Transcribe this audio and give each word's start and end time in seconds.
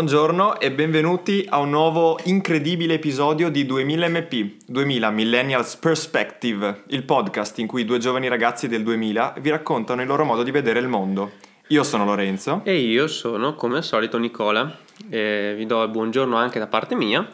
Buongiorno 0.00 0.58
e 0.58 0.72
benvenuti 0.72 1.44
a 1.46 1.58
un 1.58 1.68
nuovo 1.68 2.18
incredibile 2.24 2.94
episodio 2.94 3.50
di 3.50 3.66
2000 3.66 4.08
MP, 4.08 4.54
2000 4.64 5.10
Millennials 5.10 5.76
Perspective, 5.76 6.84
il 6.86 7.02
podcast 7.02 7.58
in 7.58 7.66
cui 7.66 7.84
due 7.84 7.98
giovani 7.98 8.26
ragazzi 8.26 8.66
del 8.66 8.82
2000 8.82 9.34
vi 9.40 9.50
raccontano 9.50 10.00
il 10.00 10.06
loro 10.06 10.24
modo 10.24 10.42
di 10.42 10.50
vedere 10.50 10.78
il 10.78 10.88
mondo. 10.88 11.32
Io 11.66 11.82
sono 11.82 12.06
Lorenzo. 12.06 12.62
E 12.64 12.76
io 12.78 13.08
sono, 13.08 13.54
come 13.54 13.76
al 13.76 13.84
solito, 13.84 14.16
Nicola. 14.16 14.74
Eh, 15.10 15.52
vi 15.54 15.66
do 15.66 15.82
il 15.82 15.90
buongiorno 15.90 16.34
anche 16.34 16.58
da 16.58 16.66
parte 16.66 16.94
mia. 16.94 17.28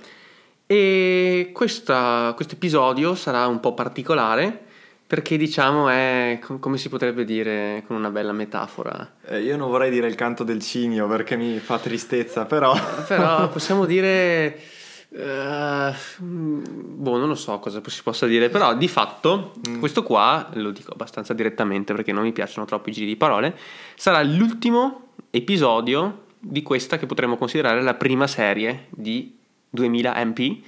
E 0.66 1.50
questo 1.52 2.34
episodio 2.36 3.14
sarà 3.14 3.46
un 3.46 3.60
po' 3.60 3.74
particolare 3.74 4.65
perché 5.06 5.36
diciamo 5.36 5.88
è, 5.88 6.40
come 6.58 6.78
si 6.78 6.88
potrebbe 6.88 7.24
dire 7.24 7.84
con 7.86 7.94
una 7.94 8.10
bella 8.10 8.32
metafora? 8.32 9.14
Eh, 9.26 9.40
io 9.40 9.56
non 9.56 9.70
vorrei 9.70 9.90
dire 9.90 10.08
il 10.08 10.16
canto 10.16 10.42
del 10.42 10.60
cigno 10.60 11.06
perché 11.06 11.36
mi 11.36 11.58
fa 11.58 11.78
tristezza, 11.78 12.44
però... 12.44 12.74
però 13.06 13.48
possiamo 13.50 13.84
dire... 13.84 14.60
Uh, 15.08 15.94
boh, 16.18 17.16
non 17.16 17.28
lo 17.28 17.36
so 17.36 17.58
cosa 17.60 17.80
si 17.86 18.02
possa 18.02 18.26
dire, 18.26 18.48
però 18.48 18.74
di 18.74 18.88
fatto 18.88 19.54
mm. 19.66 19.78
questo 19.78 20.02
qua, 20.02 20.50
lo 20.54 20.72
dico 20.72 20.92
abbastanza 20.92 21.32
direttamente 21.32 21.94
perché 21.94 22.12
non 22.12 22.24
mi 22.24 22.32
piacciono 22.32 22.66
troppo 22.66 22.90
i 22.90 22.92
giri 22.92 23.06
di 23.06 23.16
parole, 23.16 23.56
sarà 23.94 24.20
l'ultimo 24.22 25.12
episodio 25.30 26.24
di 26.38 26.62
questa 26.62 26.98
che 26.98 27.06
potremmo 27.06 27.36
considerare 27.36 27.80
la 27.82 27.94
prima 27.94 28.26
serie 28.26 28.88
di 28.90 29.38
2000 29.70 30.24
MP 30.24 30.64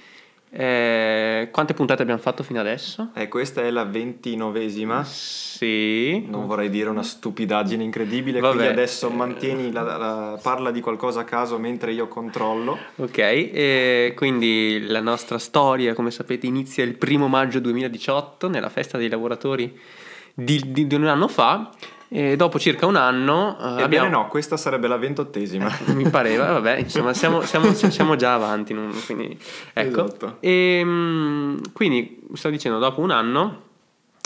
eh, 0.50 1.48
quante 1.52 1.74
puntate 1.74 2.02
abbiamo 2.02 2.20
fatto 2.20 2.42
fino 2.42 2.60
adesso? 2.60 3.10
Eh, 3.14 3.28
questa 3.28 3.62
è 3.62 3.70
la 3.70 3.84
ventinovesima. 3.84 5.04
Sì. 5.04 6.24
Non 6.26 6.46
vorrei 6.46 6.70
dire 6.70 6.88
una 6.88 7.02
stupidaggine 7.02 7.82
incredibile, 7.82 8.40
Vabbè. 8.40 8.54
quindi 8.54 8.72
adesso 8.72 9.10
mantieni 9.10 9.70
la, 9.72 9.82
la, 9.82 10.38
parla 10.42 10.70
di 10.70 10.80
qualcosa 10.80 11.20
a 11.20 11.24
caso 11.24 11.58
mentre 11.58 11.92
io 11.92 12.08
controllo. 12.08 12.78
Ok, 12.96 13.18
e 13.18 14.12
quindi 14.16 14.86
la 14.86 15.00
nostra 15.00 15.38
storia, 15.38 15.94
come 15.94 16.10
sapete, 16.10 16.46
inizia 16.46 16.84
il 16.84 16.94
primo 16.94 17.28
maggio 17.28 17.60
2018 17.60 18.48
nella 18.48 18.70
festa 18.70 18.96
dei 18.96 19.08
lavoratori 19.08 19.78
di, 20.32 20.62
di, 20.66 20.86
di 20.86 20.94
un 20.94 21.06
anno 21.06 21.28
fa 21.28 21.70
e 22.10 22.36
dopo 22.36 22.58
circa 22.58 22.86
un 22.86 22.96
anno... 22.96 23.56
Uh, 23.58 23.64
Ebbene 23.64 23.82
abbiamo... 23.82 24.08
no, 24.08 24.28
questa 24.28 24.56
sarebbe 24.56 24.88
la 24.88 24.96
ventottesima. 24.96 25.70
Eh, 25.86 25.92
mi 25.92 26.08
pareva, 26.08 26.52
vabbè, 26.52 26.78
insomma 26.78 27.12
siamo, 27.12 27.42
siamo, 27.42 27.72
siamo 27.72 28.16
già 28.16 28.32
avanti. 28.32 28.74
Quindi, 29.04 29.38
ecco. 29.74 30.04
Esatto. 30.04 30.36
E, 30.40 30.78
ehm, 30.80 31.72
quindi, 31.72 32.20
sto 32.32 32.48
dicendo, 32.48 32.78
dopo 32.78 33.02
un 33.02 33.10
anno, 33.10 33.62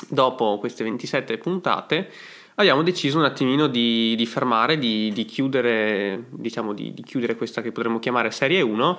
dopo 0.08 0.58
queste 0.58 0.84
27 0.84 1.38
puntate, 1.38 2.08
abbiamo 2.54 2.82
deciso 2.82 3.18
un 3.18 3.24
attimino 3.24 3.66
di, 3.66 4.14
di 4.16 4.26
fermare, 4.26 4.78
di, 4.78 5.10
di 5.12 5.24
chiudere, 5.24 6.26
diciamo, 6.30 6.72
di, 6.72 6.94
di 6.94 7.02
chiudere 7.02 7.34
questa 7.34 7.62
che 7.62 7.72
potremmo 7.72 7.98
chiamare 7.98 8.30
serie 8.30 8.60
1, 8.60 8.98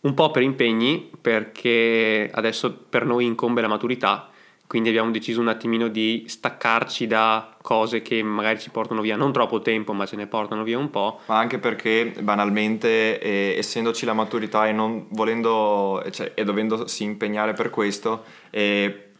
un 0.00 0.14
po' 0.14 0.30
per 0.30 0.42
impegni, 0.42 1.10
perché 1.20 2.30
adesso 2.32 2.72
per 2.72 3.04
noi 3.04 3.26
incombe 3.26 3.60
la 3.60 3.68
maturità 3.68 4.31
quindi 4.72 4.88
abbiamo 4.88 5.10
deciso 5.10 5.38
un 5.38 5.48
attimino 5.48 5.88
di 5.88 6.24
staccarci 6.26 7.06
da 7.06 7.56
cose 7.60 8.00
che 8.00 8.22
magari 8.22 8.58
ci 8.58 8.70
portano 8.70 9.02
via 9.02 9.16
non 9.16 9.30
troppo 9.30 9.60
tempo 9.60 9.92
ma 9.92 10.06
ce 10.06 10.16
ne 10.16 10.26
portano 10.26 10.62
via 10.62 10.78
un 10.78 10.88
po'. 10.88 11.20
Ma 11.26 11.36
anche 11.36 11.58
perché 11.58 12.14
banalmente 12.20 13.20
eh, 13.20 13.54
essendoci 13.58 14.06
la 14.06 14.14
maturità 14.14 14.66
e 14.66 14.72
non 14.72 15.08
volendo 15.10 16.02
cioè, 16.10 16.32
e 16.34 16.42
dovendosi 16.44 17.04
impegnare 17.04 17.52
per 17.52 17.68
questo 17.68 18.24
eh, 18.48 19.11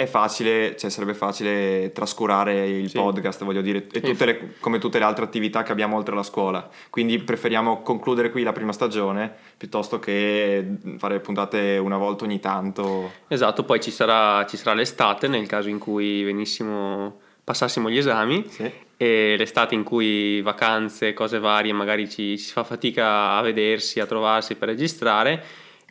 è 0.00 0.06
facile, 0.06 0.76
cioè 0.78 0.88
sarebbe 0.88 1.12
facile 1.12 1.92
trascurare 1.92 2.66
il 2.66 2.88
sì. 2.88 2.96
podcast, 2.96 3.44
voglio 3.44 3.60
dire, 3.60 3.86
e 3.92 4.00
tutte 4.00 4.24
le, 4.24 4.54
come 4.58 4.78
tutte 4.78 4.98
le 4.98 5.04
altre 5.04 5.26
attività 5.26 5.62
che 5.62 5.72
abbiamo 5.72 5.98
oltre 5.98 6.14
la 6.14 6.22
scuola. 6.22 6.66
Quindi 6.88 7.18
preferiamo 7.18 7.82
concludere 7.82 8.30
qui 8.30 8.42
la 8.42 8.52
prima 8.52 8.72
stagione 8.72 9.30
piuttosto 9.58 9.98
che 9.98 10.66
fare 10.96 11.20
puntate 11.20 11.76
una 11.76 11.98
volta 11.98 12.24
ogni 12.24 12.40
tanto. 12.40 13.12
Esatto, 13.28 13.64
poi 13.64 13.78
ci 13.78 13.90
sarà, 13.90 14.46
ci 14.46 14.56
sarà 14.56 14.72
l'estate 14.72 15.28
nel 15.28 15.46
caso 15.46 15.68
in 15.68 15.78
cui 15.78 16.22
venissimo, 16.22 17.20
passassimo 17.44 17.90
gli 17.90 17.98
esami. 17.98 18.46
Sì. 18.48 18.72
E 18.96 19.34
l'estate 19.36 19.74
in 19.74 19.82
cui 19.82 20.40
vacanze, 20.40 21.12
cose 21.12 21.38
varie, 21.38 21.74
magari 21.74 22.08
ci, 22.08 22.38
ci 22.38 22.44
si 22.44 22.52
fa 22.52 22.64
fatica 22.64 23.32
a 23.32 23.42
vedersi, 23.42 24.00
a 24.00 24.06
trovarsi 24.06 24.54
per 24.54 24.68
registrare 24.68 25.44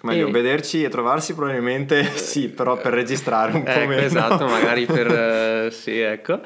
Meglio 0.03 0.27
e... 0.27 0.31
vederci 0.31 0.83
e 0.83 0.89
trovarsi 0.89 1.33
probabilmente 1.33 2.03
sì, 2.15 2.49
però 2.49 2.77
per 2.77 2.93
registrare 2.93 3.53
un 3.53 3.63
po' 3.63 3.69
ecco, 3.69 3.87
meno. 3.87 4.01
Esatto, 4.01 4.45
magari 4.47 4.85
per... 4.85 5.67
Uh, 5.67 5.71
sì, 5.71 5.99
ecco. 5.99 6.39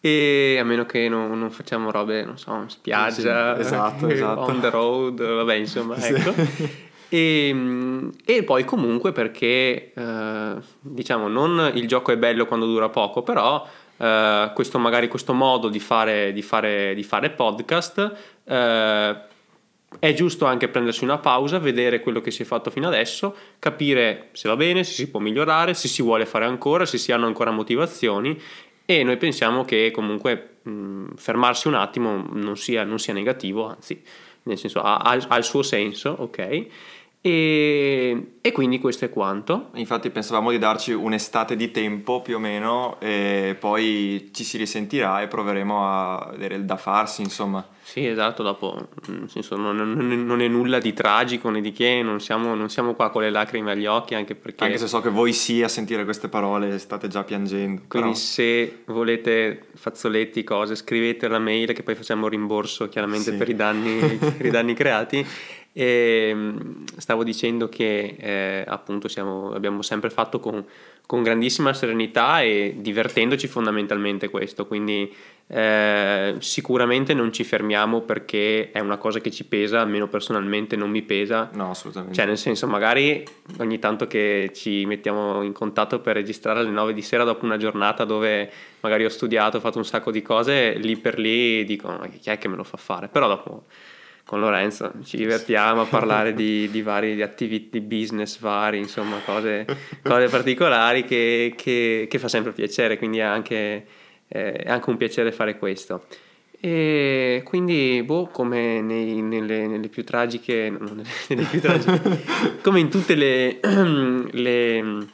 E 0.00 0.56
a 0.58 0.64
meno 0.64 0.84
che 0.84 1.08
non, 1.08 1.38
non 1.38 1.50
facciamo 1.50 1.90
robe, 1.90 2.24
non 2.24 2.36
so, 2.36 2.64
spiaggia, 2.66 3.54
sì, 3.54 3.60
esatto, 3.60 4.08
esatto. 4.08 4.40
on 4.40 4.60
the 4.60 4.70
road, 4.70 5.22
vabbè, 5.22 5.54
insomma, 5.54 5.96
ecco. 5.96 6.32
Sì. 6.32 6.90
E, 7.12 7.54
e, 8.24 8.42
poi 8.42 8.64
comunque 8.64 9.12
perché, 9.12 9.92
uh, 9.94 10.58
diciamo, 10.80 11.28
non 11.28 11.70
il 11.74 11.86
gioco 11.86 12.10
è 12.10 12.16
bello 12.16 12.46
quando 12.46 12.64
dura 12.64 12.88
poco, 12.88 13.22
però... 13.22 13.66
Uh, 13.94 14.52
questo 14.54 14.78
magari 14.78 15.06
questo 15.06 15.32
modo 15.32 15.68
di 15.68 15.78
fare, 15.78 16.32
di 16.32 16.42
fare, 16.42 16.92
di 16.94 17.04
fare 17.04 17.30
podcast 17.30 18.16
uh, 18.44 18.52
è 19.98 20.12
giusto 20.14 20.44
anche 20.46 20.68
prendersi 20.68 21.04
una 21.04 21.18
pausa, 21.18 21.58
vedere 21.58 22.00
quello 22.00 22.20
che 22.20 22.30
si 22.30 22.42
è 22.42 22.44
fatto 22.44 22.70
fino 22.70 22.88
adesso, 22.88 23.34
capire 23.58 24.28
se 24.32 24.48
va 24.48 24.56
bene, 24.56 24.84
se 24.84 24.92
si 24.92 25.10
può 25.10 25.20
migliorare, 25.20 25.74
se 25.74 25.88
si 25.88 26.02
vuole 26.02 26.26
fare 26.26 26.44
ancora, 26.44 26.86
se 26.86 26.98
si 26.98 27.12
hanno 27.12 27.26
ancora 27.26 27.50
motivazioni 27.50 28.40
e 28.84 29.02
noi 29.04 29.16
pensiamo 29.16 29.64
che 29.64 29.90
comunque 29.92 30.56
mh, 30.62 31.14
fermarsi 31.16 31.68
un 31.68 31.74
attimo 31.74 32.26
non 32.32 32.56
sia, 32.56 32.84
non 32.84 32.98
sia, 32.98 33.12
negativo, 33.12 33.68
anzi, 33.68 34.02
nel 34.44 34.58
senso 34.58 34.80
ha, 34.80 34.96
ha 34.96 35.36
il 35.36 35.44
suo 35.44 35.62
senso, 35.62 36.14
ok? 36.18 36.66
E, 37.24 38.32
e, 38.40 38.50
quindi 38.50 38.80
questo 38.80 39.04
è 39.04 39.08
quanto. 39.08 39.70
Infatti 39.74 40.10
pensavamo 40.10 40.50
di 40.50 40.58
darci 40.58 40.92
un'estate 40.92 41.54
di 41.54 41.70
tempo 41.70 42.20
più 42.20 42.34
o 42.34 42.38
meno 42.40 42.98
e 42.98 43.56
poi 43.58 44.30
ci 44.32 44.42
si 44.42 44.56
risentirà 44.56 45.22
e 45.22 45.28
proveremo 45.28 45.88
a 45.88 46.28
vedere 46.32 46.56
il 46.56 46.64
da 46.64 46.76
farsi, 46.76 47.22
insomma. 47.22 47.64
Sì, 47.84 48.06
esatto, 48.06 48.42
dopo 48.42 48.88
nel 49.06 49.28
senso, 49.28 49.56
non, 49.56 49.76
non, 49.76 50.24
non, 50.24 50.40
è 50.40 50.48
nulla 50.48 50.80
di 50.80 50.92
tragico 50.92 51.48
né 51.50 51.60
di 51.60 51.72
che, 51.72 52.00
non 52.02 52.20
siamo, 52.20 52.54
non 52.54 52.70
siamo, 52.70 52.94
qua 52.94 53.10
con 53.10 53.22
le 53.22 53.30
lacrime 53.30 53.72
agli 53.72 53.86
occhi 53.86 54.14
anche 54.14 54.34
perché... 54.34 54.64
Anche 54.64 54.78
se 54.78 54.88
so 54.88 55.00
che 55.00 55.10
voi 55.10 55.32
sì 55.32 55.62
a 55.62 55.68
sentire 55.68 56.04
queste 56.04 56.28
parole 56.28 56.78
state 56.78 57.06
già 57.06 57.22
piangendo. 57.22 57.82
Quindi 57.86 58.10
però... 58.10 58.14
se 58.14 58.82
volete 58.86 59.66
fazzoletti, 59.74 60.42
cose, 60.42 60.74
scrivete 60.74 61.28
la 61.28 61.38
mail 61.38 61.72
che 61.72 61.84
poi 61.84 61.94
facciamo 61.94 62.26
rimborso 62.26 62.88
chiaramente 62.88 63.30
sì. 63.30 63.36
per, 63.36 63.48
i 63.48 63.54
danni, 63.54 64.16
per 64.16 64.46
i 64.46 64.50
danni 64.50 64.74
creati. 64.74 65.26
E 65.74 66.28
ehm, 66.28 66.84
stavo 66.98 67.24
dicendo 67.24 67.68
che 67.68 68.16
eh, 68.18 68.64
appunto 68.66 69.08
siamo, 69.08 69.52
abbiamo 69.52 69.80
sempre 69.80 70.10
fatto 70.10 70.38
con, 70.38 70.62
con, 71.06 71.22
grandissima 71.22 71.72
serenità 71.72 72.42
e 72.42 72.74
divertendoci 72.76 73.46
fondamentalmente 73.46 74.28
questo, 74.28 74.66
quindi 74.66 75.10
eh, 75.46 76.34
sicuramente 76.38 77.14
non 77.14 77.32
ci 77.32 77.42
fermiamo 77.42 78.02
perché 78.02 78.70
è 78.70 78.80
una 78.80 78.98
cosa 78.98 79.20
che 79.20 79.30
ci 79.30 79.46
pesa, 79.46 79.80
almeno 79.80 80.08
personalmente 80.08 80.76
non 80.76 80.90
mi 80.90 81.02
pesa. 81.02 81.48
No, 81.54 81.70
assolutamente. 81.70 82.16
Cioè 82.16 82.26
nel 82.26 82.38
senso 82.38 82.66
magari 82.66 83.24
ogni 83.58 83.78
tanto 83.78 84.06
che 84.06 84.50
ci 84.54 84.84
mettiamo 84.84 85.42
in 85.42 85.52
contatto 85.52 86.00
per 86.00 86.16
registrare 86.16 86.60
alle 86.60 86.70
9 86.70 86.92
di 86.92 87.02
sera 87.02 87.24
dopo 87.24 87.46
una 87.46 87.56
giornata 87.56 88.04
dove 88.04 88.50
magari 88.80 89.06
ho 89.06 89.10
studiato, 89.10 89.56
ho 89.56 89.60
fatto 89.60 89.78
un 89.78 89.86
sacco 89.86 90.10
di 90.10 90.20
cose, 90.20 90.74
lì 90.74 90.98
per 90.98 91.18
lì 91.18 91.64
dico 91.64 91.88
ma 91.88 92.08
chi 92.08 92.28
è 92.28 92.36
che 92.36 92.48
me 92.48 92.56
lo 92.56 92.64
fa 92.64 92.76
fare? 92.76 93.08
Però 93.08 93.26
dopo 93.26 93.64
con 94.24 94.40
Lorenzo 94.40 94.92
ci 95.04 95.16
divertiamo 95.16 95.82
a 95.82 95.86
parlare 95.86 96.32
di, 96.32 96.70
di 96.70 96.82
vari 96.82 97.14
di 97.14 97.22
attività, 97.22 97.78
di 97.78 97.80
business 97.80 98.38
vari, 98.38 98.78
insomma, 98.78 99.18
cose, 99.24 99.66
cose 100.02 100.28
particolari 100.28 101.04
che, 101.04 101.54
che, 101.56 102.06
che, 102.08 102.18
fa 102.18 102.28
sempre 102.28 102.52
piacere, 102.52 102.98
quindi 102.98 103.18
è 103.18 103.22
anche, 103.22 103.86
è 104.28 104.64
anche 104.66 104.90
un 104.90 104.96
piacere 104.96 105.32
fare 105.32 105.58
questo. 105.58 106.06
E 106.64 107.42
quindi, 107.44 108.02
boh, 108.04 108.28
come 108.28 108.80
nei, 108.80 109.20
nelle, 109.20 109.66
nelle, 109.66 109.88
più 109.88 110.04
tragiche, 110.04 110.70
no, 110.70 110.78
nelle, 110.78 111.02
nelle 111.28 111.42
più 111.44 111.60
tragiche 111.60 112.22
come 112.62 112.78
in 112.78 112.88
tutte 112.88 113.16
le, 113.16 113.58
le, 114.30 115.06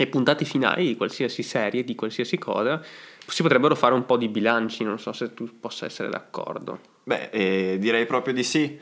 le 0.00 0.06
puntate 0.06 0.44
finali 0.44 0.86
di 0.86 0.96
qualsiasi 0.96 1.42
serie, 1.42 1.82
di 1.82 1.96
qualsiasi 1.96 2.38
cosa, 2.38 2.80
si 3.26 3.42
potrebbero 3.42 3.74
fare 3.74 3.94
un 3.94 4.06
po' 4.06 4.16
di 4.16 4.28
bilanci, 4.28 4.84
non 4.84 5.00
so 5.00 5.12
se 5.12 5.34
tu 5.34 5.58
possa 5.58 5.86
essere 5.86 6.08
d'accordo. 6.08 6.78
Beh, 7.02 7.30
eh, 7.30 7.76
direi 7.80 8.06
proprio 8.06 8.32
di 8.32 8.44
sì. 8.44 8.78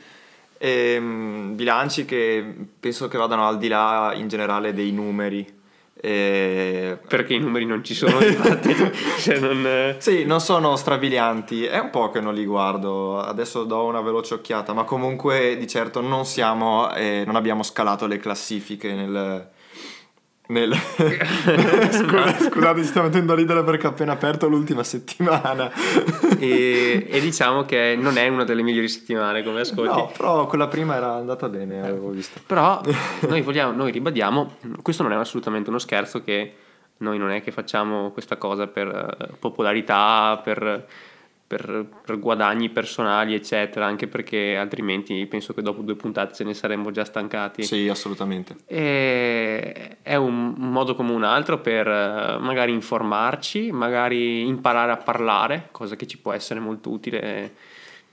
E, 0.59 0.69
ehm, 0.69 1.55
bilanci 1.55 2.05
che 2.05 2.45
penso 2.79 3.07
che 3.07 3.17
vadano 3.17 3.47
al 3.47 3.57
di 3.57 3.67
là 3.67 4.13
in 4.15 4.27
generale 4.27 4.73
dei 4.73 4.91
numeri. 4.91 5.55
E... 5.99 6.99
Perché 7.07 7.33
i 7.33 7.39
numeri 7.39 7.65
non 7.65 7.83
ci 7.83 7.95
sono, 7.95 8.23
infatti. 8.23 8.75
cioè 9.17 9.39
non... 9.39 9.95
Sì, 9.97 10.23
non 10.23 10.39
sono 10.39 10.75
strabilianti. 10.75 11.65
È 11.65 11.79
un 11.79 11.89
po' 11.89 12.11
che 12.11 12.21
non 12.21 12.35
li 12.35 12.45
guardo. 12.45 13.19
Adesso 13.19 13.63
do 13.63 13.85
una 13.85 14.01
veloce 14.01 14.35
occhiata, 14.35 14.71
ma 14.73 14.83
comunque 14.83 15.57
di 15.57 15.65
certo 15.65 15.99
non 15.99 16.27
siamo, 16.27 16.93
eh, 16.93 17.23
non 17.25 17.35
abbiamo 17.35 17.63
scalato 17.63 18.05
le 18.05 18.19
classifiche 18.19 18.93
nel, 18.93 19.55
Nel... 20.47 20.73
Scusa, 21.91 22.39
scusate, 22.39 22.81
ci 22.81 22.87
sto 22.87 23.01
mettendo 23.01 23.33
a 23.33 23.35
ridere 23.35 23.63
perché 23.63 23.87
ho 23.87 23.89
appena 23.89 24.13
aperto 24.13 24.47
l'ultima 24.47 24.83
settimana. 24.83 25.71
e, 26.39 27.05
e, 27.09 27.19
diciamo 27.19 27.63
che 27.63 27.97
non 27.99 28.17
è 28.17 28.27
una 28.27 28.43
delle 28.43 28.63
migliori 28.63 28.87
settimane 28.87 29.43
come 29.43 29.61
ascolti. 29.61 29.99
No, 29.99 30.11
però 30.15 30.45
quella 30.47 30.67
prima 30.67 30.95
era 30.95 31.15
andata 31.15 31.49
bene, 31.49 31.81
avevo 31.81 32.09
visto. 32.09 32.39
Però 32.45 32.81
noi, 33.27 33.41
vogliamo, 33.41 33.73
noi 33.73 33.91
ribadiamo, 33.91 34.55
questo 34.81 35.03
non 35.03 35.11
è 35.11 35.15
assolutamente 35.15 35.69
uno 35.69 35.79
scherzo 35.79 36.21
che 36.23 36.53
noi 36.97 37.17
non 37.17 37.31
è 37.31 37.41
che 37.41 37.51
facciamo 37.51 38.11
questa 38.11 38.37
cosa 38.37 38.67
per 38.67 38.87
eh, 38.87 39.35
popolarità, 39.37 40.39
per 40.43 40.85
per, 41.47 41.85
per, 42.05 42.19
guadagni 42.19 42.69
personali, 42.69 43.33
eccetera, 43.33 43.85
anche 43.85 44.07
perché 44.07 44.57
altrimenti 44.57 45.25
penso 45.27 45.53
che 45.53 45.61
dopo 45.61 45.81
due 45.81 45.95
puntate 45.95 46.33
ce 46.33 46.43
ne 46.43 46.53
saremmo 46.53 46.91
già 46.91 47.05
stancati. 47.05 47.63
Sì, 47.63 47.87
assolutamente. 47.87 48.57
E 48.65 49.97
è 50.01 50.15
un 50.15 50.53
modo 50.57 50.93
come 50.93 51.13
un 51.13 51.23
altro 51.23 51.59
per 51.61 51.87
eh, 51.87 52.37
magari 52.39 52.73
informarci, 52.73 53.71
magari 53.71 54.45
imparare 54.45 54.91
a 54.91 54.97
parlare, 54.97 55.69
cosa 55.71 55.95
che 55.95 56.05
ci 56.05 56.17
può 56.17 56.33
essere 56.33 56.59
molto 56.59 56.89
utile 56.89 57.53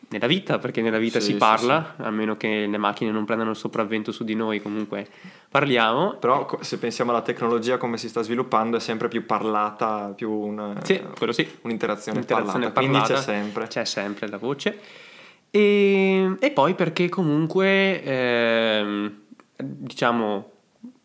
nella 0.09 0.27
vita, 0.27 0.59
perché 0.59 0.83
nella 0.83 0.99
vita 0.99 1.21
sì, 1.21 1.33
si 1.33 1.37
parla, 1.37 1.95
sì, 1.97 2.03
sì. 2.03 2.09
a 2.09 2.11
meno 2.11 2.37
che 2.37 2.67
le 2.67 2.79
macchine 2.79 3.11
non 3.11 3.25
prendano 3.25 3.51
il 3.51 3.57
sopravvento 3.57 4.13
su 4.13 4.25
di 4.25 4.35
noi, 4.35 4.61
comunque 4.61 5.09
parliamo. 5.49 6.15
Però 6.15 6.47
se 6.61 6.79
pensiamo 6.79 7.11
alla 7.11 7.23
tecnologia 7.23 7.77
come 7.77 7.97
si 7.97 8.09
sta 8.09 8.23
sviluppando 8.23 8.77
è 8.77 8.81
sempre 8.81 9.09
più 9.09 9.27
parlata, 9.27 10.13
più 10.15 10.31
una, 10.31 10.75
sì, 10.83 11.01
quello 11.17 11.33
sì. 11.33 11.49
un'interazione, 11.63 12.19
un'interazione 12.19 12.71
parlata, 12.71 12.81
parlata, 12.81 13.07
quindi 13.07 13.15
c'è 13.15 13.17
sempre. 13.21 13.67
C'è 13.67 13.85
sempre 13.85 14.29
la 14.29 14.39
voce. 14.39 14.79
E, 15.51 16.35
e 16.39 16.51
poi 16.51 16.75
perché 16.75 17.09
comunque, 17.09 18.03
eh, 18.03 19.11
diciamo, 19.57 20.51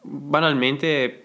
banalmente, 0.01 1.23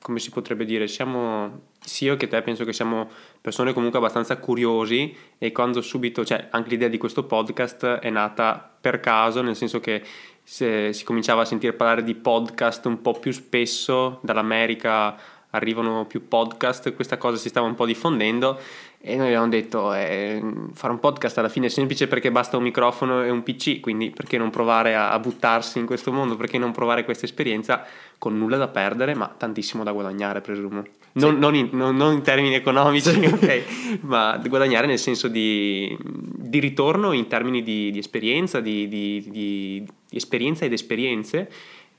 come 0.00 0.18
si 0.18 0.30
potrebbe 0.30 0.64
dire, 0.64 0.86
siamo 0.86 1.64
sia 1.86 2.10
io 2.10 2.16
che 2.16 2.26
te 2.28 2.42
penso 2.42 2.64
che 2.64 2.72
siamo 2.72 3.08
persone 3.46 3.72
comunque 3.72 4.00
abbastanza 4.00 4.38
curiosi 4.38 5.14
e 5.38 5.52
quando 5.52 5.80
subito, 5.80 6.24
cioè 6.24 6.48
anche 6.50 6.70
l'idea 6.70 6.88
di 6.88 6.98
questo 6.98 7.22
podcast 7.22 7.86
è 7.98 8.10
nata 8.10 8.74
per 8.80 8.98
caso, 8.98 9.40
nel 9.40 9.54
senso 9.54 9.78
che 9.78 10.02
si 10.42 11.04
cominciava 11.04 11.42
a 11.42 11.44
sentire 11.44 11.72
parlare 11.72 12.02
di 12.02 12.16
podcast 12.16 12.86
un 12.86 13.00
po' 13.00 13.12
più 13.12 13.30
spesso, 13.30 14.18
dall'America 14.22 15.16
arrivano 15.50 16.06
più 16.06 16.26
podcast, 16.26 16.92
questa 16.96 17.18
cosa 17.18 17.36
si 17.36 17.48
stava 17.48 17.68
un 17.68 17.76
po' 17.76 17.86
diffondendo 17.86 18.58
e 18.98 19.14
noi 19.14 19.26
abbiamo 19.26 19.46
detto 19.46 19.94
eh, 19.94 20.42
fare 20.72 20.92
un 20.92 20.98
podcast 20.98 21.38
alla 21.38 21.48
fine 21.48 21.66
è 21.66 21.70
semplice 21.70 22.08
perché 22.08 22.32
basta 22.32 22.56
un 22.56 22.64
microfono 22.64 23.22
e 23.22 23.30
un 23.30 23.44
PC, 23.44 23.78
quindi 23.78 24.10
perché 24.10 24.38
non 24.38 24.50
provare 24.50 24.96
a, 24.96 25.12
a 25.12 25.20
buttarsi 25.20 25.78
in 25.78 25.86
questo 25.86 26.10
mondo, 26.10 26.34
perché 26.34 26.58
non 26.58 26.72
provare 26.72 27.04
questa 27.04 27.26
esperienza 27.26 27.84
con 28.18 28.36
nulla 28.36 28.56
da 28.56 28.66
perdere 28.66 29.14
ma 29.14 29.28
tantissimo 29.28 29.84
da 29.84 29.92
guadagnare 29.92 30.40
presumo. 30.40 30.82
Non, 31.18 31.34
sì. 31.34 31.38
non, 31.38 31.54
in, 31.54 31.68
non, 31.72 31.96
non 31.96 32.12
in, 32.14 32.22
termini 32.22 32.54
economici, 32.54 33.10
sì. 33.10 33.24
okay, 33.24 33.64
ma 34.02 34.40
guadagnare 34.46 34.86
nel 34.86 34.98
senso 34.98 35.28
di, 35.28 35.96
di 36.00 36.58
ritorno 36.58 37.12
in 37.12 37.26
termini 37.26 37.62
di, 37.62 37.90
di 37.90 37.98
esperienza, 37.98 38.60
di, 38.60 38.86
di 38.88 39.86
esperienza 40.10 40.64
ed 40.64 40.72
esperienze 40.72 41.48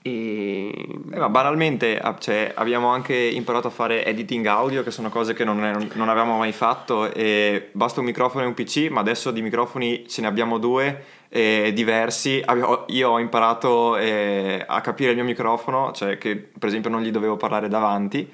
e... 0.07 0.71
Eh, 1.11 1.17
ma 1.17 1.29
banalmente 1.29 1.99
ah, 1.99 2.15
cioè, 2.17 2.53
abbiamo 2.55 2.87
anche 2.87 3.15
imparato 3.15 3.67
a 3.67 3.71
fare 3.71 4.05
editing 4.05 4.45
audio, 4.45 4.83
che 4.83 4.91
sono 4.91 5.09
cose 5.09 5.33
che 5.33 5.43
non, 5.43 5.63
è, 5.63 5.75
non, 5.93 6.09
avevamo 6.09 6.37
mai 6.37 6.53
fatto. 6.53 7.11
E 7.11 7.69
basta 7.73 7.99
un 7.99 8.05
microfono 8.05 8.43
e 8.43 8.47
un 8.47 8.53
PC, 8.53 8.87
ma 8.89 9.01
adesso 9.01 9.31
di 9.31 9.41
microfoni 9.41 10.07
ce 10.07 10.21
ne 10.21 10.27
abbiamo 10.27 10.57
due 10.57 11.03
eh, 11.29 11.71
diversi. 11.73 12.43
Io 12.87 13.09
ho 13.09 13.19
imparato 13.19 13.97
eh, 13.97 14.63
a 14.65 14.81
capire 14.81 15.11
il 15.11 15.15
mio 15.17 15.25
microfono, 15.25 15.91
cioè 15.91 16.17
che 16.17 16.35
per 16.35 16.69
esempio 16.69 16.89
non 16.89 17.01
gli 17.01 17.11
dovevo 17.11 17.35
parlare 17.35 17.67
davanti 17.67 18.29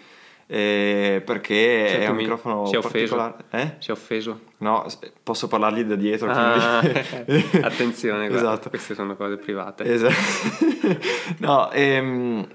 eh, 0.48 1.22
perché 1.26 1.88
cioè, 1.90 2.00
è 2.00 2.08
un 2.10 2.16
microfono 2.16 2.66
si 2.66 2.76
è 2.76 2.80
particolare. 2.80 3.36
Eh? 3.50 3.76
Si 3.80 3.90
è 3.90 3.94
offeso? 3.94 4.42
No, 4.58 4.86
posso 5.24 5.48
parlargli 5.48 5.84
da 5.84 5.96
dietro. 5.96 6.30
Ah, 6.30 6.80
attenzione, 7.64 8.28
guarda, 8.28 8.52
esatto. 8.52 8.70
queste 8.70 8.94
sono 8.94 9.16
cose 9.16 9.38
private. 9.38 9.84
Esatto. 9.84 10.14
no, 11.40 11.72
ehm, 11.72 12.48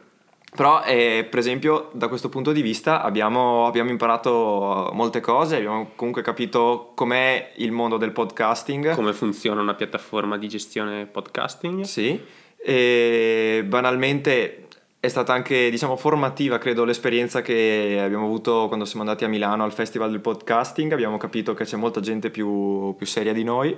però 0.55 0.82
eh, 0.85 1.26
per 1.29 1.38
esempio 1.38 1.90
da 1.93 2.08
questo 2.08 2.29
punto 2.29 2.52
di 2.52 2.62
vista 2.62 3.02
abbiamo, 3.02 3.67
abbiamo, 3.67 3.91
imparato 3.91 4.91
molte 4.93 5.20
cose, 5.20 5.56
abbiamo 5.56 5.93
comunque 5.94 6.23
capito 6.23 6.93
com'è 6.94 7.52
il 7.56 7.73
mondo 7.73 7.96
del 7.96 8.12
podcasting. 8.12 8.94
Come 8.94 9.12
funziona 9.12 9.61
una 9.61 9.75
piattaforma 9.75 10.38
di 10.38 10.49
gestione 10.49 11.06
podcasting. 11.06 11.82
Sì, 11.82 12.20
e 12.56 13.64
banalmente 13.67 14.68
è 15.00 15.06
stata 15.09 15.33
anche, 15.33 15.71
diciamo, 15.71 15.97
formativa, 15.97 16.59
credo, 16.59 16.85
l'esperienza 16.85 17.41
che 17.41 18.00
abbiamo 18.03 18.25
avuto 18.25 18.67
quando 18.67 18.85
siamo 18.85 19.03
andati 19.03 19.25
a 19.25 19.29
Milano 19.29 19.62
al 19.62 19.73
Festival 19.73 20.11
del 20.11 20.21
Podcasting. 20.21 20.93
Abbiamo 20.93 21.17
capito 21.19 21.55
che 21.55 21.65
c'è 21.65 21.77
molta 21.77 22.00
gente 22.00 22.31
più, 22.31 22.95
più 22.97 23.06
seria 23.06 23.33
di 23.33 23.45
noi. 23.45 23.77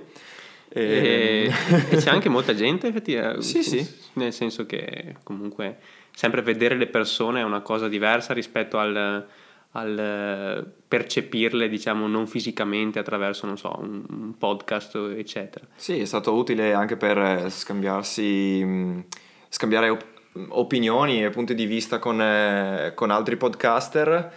E... 0.72 1.52
e, 1.90 1.96
c'è 1.96 2.10
anche 2.10 2.30
molta 2.30 2.54
gente, 2.54 2.88
effettivamente. 2.88 3.42
Sì, 3.42 3.62
sì. 3.62 3.86
Nel 4.14 4.32
senso 4.32 4.64
che 4.64 5.16
comunque 5.22 5.78
sempre 6.14 6.40
vedere 6.40 6.76
le 6.76 6.86
persone 6.86 7.40
è 7.40 7.44
una 7.44 7.60
cosa 7.60 7.86
diversa 7.86 8.32
rispetto 8.32 8.78
al, 8.78 9.26
al 9.72 10.72
percepirle, 10.88 11.68
diciamo, 11.68 12.06
non 12.06 12.26
fisicamente 12.28 12.98
attraverso, 12.98 13.44
non 13.44 13.58
so, 13.58 13.76
un, 13.78 14.04
un 14.08 14.38
podcast, 14.38 14.94
eccetera. 15.14 15.66
Sì, 15.74 16.00
è 16.00 16.06
stato 16.06 16.32
utile 16.32 16.72
anche 16.72 16.96
per 16.96 17.50
scambiarsi, 17.50 19.04
scambiare 19.50 20.18
opinioni 20.48 21.24
e 21.24 21.30
punti 21.30 21.54
di 21.54 21.66
vista 21.66 21.98
con, 21.98 22.20
eh, 22.20 22.92
con 22.94 23.10
altri 23.10 23.36
podcaster. 23.36 24.32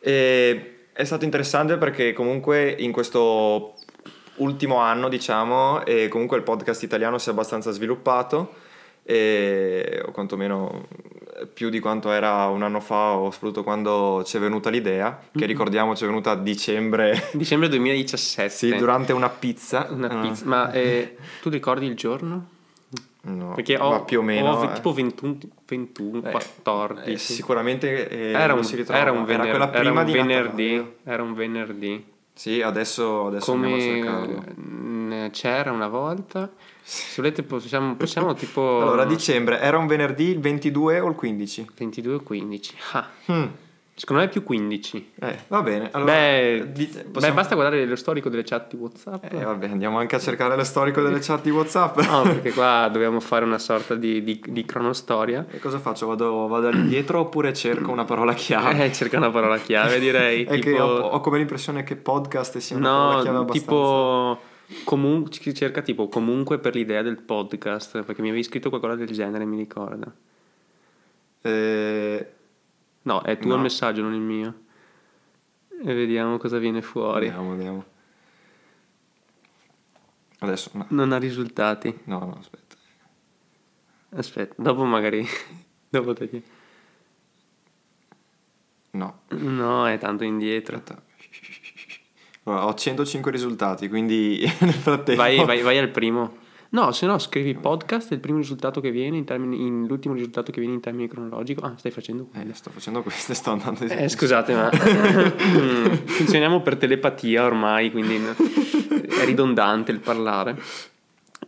E 0.00 0.72
è 0.92 1.04
stato 1.04 1.24
interessante 1.24 1.76
perché 1.76 2.12
comunque 2.12 2.70
in 2.70 2.92
questo 2.92 3.74
ultimo 4.36 4.78
anno, 4.78 5.08
diciamo, 5.08 5.84
e 5.84 6.08
comunque 6.08 6.36
il 6.36 6.42
podcast 6.42 6.82
italiano 6.82 7.18
si 7.18 7.28
è 7.28 7.32
abbastanza 7.32 7.70
sviluppato, 7.70 8.54
e, 9.02 10.02
o 10.04 10.10
quantomeno 10.10 10.86
più 11.54 11.70
di 11.70 11.78
quanto 11.78 12.10
era 12.10 12.46
un 12.46 12.62
anno 12.62 12.80
fa 12.80 13.12
o 13.12 13.30
soprattutto 13.30 13.62
quando 13.62 14.22
ci 14.26 14.36
è 14.36 14.40
venuta 14.40 14.70
l'idea, 14.70 15.20
che 15.32 15.46
ricordiamo 15.46 15.94
ci 15.94 16.04
è 16.04 16.06
venuta 16.06 16.32
a 16.32 16.36
dicembre... 16.36 17.30
Dicembre 17.32 17.68
2017. 17.68 18.50
Sì, 18.54 18.76
durante 18.76 19.12
una 19.12 19.28
pizza. 19.28 19.86
Una 19.90 20.08
pizza. 20.20 20.44
Uh. 20.44 20.48
Ma 20.48 20.72
eh, 20.72 21.16
tu 21.40 21.48
ricordi 21.48 21.86
il 21.86 21.94
giorno? 21.94 22.56
No, 23.20 23.54
perché 23.54 23.76
ho, 23.76 24.04
più 24.04 24.20
o 24.20 24.22
meno 24.22 24.52
ho 24.52 24.72
tipo 24.72 24.92
21, 24.92 25.38
21 25.66 26.18
eh, 26.18 26.30
14 26.30 27.10
eh, 27.10 27.18
sicuramente 27.18 28.08
eh, 28.08 28.30
era, 28.30 28.54
un, 28.54 28.64
era, 28.88 29.10
un 29.10 29.24
vener- 29.24 29.54
era, 29.54 29.72
era 29.72 29.90
un 29.90 30.04
venerdì 30.04 30.94
era 31.02 31.22
un 31.22 31.34
venerdì. 31.34 32.04
Sì 32.32 32.62
adesso, 32.62 33.26
adesso 33.26 33.50
Come 33.50 35.30
c'era 35.32 35.72
una 35.72 35.88
volta. 35.88 36.48
Se 36.80 37.20
volete 37.20 37.42
possiamo, 37.42 37.96
possiamo 37.96 38.32
tipo 38.38 38.80
allora 38.80 39.04
dicembre 39.04 39.60
era 39.60 39.76
un 39.76 39.88
venerdì 39.88 40.28
il 40.30 40.38
22 40.38 41.00
o 41.00 41.08
il 41.08 41.16
15 41.16 41.70
22 41.74 42.14
o 42.14 42.20
15 42.20 42.76
ah. 42.92 43.08
Hmm. 43.32 43.46
Secondo 43.98 44.22
me 44.22 44.28
è 44.28 44.30
più 44.30 44.44
15. 44.44 45.12
Eh, 45.18 45.38
va 45.48 45.60
bene. 45.60 45.88
Allora, 45.90 46.12
beh, 46.12 46.70
possiamo... 46.72 47.10
beh, 47.18 47.32
basta 47.32 47.56
guardare 47.56 47.84
lo 47.84 47.96
storico 47.96 48.28
delle 48.28 48.44
chat 48.44 48.70
di 48.70 48.76
WhatsApp. 48.76 49.24
Eh, 49.24 49.42
vabbè, 49.42 49.70
andiamo 49.70 49.98
anche 49.98 50.14
a 50.14 50.20
cercare 50.20 50.54
lo 50.54 50.62
storico 50.62 51.02
delle 51.02 51.18
chat 51.18 51.42
di 51.42 51.50
WhatsApp. 51.50 51.98
no, 52.06 52.22
perché 52.22 52.52
qua 52.52 52.88
dobbiamo 52.92 53.18
fare 53.18 53.44
una 53.44 53.58
sorta 53.58 53.96
di, 53.96 54.22
di, 54.22 54.40
di 54.46 54.64
cronostoria. 54.64 55.46
E 55.50 55.58
cosa 55.58 55.80
faccio? 55.80 56.06
Vado, 56.06 56.46
vado 56.46 56.68
all'indietro 56.68 57.18
oppure 57.18 57.52
cerco 57.52 57.90
una 57.90 58.04
parola 58.04 58.34
chiave? 58.34 58.84
Eh, 58.84 58.92
cerca 58.92 59.16
una 59.16 59.30
parola 59.30 59.58
chiave, 59.58 59.98
direi. 60.00 60.44
è 60.44 60.60
tipo... 60.60 60.64
che 60.64 60.80
ho, 60.80 60.98
ho, 61.00 61.20
come 61.20 61.38
l'impressione 61.38 61.82
che 61.82 61.96
podcast 61.96 62.58
sia 62.58 62.76
una 62.76 62.88
no, 62.88 62.98
parola 62.98 63.22
chiave 63.22 63.38
abbastanza... 63.38 63.66
tipo... 63.66 64.40
Comunque, 64.84 65.54
cerca 65.54 65.82
tipo 65.82 66.08
comunque 66.08 66.58
per 66.60 66.76
l'idea 66.76 67.02
del 67.02 67.20
podcast, 67.20 68.04
perché 68.04 68.22
mi 68.22 68.28
avevi 68.28 68.44
scritto 68.44 68.68
qualcosa 68.68 68.94
del 68.94 69.10
genere, 69.10 69.44
mi 69.44 69.56
ricorda. 69.56 70.12
Eh... 71.40 72.32
No, 73.08 73.22
è 73.22 73.38
tuo 73.38 73.48
no. 73.48 73.54
il 73.54 73.62
messaggio, 73.62 74.02
non 74.02 74.12
il 74.12 74.20
mio. 74.20 74.54
E 75.82 75.94
vediamo 75.94 76.36
cosa 76.36 76.58
viene 76.58 76.82
fuori. 76.82 77.24
Vediamo, 77.24 77.50
vediamo. 77.52 77.84
Adesso 80.40 80.70
no. 80.74 80.86
Non 80.90 81.12
ha 81.12 81.16
risultati. 81.16 82.00
No, 82.04 82.18
no, 82.18 82.36
aspetta. 82.38 82.76
Aspetta, 84.10 84.54
dopo 84.58 84.84
magari... 84.84 85.26
dopo 85.88 86.12
te 86.12 86.42
No. 88.90 89.20
No, 89.28 89.88
è 89.88 89.96
tanto 89.96 90.24
indietro. 90.24 90.76
Aspetta. 90.76 91.02
ho 92.44 92.74
105 92.74 93.30
risultati, 93.30 93.88
quindi 93.88 94.40
nel 94.60 94.74
frattempo... 94.74 95.22
Vai, 95.22 95.42
vai, 95.42 95.62
vai 95.62 95.78
al 95.78 95.88
primo. 95.88 96.46
No, 96.70 96.92
se 96.92 97.06
no 97.06 97.18
scrivi 97.18 97.54
podcast, 97.54 98.10
è 98.10 98.14
il 98.14 98.20
primo 98.20 98.38
risultato 98.38 98.80
che 98.80 98.90
viene 98.90 99.16
in 99.16 99.24
termini, 99.24 99.66
in, 99.66 99.86
l'ultimo 99.86 100.12
risultato 100.12 100.52
che 100.52 100.60
viene 100.60 100.74
in 100.74 100.80
termini 100.80 101.08
cronologico. 101.08 101.64
Ah, 101.64 101.72
stai 101.76 101.90
facendo 101.90 102.26
quello. 102.26 102.50
Eh, 102.50 102.54
sto 102.54 102.70
facendo 102.70 103.02
questo 103.02 103.32
e 103.32 103.34
sto 103.34 103.52
andando 103.52 103.84
di 103.86 103.92
Eh, 103.92 104.08
scusate, 104.08 104.54
ma 104.54 104.70
funzioniamo 106.04 106.60
per 106.60 106.76
telepatia 106.76 107.44
ormai, 107.44 107.90
quindi 107.90 108.16
è 108.16 109.24
ridondante 109.24 109.92
il 109.92 110.00
parlare. 110.00 110.60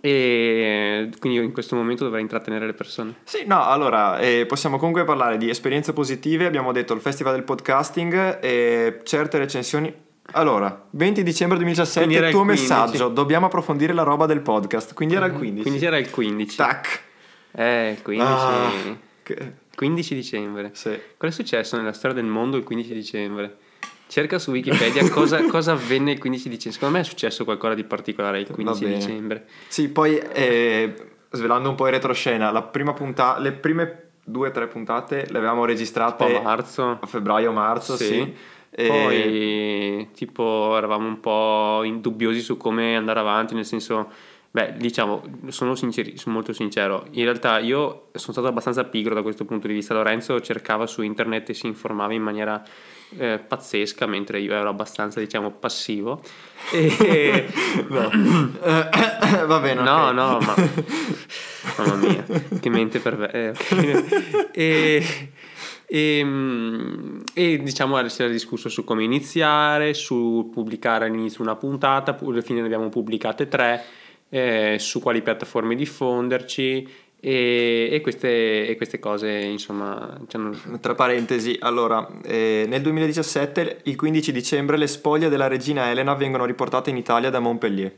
E 0.02 1.10
quindi 1.18 1.38
io 1.38 1.44
in 1.44 1.52
questo 1.52 1.76
momento 1.76 2.04
dovrei 2.04 2.22
intrattenere 2.22 2.64
le 2.64 2.72
persone. 2.72 3.16
Sì, 3.24 3.44
no, 3.44 3.62
allora 3.62 4.18
eh, 4.18 4.46
possiamo 4.46 4.78
comunque 4.78 5.04
parlare 5.04 5.36
di 5.36 5.50
esperienze 5.50 5.92
positive. 5.92 6.46
Abbiamo 6.46 6.72
detto 6.72 6.94
il 6.94 7.00
Festival 7.02 7.34
del 7.34 7.42
Podcasting 7.42 8.38
e 8.40 9.00
certe 9.04 9.36
recensioni. 9.36 10.08
Allora, 10.32 10.86
20 10.90 11.22
dicembre 11.22 11.56
Quindi 11.56 11.74
2017, 11.74 12.14
era 12.16 12.26
il 12.26 12.32
tuo 12.32 12.44
15. 12.44 12.62
messaggio. 12.62 13.08
Dobbiamo 13.08 13.46
approfondire 13.46 13.92
la 13.92 14.02
roba 14.02 14.26
del 14.26 14.40
podcast. 14.40 14.94
Quindi 14.94 15.14
era 15.14 15.26
il 15.26 15.32
15. 15.32 15.62
Quindi 15.62 15.84
era 15.84 15.98
il 15.98 16.10
15. 16.10 16.56
Tac. 16.56 17.02
Eh, 17.52 17.90
il 17.96 18.02
15. 18.02 18.26
Ah, 18.32 18.70
che- 19.22 19.52
15 19.74 20.14
dicembre. 20.14 20.70
Sì. 20.74 20.90
Cosa 21.16 21.32
è 21.32 21.34
successo 21.34 21.76
nella 21.76 21.92
storia 21.92 22.16
del 22.16 22.26
mondo 22.30 22.56
il 22.56 22.64
15 22.64 22.92
dicembre? 22.94 23.56
Cerca 24.06 24.38
su 24.38 24.50
Wikipedia 24.50 25.08
cosa, 25.08 25.42
cosa 25.46 25.72
avvenne 25.72 26.12
il 26.12 26.18
15 26.18 26.48
dicembre. 26.48 26.72
Secondo 26.72 26.94
me 26.96 27.00
è 27.00 27.04
successo 27.06 27.44
qualcosa 27.44 27.74
di 27.74 27.84
particolare 27.84 28.40
il 28.40 28.48
15 28.50 28.84
bene. 28.84 28.96
dicembre. 28.96 29.44
Sì, 29.68 29.88
poi 29.88 30.16
eh, 30.18 30.94
svelando 31.30 31.68
un 31.68 31.74
po' 31.76 31.86
in 31.86 31.92
retroscena, 31.92 32.50
la 32.50 32.62
prima 32.62 32.92
punta- 32.92 33.38
le 33.38 33.52
prime 33.52 34.04
due 34.24 34.48
o 34.48 34.50
tre 34.52 34.66
puntate 34.68 35.26
le 35.28 35.38
avevamo 35.38 35.64
registrate 35.64 36.36
a 36.36 36.40
marzo. 36.42 36.98
a 37.00 37.06
febbraio-marzo, 37.06 37.96
sì. 37.96 38.04
Sì. 38.04 38.34
E- 38.72 38.86
Poi, 38.86 40.08
tipo, 40.14 40.76
eravamo 40.76 41.06
un 41.06 41.20
po' 41.20 41.82
dubbiosi 41.98 42.40
su 42.40 42.56
come 42.56 42.96
andare 42.96 43.18
avanti, 43.20 43.54
nel 43.54 43.64
senso, 43.66 44.08
beh, 44.50 44.74
diciamo, 44.76 45.22
sono, 45.48 45.74
sinceri, 45.74 46.16
sono 46.16 46.34
molto 46.36 46.52
sincero. 46.52 47.06
In 47.12 47.24
realtà 47.24 47.58
io 47.58 48.08
sono 48.14 48.32
stato 48.32 48.46
abbastanza 48.46 48.84
pigro 48.84 49.14
da 49.14 49.22
questo 49.22 49.44
punto 49.44 49.66
di 49.66 49.72
vista. 49.74 49.92
Lorenzo 49.94 50.40
cercava 50.40 50.86
su 50.86 51.02
internet 51.02 51.50
e 51.50 51.54
si 51.54 51.66
informava 51.66 52.12
in 52.14 52.22
maniera 52.22 52.62
eh, 53.18 53.38
pazzesca, 53.44 54.06
mentre 54.06 54.38
io 54.38 54.52
ero 54.54 54.68
abbastanza, 54.68 55.18
diciamo, 55.18 55.50
passivo. 55.50 56.22
E, 56.72 57.46
No. 57.88 58.08
Eh, 58.62 59.44
Va 59.46 59.58
bene, 59.58 59.82
No, 59.82 60.06
ok. 60.08 60.12
no, 60.14 60.38
ma 60.38 60.54
mamma 61.78 61.94
mia, 61.96 62.24
che 62.60 62.68
mente 62.70 63.00
perversa. 63.00 63.64
e, 64.52 65.04
e, 65.92 66.22
mm, 66.24 67.20
e, 67.34 67.58
diciamo 67.58 68.06
si 68.08 68.22
era 68.22 68.30
discusso 68.30 68.68
su 68.68 68.84
come 68.84 69.02
iniziare, 69.02 69.92
su 69.92 70.48
pubblicare 70.52 71.06
all'inizio 71.06 71.42
una 71.42 71.56
puntata, 71.56 72.14
pu- 72.14 72.30
alla 72.30 72.42
fine 72.42 72.60
ne 72.60 72.66
abbiamo 72.66 72.88
pubblicate 72.88 73.48
tre, 73.48 73.82
eh, 74.28 74.76
su 74.78 75.00
quali 75.00 75.20
piattaforme 75.20 75.74
diffonderci 75.74 76.88
e, 77.18 77.88
e 77.90 78.00
queste, 78.02 78.68
e 78.68 78.76
queste 78.76 79.00
cose 79.00 79.30
insomma 79.30 80.16
ci 80.28 80.36
hanno- 80.36 80.56
Tra 80.80 80.94
parentesi, 80.94 81.56
allora, 81.58 82.08
eh, 82.22 82.66
nel 82.68 82.82
2017, 82.82 83.80
il 83.84 83.96
15 83.96 84.30
dicembre, 84.30 84.76
le 84.76 84.86
spoglie 84.86 85.28
della 85.28 85.48
regina 85.48 85.90
Elena 85.90 86.14
vengono 86.14 86.44
riportate 86.44 86.90
in 86.90 86.98
Italia 86.98 87.30
da 87.30 87.40
Montpellier. 87.40 87.92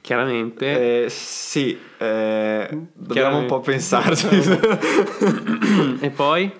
Chiaramente 0.00 1.04
Eh, 1.04 1.10
sì, 1.10 1.78
eh, 1.98 2.68
dobbiamo 2.92 3.38
un 3.38 3.46
po' 3.46 3.60
pensarci. 3.60 4.26
e 6.00 6.10
poi 6.10 6.52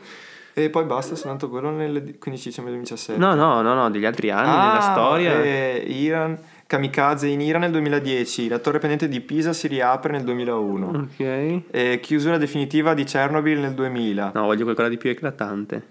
e 0.52 0.68
poi 0.68 0.84
basta, 0.84 1.14
soltanto 1.14 1.48
quello 1.48 1.70
nel 1.70 2.16
15 2.18 2.48
dicembre 2.48 2.72
2017. 2.74 3.18
no 3.18 3.34
no 3.34 3.62
no 3.62 3.72
no 3.74 3.88
degli 3.90 4.04
altri 4.04 4.30
anni 4.30 4.50
della 4.50 4.78
Ah, 4.78 4.92
storia 4.92 5.42
eh, 5.42 5.84
Iran, 5.86 6.38
kamikaze 6.66 7.28
in 7.28 7.40
Iran 7.40 7.62
nel 7.62 7.70
2010, 7.70 8.48
la 8.48 8.58
torre 8.58 8.78
pendente 8.78 9.08
di 9.08 9.20
Pisa 9.20 9.52
si 9.52 9.68
riapre 9.68 10.12
nel 10.12 10.24
2001, 10.24 10.88
ok 10.88 11.62
e 11.70 12.00
chiusura 12.02 12.36
definitiva 12.36 12.94
di 12.94 13.04
Chernobyl 13.04 13.58
nel 13.60 13.74
2000. 13.74 14.32
No, 14.34 14.42
voglio 14.44 14.64
qualcosa 14.64 14.88
di 14.88 14.96
più 14.98 15.08
eclatante. 15.10 15.86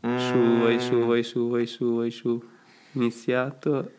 Su, 0.00 0.08
Mm, 0.08 0.62
vai 0.62 0.80
su, 0.80 0.94
vai 1.04 1.22
su, 1.22 1.48
vai 1.50 1.66
su, 1.66 1.96
vai 1.96 2.10
su. 2.10 2.42
Iniziato. 2.92 3.90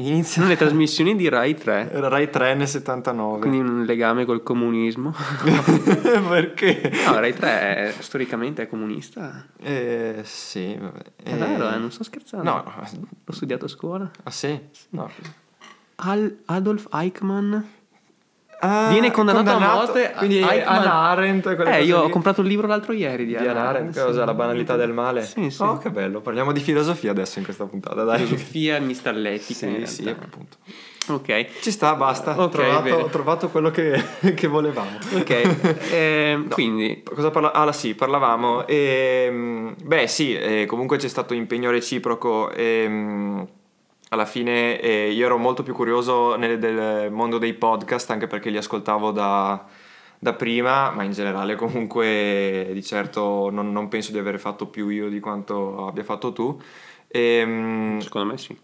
Inizia 0.00 0.34
Sono 0.34 0.46
le 0.46 0.56
trasmissioni 0.56 1.16
di 1.16 1.28
Rai 1.28 1.56
3, 1.56 1.90
Era 1.90 2.06
Rai 2.06 2.30
3 2.30 2.54
nel 2.54 2.68
79. 2.68 3.40
quindi 3.40 3.58
un 3.58 3.84
legame 3.84 4.24
col 4.24 4.44
comunismo. 4.44 5.12
Perché? 6.28 6.92
No, 7.04 7.18
Rai 7.18 7.34
3 7.34 7.48
è, 7.48 7.94
storicamente 7.98 8.62
è 8.62 8.68
comunista. 8.68 9.44
Eh, 9.60 10.20
sì, 10.22 10.76
vabbè. 10.78 11.02
È 11.20 11.34
vero, 11.34 11.68
eh, 11.72 11.78
non 11.78 11.90
sto 11.90 12.04
scherzando. 12.04 12.48
No, 12.48 12.64
L'ho 13.24 13.32
studiato 13.32 13.64
a 13.64 13.68
scuola. 13.68 14.08
ah 14.22 14.30
sì? 14.30 14.56
No. 14.90 15.10
Al- 15.96 16.38
Adolf 16.44 16.86
Eichmann. 16.92 17.56
Ah, 18.60 18.88
Viene 18.90 19.10
condannato, 19.12 19.50
a 19.50 19.58
morte. 19.58 20.12
Quindi 20.16 20.38
Eichmann- 20.38 20.66
Anna 20.80 20.92
Arendt, 21.10 21.46
Eh, 21.66 21.84
io 21.84 22.00
ho 22.00 22.04
lì. 22.06 22.10
comprato 22.10 22.40
il 22.40 22.48
libro 22.48 22.66
l'altro 22.66 22.92
ieri 22.92 23.24
di 23.24 23.30
di 23.30 23.36
Hannah 23.36 23.50
Hannah 23.50 23.68
Arendt, 23.68 23.98
cosa? 24.00 24.20
sì. 24.20 24.26
La 24.26 24.34
banalità 24.34 24.74
del 24.76 24.92
male? 24.92 25.22
Sì, 25.22 25.48
sì. 25.50 25.62
Oh, 25.62 25.78
che 25.78 25.90
bello. 25.90 26.20
Parliamo 26.20 26.50
di 26.52 26.60
filosofia 26.60 27.12
adesso 27.12 27.38
in 27.38 27.44
questa 27.44 27.66
puntata, 27.66 28.02
dai. 28.02 28.24
Filosofia 28.24 28.80
mistalletica. 28.80 29.66
in 29.66 29.86
Sì, 29.86 30.02
sì, 30.02 30.08
appunto. 30.08 30.56
Ok. 31.10 31.60
Ci 31.60 31.70
sta, 31.70 31.94
basta. 31.94 32.38
Ho 32.38 32.44
Ok, 32.44 32.50
trovato, 32.50 32.94
ho 32.96 33.06
trovato 33.06 33.48
quello 33.48 33.70
che, 33.70 34.02
che 34.34 34.46
volevamo. 34.48 34.98
Ok. 35.14 35.78
ehm, 35.92 36.48
Quindi, 36.48 37.02
Cosa 37.04 37.30
parla- 37.30 37.52
Ah, 37.52 37.72
sì, 37.72 37.94
parlavamo. 37.94 38.66
ehm, 38.66 39.74
beh, 39.84 40.06
sì, 40.08 40.34
eh, 40.34 40.66
comunque 40.66 40.96
c'è 40.98 41.08
stato 41.08 41.32
impegno 41.32 41.70
reciproco. 41.70 42.50
ehm, 42.50 43.46
alla 44.10 44.24
fine 44.24 44.80
eh, 44.80 45.10
io 45.10 45.26
ero 45.26 45.36
molto 45.38 45.62
più 45.62 45.74
curioso 45.74 46.36
nel- 46.36 46.58
del 46.58 47.10
mondo 47.12 47.38
dei 47.38 47.54
podcast, 47.54 48.10
anche 48.10 48.26
perché 48.26 48.50
li 48.50 48.56
ascoltavo 48.56 49.10
da, 49.10 49.64
da 50.18 50.32
prima, 50.34 50.90
ma 50.90 51.02
in 51.02 51.12
generale 51.12 51.54
comunque 51.56 52.70
di 52.72 52.82
certo 52.82 53.50
non, 53.50 53.72
non 53.72 53.88
penso 53.88 54.12
di 54.12 54.18
aver 54.18 54.38
fatto 54.38 54.66
più 54.68 54.88
io 54.88 55.08
di 55.08 55.20
quanto 55.20 55.86
abbia 55.86 56.04
fatto 56.04 56.32
tu. 56.32 56.60
Ehm, 57.08 57.98
Secondo 58.00 58.28
me 58.32 58.38
sì. 58.38 58.56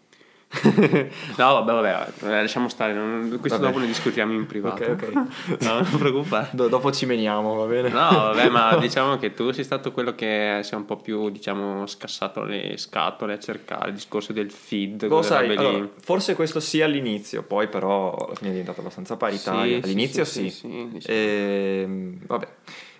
no, 1.37 1.62
vabbè, 1.62 1.73
vabbè, 1.73 2.06
eh, 2.23 2.42
lasciamo 2.42 2.68
stare. 2.68 2.92
non- 2.92 3.37
questo 3.40 3.58
Vabbè. 3.58 3.70
dopo 3.70 3.80
ne 3.80 3.87
discutiamo 3.87 4.32
in 4.32 4.46
privato. 4.46 4.82
Ok, 4.84 5.02
ok. 5.02 5.12
No, 5.64 5.75
non 5.80 5.99
preoccupare. 5.99 6.49
do- 6.52 6.68
dopo 6.68 6.90
ci 6.92 7.06
meniamo, 7.06 7.54
va 7.54 7.64
bene? 7.66 7.88
No, 7.88 8.08
vabbè, 8.11 8.49
ma 8.49 8.76
diciamo 8.80 9.16
che 9.18 9.34
tu 9.34 9.50
sei 9.50 9.64
stato 9.64 9.92
quello 9.92 10.14
che 10.14 10.61
si 10.62 10.75
è 10.75 10.76
un 10.76 10.84
po' 10.84 10.96
più, 10.96 11.30
diciamo, 11.30 11.87
scassato 11.87 12.42
le 12.44 12.76
scatole 12.76 13.34
a 13.34 13.38
cercare 13.38 13.88
il 13.88 13.94
discorso 13.94 14.32
del 14.32 14.50
feed. 14.50 15.06
Lo 15.08 15.23
sai, 15.23 15.54
allora, 15.56 15.88
forse 16.00 16.34
questo 16.34 16.61
sì 16.61 16.82
all'inizio, 16.82 17.42
poi 17.42 17.68
però 17.68 18.14
alla 18.14 18.34
fine 18.34 18.49
è 18.49 18.52
diventato 18.52 18.80
abbastanza 18.80 19.16
paritario. 19.16 19.78
Sì, 19.78 19.84
all'inizio 19.84 20.25
sì, 20.25 20.50
sì. 20.50 20.50
sì, 20.50 20.88
diciamo. 20.92 21.18
Ehm, 21.18 22.18
vabbè. 22.26 22.49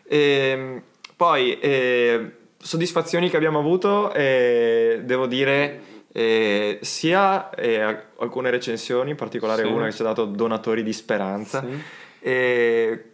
Ehm, 0.08 0.82
poi, 1.16 1.58
eh, 1.61 2.30
soddisfazioni 2.58 3.28
che 3.30 3.37
abbiamo 3.37 3.58
avuto, 3.58 4.12
eh, 4.12 5.00
devo 5.04 5.26
dire, 5.26 5.80
eh, 6.16 6.78
sia 6.83 7.50
eh, 7.50 7.80
alcune 8.18 8.50
recensioni, 8.50 9.11
in 9.11 9.16
particolare 9.16 9.64
Sì. 9.64 9.68
una 9.68 9.87
che 9.87 9.92
ci 9.92 10.02
ha 10.02 10.04
dato 10.04 10.26
donatori 10.26 10.85
di 10.85 10.92
speranza, 10.92 11.61
Sì. 11.61 11.83
e 12.21 13.04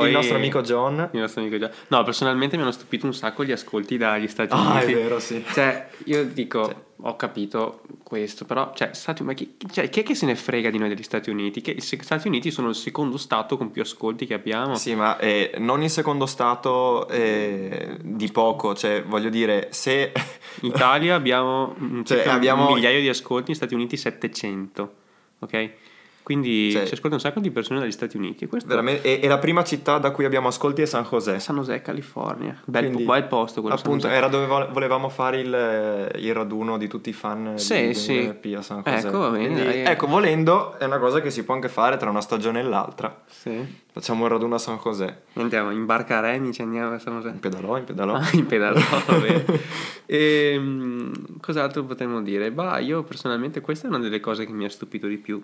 Poi- 0.00 0.08
il 0.08 0.14
nostro 0.14 0.36
amico 0.36 0.60
John. 0.62 1.08
Il 1.12 1.20
nostro 1.20 1.40
amico 1.40 1.58
Gian- 1.58 1.70
No, 1.88 2.02
personalmente 2.04 2.56
mi 2.56 2.62
hanno 2.62 2.72
stupito 2.72 3.06
un 3.06 3.14
sacco 3.14 3.44
gli 3.44 3.52
ascolti 3.52 3.96
dagli 3.96 4.28
Stati 4.28 4.52
Ah, 4.52 4.80
è 4.80 4.84
Uniti. 4.84 4.92
vero, 4.94 5.18
sì. 5.20 5.44
Cioè, 5.52 5.88
io 6.04 6.24
dico, 6.24 6.84
ho 7.00 7.16
capito 7.16 7.82
questo, 8.02 8.44
però, 8.44 8.72
cioè, 8.74 8.90
Stati, 8.92 9.22
ma 9.22 9.32
chi, 9.32 9.56
cioè, 9.72 9.88
chi 9.88 10.00
è 10.00 10.02
che 10.02 10.14
se 10.14 10.26
ne 10.26 10.34
frega 10.36 10.70
di 10.70 10.78
noi 10.78 10.88
degli 10.88 11.02
Stati 11.02 11.30
Uniti? 11.30 11.60
Che 11.60 11.74
gli 11.74 11.80
Stati 11.80 12.28
Uniti 12.28 12.50
sono 12.50 12.68
il 12.68 12.74
secondo 12.74 13.16
stato 13.16 13.56
con 13.56 13.70
più 13.70 13.82
ascolti 13.82 14.26
che 14.26 14.34
abbiamo. 14.34 14.74
Sì, 14.76 14.94
ma 14.94 15.18
eh, 15.18 15.54
non 15.58 15.82
in 15.82 15.90
secondo 15.90 16.26
stato 16.26 17.08
eh, 17.08 17.96
di 18.02 18.30
poco, 18.30 18.74
cioè 18.74 19.02
voglio 19.04 19.28
dire, 19.28 19.68
se... 19.70 20.12
In 20.62 20.68
Italia 20.70 21.14
abbiamo, 21.14 21.74
Cioè, 22.04 22.16
circa 22.18 22.32
abbiamo- 22.32 22.68
un 22.68 22.74
migliaio 22.74 23.00
di 23.00 23.08
ascolti, 23.08 23.48
negli 23.48 23.56
Stati 23.56 23.74
Uniti 23.74 23.96
700, 23.98 24.94
ok? 25.40 25.70
Quindi 26.26 26.72
Cioè- 26.72 26.86
si 26.86 26.94
ascolta 26.94 27.14
un 27.14 27.20
sacco 27.20 27.38
di 27.38 27.52
persone 27.52 27.78
dagli 27.78 27.92
Stati 27.92 28.16
Uniti. 28.16 28.48
E 28.50 28.98
e, 29.02 29.20
e 29.22 29.28
la 29.28 29.38
prima 29.38 29.62
città 29.62 29.98
da 29.98 30.10
cui 30.10 30.24
abbiamo 30.24 30.48
ascolti 30.48 30.82
è 30.82 30.84
San 30.84 31.04
José. 31.08 31.38
San 31.38 31.54
José, 31.54 31.80
California. 31.82 32.60
Bel, 32.64 32.86
Quindi, 32.86 33.04
bel 33.04 33.22
posto 33.26 33.60
quello 33.60 33.76
Appunto, 33.76 34.08
era 34.08 34.26
dove 34.26 34.46
vo- 34.46 34.68
volevamo 34.72 35.08
fare 35.08 35.38
il, 35.38 36.10
il 36.16 36.34
raduno 36.34 36.78
di 36.78 36.88
tutti 36.88 37.10
i 37.10 37.12
fan 37.12 37.56
Sì, 37.56 37.86
di 37.86 37.94
sì. 37.94 38.12
MLP 38.22 38.56
a 38.58 38.62
San 38.62 38.82
José. 38.84 39.06
Ecco, 39.06 39.18
va 39.18 39.28
bene, 39.28 39.44
Quindi, 39.46 39.62
dai. 39.62 39.84
ecco, 39.84 40.08
volendo, 40.08 40.76
è 40.80 40.84
una 40.86 40.98
cosa 40.98 41.20
che 41.20 41.30
si 41.30 41.44
può 41.44 41.54
anche 41.54 41.68
fare 41.68 41.96
tra 41.96 42.10
una 42.10 42.20
stagione 42.20 42.58
e 42.58 42.62
l'altra. 42.64 43.22
Sì. 43.28 43.84
Facciamo 43.92 44.24
un 44.24 44.28
raduno 44.28 44.56
a 44.56 44.58
San 44.58 44.80
José. 44.82 45.22
Andiamo 45.34 45.70
in 45.70 45.86
barca 45.86 46.16
a 46.18 46.20
remi, 46.22 46.52
ci 46.52 46.60
andiamo 46.60 46.92
a 46.92 46.98
San 46.98 47.14
José. 47.18 47.28
In 47.28 47.38
pedalò, 47.38 47.78
in 47.78 47.84
pedalò. 47.84 48.14
Ah, 48.14 48.28
in 48.32 48.46
pedalò, 48.46 48.80
vabbè. 49.06 49.44
Ehm, 50.06 51.38
cos'altro 51.40 51.84
potremmo 51.84 52.20
dire? 52.20 52.50
Bah, 52.50 52.78
io 52.80 53.04
personalmente 53.04 53.60
questa 53.60 53.86
è 53.86 53.90
una 53.90 54.00
delle 54.00 54.18
cose 54.18 54.44
che 54.44 54.52
mi 54.52 54.64
ha 54.64 54.68
stupito 54.70 55.06
di 55.06 55.18
più. 55.18 55.40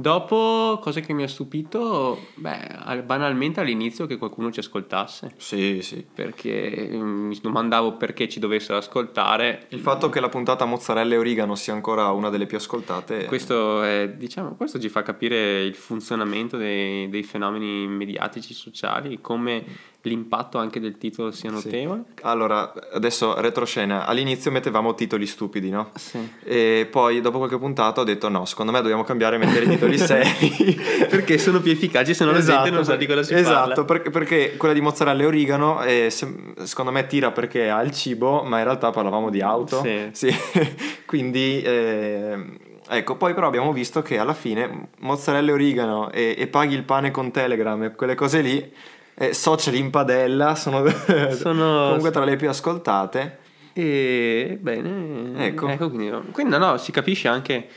Dopo, 0.00 0.78
cosa 0.80 1.00
che 1.00 1.12
mi 1.12 1.22
ha 1.22 1.28
stupito, 1.28 2.18
beh, 2.36 2.66
al- 2.84 3.02
banalmente 3.02 3.60
all'inizio 3.60 4.06
che 4.06 4.16
qualcuno 4.16 4.50
ci 4.50 4.60
ascoltasse, 4.60 5.34
Sì, 5.36 5.82
sì. 5.82 6.04
perché 6.12 6.88
mm, 6.90 7.26
mi 7.28 7.38
domandavo 7.42 7.92
perché 7.98 8.26
ci 8.28 8.40
dovessero 8.40 8.78
ascoltare. 8.78 9.66
Il 9.68 9.80
fatto 9.80 10.08
che 10.08 10.20
la 10.20 10.30
puntata 10.30 10.64
mozzarella 10.64 11.14
e 11.14 11.18
origano 11.18 11.54
sia 11.54 11.74
ancora 11.74 12.08
una 12.12 12.30
delle 12.30 12.46
più 12.46 12.56
ascoltate. 12.56 13.26
Questo, 13.26 13.82
è, 13.82 14.08
diciamo, 14.16 14.54
questo 14.56 14.80
ci 14.80 14.88
fa 14.88 15.02
capire 15.02 15.62
il 15.64 15.74
funzionamento 15.74 16.56
dei, 16.56 17.08
dei 17.10 17.22
fenomeni 17.22 17.86
mediatici 17.86 18.54
sociali, 18.54 19.20
come 19.20 19.88
l'impatto 20.04 20.56
anche 20.56 20.80
del 20.80 20.96
titolo 20.96 21.30
sia 21.30 21.50
Sì. 21.50 21.54
notevole. 21.56 22.04
Allora, 22.22 22.72
adesso 22.94 23.38
retroscena. 23.38 24.06
All'inizio 24.06 24.50
mettevamo 24.50 24.94
titoli 24.94 25.26
stupidi, 25.26 25.68
no? 25.68 25.90
Sì. 25.94 26.18
E 26.42 26.88
poi 26.90 27.20
dopo 27.20 27.36
qualche 27.36 27.58
puntata 27.58 28.00
ho 28.00 28.04
detto 28.04 28.30
no, 28.30 28.46
secondo 28.46 28.72
me 28.72 28.80
dobbiamo 28.80 29.04
cambiare 29.04 29.36
e 29.36 29.38
mettere 29.40 29.66
i 29.66 29.68
titoli 29.68 29.89
titoli 29.90 29.98
seri. 29.98 30.80
perché 31.08 31.38
sono 31.38 31.60
più 31.60 31.72
efficaci 31.72 32.14
se 32.14 32.24
non 32.24 32.34
esatto, 32.36 32.56
la 32.56 32.62
gente 32.62 32.76
non 32.76 32.84
sa 32.84 32.96
di 32.96 33.06
cosa 33.06 33.22
si 33.22 33.34
esatto, 33.34 33.52
parla. 33.52 33.72
Esatto, 33.72 33.84
perché, 33.84 34.10
perché, 34.10 34.56
quella 34.56 34.74
di 34.74 34.80
mozzarella 34.80 35.22
e 35.22 35.26
origano 35.26 35.82
eh, 35.82 36.08
se, 36.10 36.32
secondo 36.62 36.90
me 36.90 37.06
tira 37.06 37.30
perché 37.30 37.70
ha 37.70 37.80
il 37.82 37.90
cibo, 37.90 38.42
ma 38.42 38.58
in 38.58 38.64
realtà 38.64 38.90
parlavamo 38.90 39.30
di 39.30 39.40
auto. 39.40 39.82
Sì. 39.82 40.08
sì. 40.12 40.34
Quindi... 41.06 41.62
Eh, 41.62 42.68
Ecco, 42.92 43.14
poi 43.16 43.34
però 43.34 43.46
abbiamo 43.46 43.72
visto 43.72 44.02
che 44.02 44.18
alla 44.18 44.34
fine 44.34 44.88
mozzarella 44.98 45.50
e 45.50 45.52
origano 45.52 46.10
e, 46.10 46.34
e 46.36 46.48
paghi 46.48 46.74
il 46.74 46.82
pane 46.82 47.12
con 47.12 47.30
Telegram 47.30 47.80
e 47.84 47.94
quelle 47.94 48.16
cose 48.16 48.40
lì, 48.40 48.72
eh, 49.14 49.32
social 49.32 49.76
in 49.76 49.90
padella 49.90 50.56
sono, 50.56 50.84
sono 51.30 51.84
comunque 51.84 52.10
tra 52.10 52.24
le 52.24 52.34
più 52.34 52.48
ascoltate. 52.48 53.38
E 53.72 54.58
bene, 54.60 55.46
ecco, 55.46 55.68
ecco 55.68 55.88
quindi, 55.88 56.10
quindi 56.32 56.58
no, 56.58 56.76
si 56.78 56.90
capisce 56.90 57.28
anche 57.28 57.68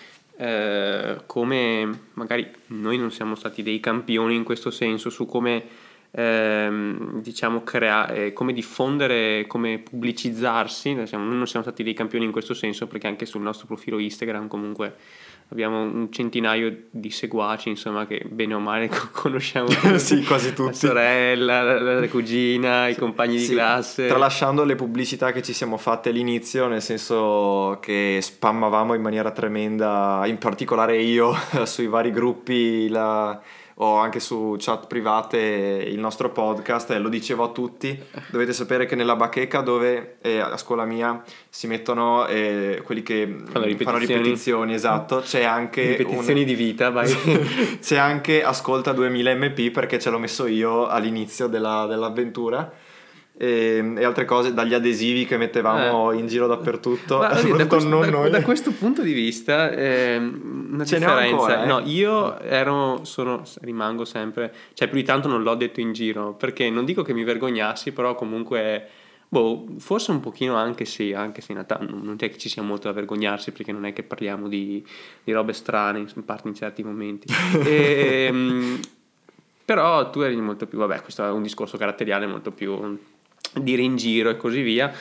eh, 0.43 1.21
come 1.25 1.99
magari 2.15 2.51
noi 2.67 2.97
non 2.97 3.11
siamo 3.11 3.35
stati 3.35 3.63
dei 3.63 3.79
campioni 3.79 4.35
in 4.35 4.43
questo 4.43 4.71
senso 4.71 5.09
su 5.09 5.25
come 5.25 5.63
ehm, 6.15 7.21
diciamo 7.21 7.63
creare, 7.63 8.33
come 8.33 8.53
diffondere, 8.53 9.45
come 9.47 9.79
pubblicizzarsi. 9.79 10.93
Noi, 10.93 11.07
siamo, 11.07 11.25
noi 11.25 11.37
non 11.37 11.47
siamo 11.47 11.65
stati 11.65 11.83
dei 11.83 11.93
campioni 11.93 12.25
in 12.25 12.31
questo 12.31 12.53
senso 12.53 12.87
perché 12.87 13.07
anche 13.07 13.25
sul 13.25 13.41
nostro 13.41 13.65
profilo 13.65 13.97
Instagram 13.97 14.47
comunque 14.47 14.95
abbiamo 15.49 15.81
un 15.81 16.11
centinaio 16.11 16.85
di 16.89 17.09
seguaci, 17.09 17.69
insomma, 17.69 18.05
che 18.07 18.23
bene 18.27 18.53
o 18.53 18.59
male 18.59 18.89
conosciamo 19.11 19.69
sì, 19.97 20.23
quasi 20.23 20.53
tutti. 20.53 20.69
La 20.69 20.73
sorella, 20.73 21.61
la, 21.61 21.99
la 21.99 22.07
cugina, 22.07 22.87
i 22.87 22.95
compagni 22.95 23.39
sì, 23.39 23.49
di 23.49 23.53
classe. 23.55 24.07
Tralasciando 24.07 24.63
le 24.63 24.75
pubblicità 24.75 25.31
che 25.31 25.41
ci 25.41 25.53
siamo 25.53 25.77
fatte 25.77 26.09
all'inizio, 26.09 26.67
nel 26.67 26.81
senso 26.81 27.79
che 27.81 28.19
spammavamo 28.21 28.93
in 28.93 29.01
maniera 29.01 29.31
tremenda, 29.31 30.23
in 30.25 30.37
particolare 30.37 31.01
io, 31.01 31.33
sui 31.65 31.87
vari 31.87 32.11
gruppi 32.11 32.87
la 32.87 33.41
o 33.75 33.95
anche 33.95 34.19
su 34.19 34.55
chat 34.59 34.87
private 34.87 35.37
il 35.37 35.99
nostro 35.99 36.29
podcast 36.29 36.91
e 36.91 36.99
lo 36.99 37.09
dicevo 37.09 37.43
a 37.43 37.49
tutti. 37.49 37.97
Dovete 38.29 38.53
sapere 38.53 38.85
che 38.85 38.95
nella 38.95 39.15
bacheca 39.15 39.61
dove 39.61 40.17
eh, 40.21 40.39
a 40.39 40.57
scuola 40.57 40.85
mia 40.85 41.23
si 41.49 41.67
mettono 41.67 42.27
eh, 42.27 42.81
quelli 42.83 43.03
che 43.03 43.25
fanno 43.25 43.65
ripetizioni, 43.65 43.83
fanno 43.83 43.97
ripetizioni. 43.97 44.73
esatto. 44.73 45.19
C'è 45.19 45.43
anche 45.43 45.95
ripetizioni 45.95 46.41
un... 46.41 46.45
di 46.45 46.55
vita 46.55 46.89
vai. 46.89 47.11
c'è 47.81 47.97
anche 47.97 48.43
ascolta 48.43 48.91
2000 48.91 49.35
mp 49.35 49.71
perché 49.71 49.99
ce 49.99 50.09
l'ho 50.09 50.19
messo 50.19 50.45
io 50.47 50.87
all'inizio 50.87 51.47
della, 51.47 51.85
dell'avventura 51.87 52.71
e, 53.35 53.93
e, 53.97 54.03
altre 54.03 54.25
cose, 54.25 54.53
dagli 54.53 54.73
adesivi 54.73 55.25
che 55.25 55.37
mettevamo 55.37 56.11
eh. 56.11 56.17
in 56.17 56.27
giro 56.27 56.47
dappertutto. 56.47 57.17
Ma, 57.17 57.29
da, 57.33 57.67
questo, 57.67 57.99
da, 57.99 58.29
da, 58.29 58.41
questo, 58.43 58.71
punto 58.71 59.01
di 59.01 59.13
vista, 59.13 59.71
eh, 59.71 60.17
una 60.17 60.85
Ce 60.85 60.99
differenza. 60.99 61.35
Ancora, 61.35 61.63
eh? 61.63 61.65
No, 61.65 61.81
io 61.83 62.39
ero, 62.39 62.99
sono, 63.03 63.43
rimango 63.61 64.05
sempre, 64.05 64.53
cioè 64.73 64.87
più 64.87 64.97
di 64.97 65.03
tanto 65.03 65.27
non 65.27 65.41
l'ho 65.41 65.55
detto 65.55 65.79
in 65.79 65.93
giro, 65.93 66.33
perché 66.33 66.69
non 66.69 66.85
dico 66.85 67.01
che 67.01 67.13
mi 67.13 67.23
vergognassi, 67.23 67.91
però 67.91 68.15
comunque... 68.15 68.87
Boh, 69.33 69.65
forse 69.79 70.11
un 70.11 70.19
pochino 70.19 70.53
anche 70.53 70.85
sì, 70.85 71.11
anche 71.11 71.41
se 71.41 71.53
in 71.53 71.57
realtà 71.57 71.83
non 71.83 72.13
è 72.19 72.29
che 72.29 72.37
ci 72.37 72.49
sia 72.49 72.61
molto 72.61 72.87
da 72.87 72.93
vergognarsi 72.93 73.51
perché 73.51 73.71
non 73.71 73.83
è 73.83 73.91
che 73.91 74.03
parliamo 74.03 74.47
di, 74.47 74.85
di 75.23 75.31
robe 75.31 75.53
strane, 75.53 75.97
in 75.97 76.23
parte 76.23 76.49
in 76.49 76.53
certi 76.53 76.83
momenti. 76.83 77.33
e, 77.65 78.25
ehm, 78.29 78.79
però 79.65 80.11
tu 80.11 80.19
eri 80.19 80.35
molto 80.35 80.67
più, 80.67 80.77
vabbè, 80.77 81.01
questo 81.01 81.25
è 81.25 81.31
un 81.31 81.41
discorso 81.41 81.77
caratteriale 81.77 82.27
molto 82.27 82.51
più 82.51 82.99
dire 83.61 83.81
in 83.81 83.95
giro 83.95 84.29
e 84.29 84.37
così 84.37 84.61
via. 84.61 84.93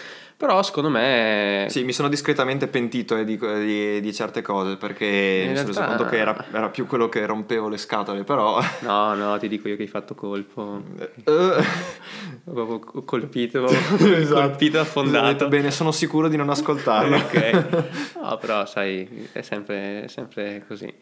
Però 0.43 0.61
secondo 0.65 0.91
me... 0.91 1.67
Sì, 1.69 1.85
mi 1.85 1.93
sono 1.93 2.09
discretamente 2.09 2.67
pentito 2.67 3.17
eh, 3.17 3.25
di, 3.25 3.39
di, 3.39 4.01
di, 4.01 4.13
certe 4.13 4.43
cose 4.43 4.75
perché 4.75 5.05
in 5.07 5.49
mi 5.51 5.53
realtà... 5.53 5.73
sono 5.73 5.87
reso 5.87 5.97
conto 5.97 6.05
che 6.11 6.19
era, 6.19 6.45
era, 6.51 6.69
più 6.69 6.89
quello 6.89 7.09
che 7.09 7.25
rompevo 7.25 7.69
le 7.69 7.77
scatole, 7.77 8.25
però... 8.25 8.61
No, 8.83 9.15
no, 9.15 9.39
ti 9.39 9.47
dico 9.47 9.69
io 9.69 9.77
che 9.77 9.83
hai 9.83 9.89
fatto 9.89 10.17
colpo. 10.17 10.83
Uh. 11.27 12.51
Ho 12.59 12.81
colpito, 13.05 13.67
esatto. 13.67 14.35
colpito 14.35 14.81
affondato. 14.81 15.47
Bene, 15.47 15.71
sono 15.71 15.93
sicuro 15.93 16.27
di 16.27 16.37
non 16.37 16.51
ascoltarlo. 16.51 17.19
ok. 17.19 18.11
No, 18.21 18.37
però 18.39 18.67
sai, 18.67 19.29
è 19.31 19.43
sempre, 19.43 20.09
sempre 20.09 20.65
così. 20.67 20.93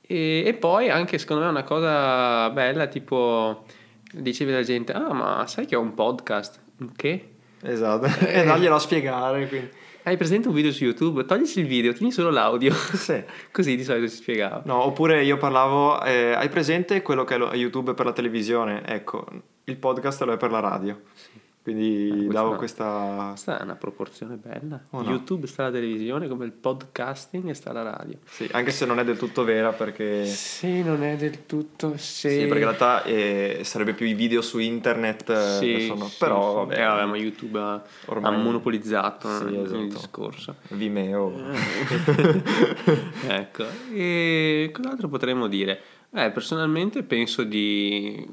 E, 0.00 0.42
e 0.44 0.54
poi 0.54 0.90
anche 0.90 1.18
secondo 1.18 1.44
me 1.44 1.48
una 1.50 1.62
cosa 1.62 2.50
bella, 2.50 2.88
tipo 2.88 3.64
dicevi 4.10 4.50
alla 4.50 4.62
gente, 4.62 4.92
ah 4.92 5.12
ma 5.12 5.46
sai 5.46 5.66
che 5.66 5.76
ho 5.76 5.80
un 5.80 5.94
podcast? 5.94 6.66
Che? 6.94 7.28
Esatto, 7.62 8.06
e 8.26 8.44
darglielo 8.44 8.74
a 8.74 8.78
spiegare. 8.78 9.46
Quindi. 9.48 9.70
Hai 10.04 10.16
presente 10.16 10.48
un 10.48 10.54
video 10.54 10.72
su 10.72 10.84
YouTube? 10.84 11.24
Toglici 11.24 11.60
il 11.60 11.66
video, 11.66 11.92
tieni 11.92 12.12
solo 12.12 12.30
l'audio. 12.30 12.72
Sì. 12.96 13.22
Così 13.50 13.76
di 13.76 13.84
solito 13.84 14.06
si 14.06 14.16
spiegava. 14.16 14.62
No, 14.64 14.84
oppure 14.84 15.22
io 15.22 15.36
parlavo, 15.36 16.02
eh, 16.02 16.32
hai 16.32 16.48
presente 16.48 17.02
quello 17.02 17.24
che 17.24 17.34
è 17.34 17.56
YouTube 17.56 17.94
per 17.94 18.06
la 18.06 18.12
televisione? 18.12 18.86
Ecco, 18.86 19.26
il 19.64 19.76
podcast 19.76 20.22
lo 20.22 20.32
è 20.32 20.36
per 20.36 20.50
la 20.50 20.60
radio. 20.60 21.00
Sì. 21.12 21.37
Quindi 21.68 22.24
eh, 22.24 22.28
davo 22.28 22.54
questa... 22.54 23.26
Questa 23.28 23.60
è 23.60 23.62
una 23.62 23.74
proporzione 23.74 24.36
bella. 24.36 24.80
Oh, 24.88 25.02
no. 25.02 25.10
YouTube 25.10 25.46
sta 25.46 25.64
alla 25.64 25.72
televisione 25.72 26.26
come 26.26 26.46
il 26.46 26.52
podcasting 26.52 27.46
e 27.50 27.52
sta 27.52 27.70
alla 27.70 27.82
radio. 27.82 28.16
Sì, 28.24 28.48
anche 28.52 28.70
se 28.70 28.86
non 28.86 28.98
è 28.98 29.04
del 29.04 29.18
tutto 29.18 29.44
vera 29.44 29.72
perché... 29.72 30.24
Sì, 30.24 30.82
non 30.82 31.02
è 31.02 31.16
del 31.16 31.44
tutto... 31.44 31.98
Sì, 31.98 32.28
sì 32.30 32.36
perché 32.46 32.54
in 32.54 32.58
realtà 32.60 33.02
eh, 33.02 33.60
sarebbe 33.64 33.92
più 33.92 34.06
i 34.06 34.14
video 34.14 34.40
su 34.40 34.58
internet. 34.58 35.28
Eh, 35.28 35.58
sì, 35.58 35.86
sono... 35.88 36.06
sì 36.06 36.16
però 36.18 36.54
vabbè, 36.54 36.80
eh, 36.80 36.84
vabbè, 36.86 37.04
ma 37.04 37.16
YouTube 37.18 37.58
ha, 37.58 37.82
Ormai... 38.06 38.32
ha 38.32 38.36
monopolizzato 38.38 39.28
sì, 39.28 39.54
esatto. 39.54 39.78
il 39.78 39.88
discorso. 39.88 40.54
Vimeo. 40.68 41.34
ecco. 43.28 43.64
E 43.92 44.70
cos'altro 44.72 45.08
potremmo 45.08 45.46
dire? 45.46 45.82
Eh, 46.14 46.30
personalmente 46.30 47.02
penso 47.02 47.42
di 47.42 48.26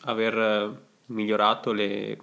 aver 0.00 0.80
migliorato 1.06 1.72
le 1.72 2.18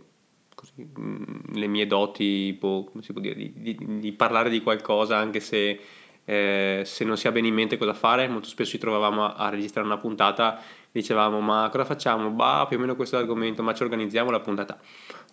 le 0.96 1.68
mie 1.68 1.88
doti, 1.88 2.56
boh, 2.60 2.86
come 2.86 3.04
si 3.04 3.12
può 3.12 3.22
dire, 3.22 3.36
di, 3.36 3.54
di, 3.56 4.00
di 4.00 4.12
parlare 4.12 4.50
di 4.50 4.62
qualcosa 4.62 5.18
anche 5.18 5.40
se, 5.40 5.80
eh, 6.26 6.82
se, 6.86 7.04
non 7.06 7.18
si 7.18 7.28
ha 7.28 7.32
bene 7.32 7.48
in 7.48 7.54
mente 7.54 7.78
cosa 7.78 7.94
fare. 7.94 8.28
Molto 8.28 8.48
spesso 8.48 8.72
ci 8.72 8.78
trovavamo 8.78 9.26
a, 9.26 9.34
a 9.36 9.50
registrare 9.50 9.88
una 9.88 9.98
puntata 9.98 10.60
dicevamo 10.92 11.40
ma 11.40 11.70
cosa 11.72 11.86
facciamo? 11.86 12.30
Bah, 12.30 12.66
più 12.68 12.78
o 12.78 12.80
meno 12.80 12.96
questo 12.96 13.16
è 13.16 13.20
l'argomento, 13.20 13.62
ma 13.62 13.74
ci 13.74 13.84
organizziamo 13.84 14.32
la 14.32 14.40
puntata. 14.40 14.78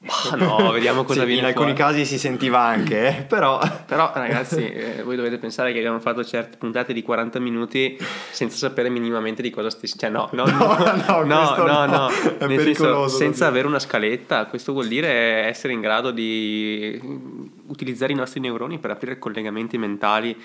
Ma 0.00 0.36
no, 0.36 0.70
vediamo 0.70 1.04
cosa 1.04 1.20
sì, 1.20 1.26
viene 1.26 1.40
In 1.40 1.46
alcuni 1.46 1.74
fuori. 1.74 1.82
casi 1.82 2.04
si 2.04 2.18
sentiva 2.18 2.60
anche, 2.60 3.08
eh, 3.08 3.22
però... 3.22 3.58
però 3.86 4.12
ragazzi, 4.14 4.66
eh, 4.68 5.02
voi 5.02 5.16
dovete 5.16 5.38
pensare 5.38 5.72
che 5.72 5.78
abbiamo 5.78 6.00
fatto 6.00 6.22
certe 6.24 6.58
puntate 6.58 6.92
di 6.92 7.02
40 7.02 7.38
minuti 7.38 7.96
senza 8.30 8.56
sapere 8.56 8.90
minimamente 8.90 9.42
di 9.42 9.50
cosa 9.50 9.70
stessi... 9.70 9.98
Cioè 9.98 10.10
no, 10.10 10.28
no, 10.32 10.44
no, 10.44 10.76
no, 10.76 11.22
no, 11.22 11.54
no, 11.56 11.86
no. 11.86 12.08
Nel 12.46 12.60
senso, 12.60 13.08
senza 13.08 13.46
avere 13.46 13.66
una 13.66 13.78
scaletta, 13.78 14.46
questo 14.46 14.72
vuol 14.72 14.88
dire 14.88 15.08
essere 15.46 15.72
in 15.72 15.80
grado 15.80 16.10
di 16.10 17.55
utilizzare 17.68 18.12
i 18.12 18.16
nostri 18.16 18.40
neuroni 18.40 18.78
per 18.78 18.90
aprire 18.90 19.18
collegamenti 19.18 19.78
mentali 19.78 20.36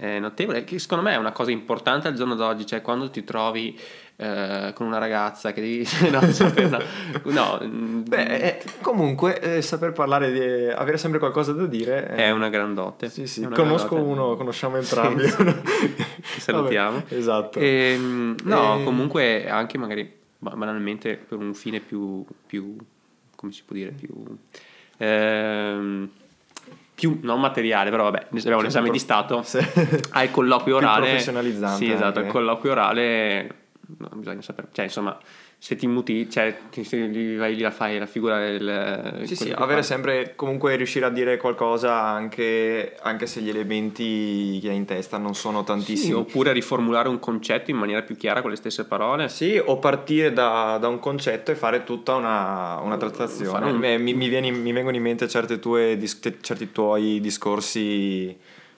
eh, 0.00 0.20
notevoli, 0.20 0.62
che 0.64 0.78
secondo 0.78 1.04
me 1.04 1.12
è 1.12 1.16
una 1.16 1.32
cosa 1.32 1.50
importante 1.50 2.06
al 2.06 2.14
giorno 2.14 2.36
d'oggi, 2.36 2.64
cioè 2.64 2.82
quando 2.82 3.10
ti 3.10 3.24
trovi 3.24 3.76
eh, 4.20 4.72
con 4.74 4.86
una 4.86 4.98
ragazza 4.98 5.52
che 5.52 5.60
devi 5.60 5.86
no, 6.10 6.20
no, 6.70 7.58
no. 7.58 7.60
Mm, 7.64 8.02
Beh, 8.02 8.36
eh, 8.36 8.62
comunque 8.80 9.40
eh, 9.40 9.62
saper 9.62 9.92
parlare 9.92 10.32
di 10.32 10.70
avere 10.70 10.98
sempre 10.98 11.18
qualcosa 11.18 11.52
da 11.52 11.66
dire 11.66 12.06
è, 12.06 12.30
una 12.30 12.48
grandotte 12.48 13.08
sì 13.10 13.26
sì 13.28 13.42
conosco 13.42 13.94
grandotte. 13.94 14.20
uno 14.20 14.36
conosciamo 14.36 14.76
entrambi 14.76 15.28
sì, 15.28 15.54
salutiamo 16.40 16.98
Vabbè, 16.98 17.14
esatto 17.14 17.58
e, 17.60 17.92
ehm, 17.94 18.36
no 18.42 18.80
comunque 18.82 19.48
anche 19.48 19.78
magari 19.78 20.12
banalmente 20.38 21.16
per 21.16 21.38
un 21.38 21.54
fine 21.54 21.78
più, 21.78 22.24
più 22.46 22.76
come 23.36 23.52
si 23.52 23.62
può 23.64 23.76
dire 23.76 23.92
più 23.92 24.08
ehm, 24.96 26.10
più 26.98 27.20
non 27.22 27.38
materiale, 27.38 27.90
però 27.90 28.10
vabbè, 28.10 28.26
abbiamo 28.32 28.60
l'esame 28.60 28.90
di 28.90 28.98
Stato, 28.98 29.42
sì. 29.42 29.58
hai 30.10 30.32
colloquio 30.32 30.78
orale. 30.78 31.06
Professionalizzante. 31.06 31.84
Sì, 31.84 31.92
esatto, 31.92 32.18
il 32.18 32.26
colloquio 32.26 32.72
orale 32.72 33.54
no, 33.98 34.08
bisogna 34.14 34.42
sapere, 34.42 34.66
cioè 34.72 34.86
insomma 34.86 35.16
se 35.60 35.74
ti 35.74 35.88
muti, 35.88 36.30
cioè 36.30 36.56
ti, 36.70 37.34
vai 37.34 37.56
lì 37.56 37.62
la 37.62 37.72
fai 37.72 37.98
la 37.98 38.06
figura 38.06 38.38
del... 38.38 39.22
Sì, 39.24 39.34
sì, 39.34 39.50
avere 39.50 39.82
sempre, 39.82 40.34
comunque 40.36 40.76
riuscire 40.76 41.04
a 41.04 41.10
dire 41.10 41.36
qualcosa 41.36 42.00
anche, 42.00 42.96
anche, 43.02 43.26
se 43.26 43.40
gli 43.40 43.48
elementi 43.48 44.60
che 44.62 44.68
hai 44.68 44.76
in 44.76 44.84
testa 44.84 45.18
non 45.18 45.34
sono 45.34 45.64
tantissimi. 45.64 46.12
Sì, 46.12 46.12
oppure 46.12 46.52
riformulare 46.52 47.08
un 47.08 47.18
concetto 47.18 47.72
in 47.72 47.76
maniera 47.76 48.02
più 48.02 48.16
chiara 48.16 48.40
con 48.40 48.50
le 48.50 48.56
stesse 48.56 48.84
parole. 48.84 49.28
Sì, 49.28 49.60
o 49.62 49.80
partire 49.80 50.32
da, 50.32 50.78
da 50.80 50.86
un 50.86 51.00
concetto 51.00 51.50
e 51.50 51.56
fare 51.56 51.82
tutta 51.82 52.14
una, 52.14 52.78
una 52.78 52.96
trattazione. 52.96 53.68
Un... 53.68 53.78
Mi, 53.78 54.14
mi, 54.14 54.28
viene, 54.28 54.52
mi, 54.52 54.72
vengono 54.72 54.94
in 54.94 55.02
mente 55.02 55.26
tue, 55.58 55.98
certi 56.40 56.70
tuoi 56.70 57.18
discorsi 57.20 58.36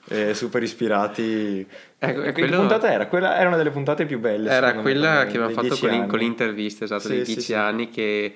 eh, 0.09 0.33
super 0.33 0.63
ispirati. 0.63 1.65
Ecco, 1.97 2.21
quello... 2.31 2.31
Che 2.31 2.55
puntata 2.55 2.91
era? 2.91 3.07
Quella 3.07 3.37
era 3.37 3.47
una 3.47 3.57
delle 3.57 3.71
puntate 3.71 4.05
più 4.05 4.19
belle. 4.19 4.49
Era 4.49 4.73
quella 4.75 5.19
me, 5.19 5.25
che 5.25 5.37
avevamo 5.37 5.53
fatto 5.53 5.77
con, 5.77 6.07
con, 6.07 6.19
l'intervista, 6.19 6.85
esatto, 6.85 7.07
sì, 7.07 7.09
dei 7.09 7.23
10 7.23 7.41
sì, 7.41 7.53
anni 7.53 7.85
sì. 7.85 7.89
che 7.91 8.33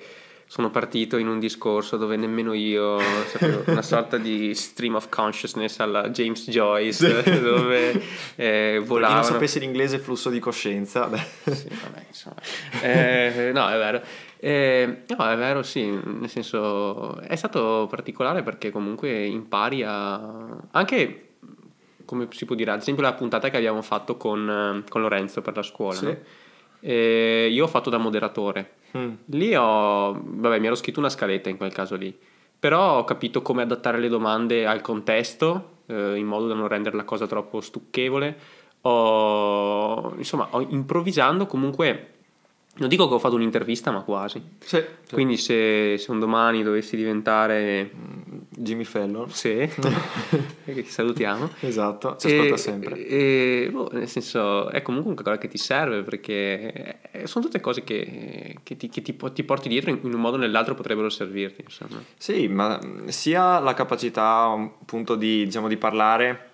sono 0.48 0.70
partito 0.70 1.16
in 1.16 1.26
un 1.26 1.40
discorso 1.40 1.96
dove 1.96 2.14
nemmeno 2.16 2.52
io 2.52 3.00
sapevo, 3.26 3.64
una 3.66 3.82
sorta 3.82 4.16
di 4.16 4.54
stream 4.54 4.94
of 4.94 5.08
consciousness 5.08 5.80
alla 5.80 6.08
James 6.10 6.48
Joyce 6.48 7.22
dove 7.42 8.00
eh, 8.36 8.80
volava. 8.84 9.14
chi 9.14 9.20
non 9.20 9.32
sapesse 9.32 9.58
l'inglese 9.58 9.98
flusso 9.98 10.30
di 10.30 10.38
coscienza. 10.38 11.10
Sì, 11.12 11.68
vabbè, 11.68 12.04
insomma. 12.06 12.36
Eh, 12.80 13.50
no, 13.52 13.68
è 13.68 13.76
vero. 13.76 14.02
Eh, 14.38 15.02
no, 15.08 15.28
è 15.28 15.36
vero, 15.36 15.62
sì, 15.64 15.86
nel 15.86 16.28
senso 16.28 17.18
è 17.20 17.34
stato 17.34 17.88
particolare 17.90 18.42
perché 18.42 18.70
comunque 18.70 19.24
impari 19.24 19.82
a... 19.82 20.58
anche 20.70 21.25
come 22.06 22.28
si 22.30 22.46
può 22.46 22.54
dire, 22.54 22.70
ad 22.70 22.80
esempio 22.80 23.02
la 23.02 23.12
puntata 23.12 23.50
che 23.50 23.58
abbiamo 23.58 23.82
fatto 23.82 24.16
con, 24.16 24.82
con 24.88 25.00
Lorenzo 25.02 25.42
per 25.42 25.54
la 25.54 25.62
scuola. 25.62 25.94
Sì. 25.94 26.04
No? 26.06 26.16
io 26.88 27.64
ho 27.64 27.68
fatto 27.68 27.90
da 27.90 27.98
moderatore. 27.98 28.74
Mm. 28.96 29.14
Lì 29.26 29.54
ho, 29.54 30.12
vabbè, 30.12 30.58
mi 30.58 30.66
ero 30.66 30.74
scritto 30.74 31.00
una 31.00 31.08
scaletta 31.08 31.50
in 31.50 31.56
quel 31.56 31.72
caso 31.72 31.96
lì, 31.96 32.16
però 32.58 32.98
ho 32.98 33.04
capito 33.04 33.42
come 33.42 33.62
adattare 33.62 33.98
le 33.98 34.08
domande 34.08 34.66
al 34.66 34.80
contesto 34.80 35.82
eh, 35.86 36.16
in 36.16 36.26
modo 36.26 36.46
da 36.46 36.54
non 36.54 36.68
rendere 36.68 36.96
la 36.96 37.04
cosa 37.04 37.26
troppo 37.26 37.60
stucchevole. 37.60 38.38
Ho, 38.82 40.14
insomma, 40.16 40.48
ho 40.50 40.60
improvvisando 40.60 41.46
comunque 41.46 42.15
non 42.78 42.88
dico 42.88 43.08
che 43.08 43.14
ho 43.14 43.18
fatto 43.18 43.34
un'intervista, 43.34 43.90
ma 43.90 44.02
quasi. 44.02 44.42
Sì, 44.58 44.82
sì. 45.02 45.14
Quindi 45.14 45.36
se, 45.36 45.96
se, 45.98 46.10
un 46.10 46.18
domani 46.18 46.62
dovessi 46.62 46.96
diventare... 46.96 47.90
Mm, 47.94 48.26
Jimmy 48.58 48.84
Fallon. 48.84 49.30
Sì, 49.30 49.68
che 50.64 50.84
salutiamo. 50.84 51.50
Esatto, 51.60 52.16
ci 52.16 52.28
ascolta 52.28 52.56
sempre. 52.56 53.06
E, 53.06 53.68
boh, 53.70 53.90
nel 53.92 54.08
senso, 54.08 54.70
è 54.70 54.80
comunque 54.82 55.12
una 55.12 55.22
cosa 55.22 55.38
che 55.38 55.48
ti 55.48 55.58
serve 55.58 56.02
perché 56.02 57.00
sono 57.24 57.44
tutte 57.44 57.60
cose 57.60 57.84
che, 57.84 58.56
che, 58.62 58.76
ti, 58.76 58.88
che 58.88 59.02
ti, 59.02 59.14
ti, 59.14 59.44
porti 59.44 59.68
dietro 59.68 59.90
in 59.90 60.00
un 60.02 60.20
modo 60.20 60.36
o 60.36 60.38
nell'altro 60.38 60.74
potrebbero 60.74 61.10
servirti. 61.10 61.62
Insomma. 61.62 62.02
Sì, 62.16 62.48
ma 62.48 62.80
sia 63.06 63.58
la 63.60 63.74
capacità 63.74 64.44
appunto 64.46 65.16
di, 65.16 65.44
diciamo, 65.44 65.68
di 65.68 65.76
parlare 65.76 66.50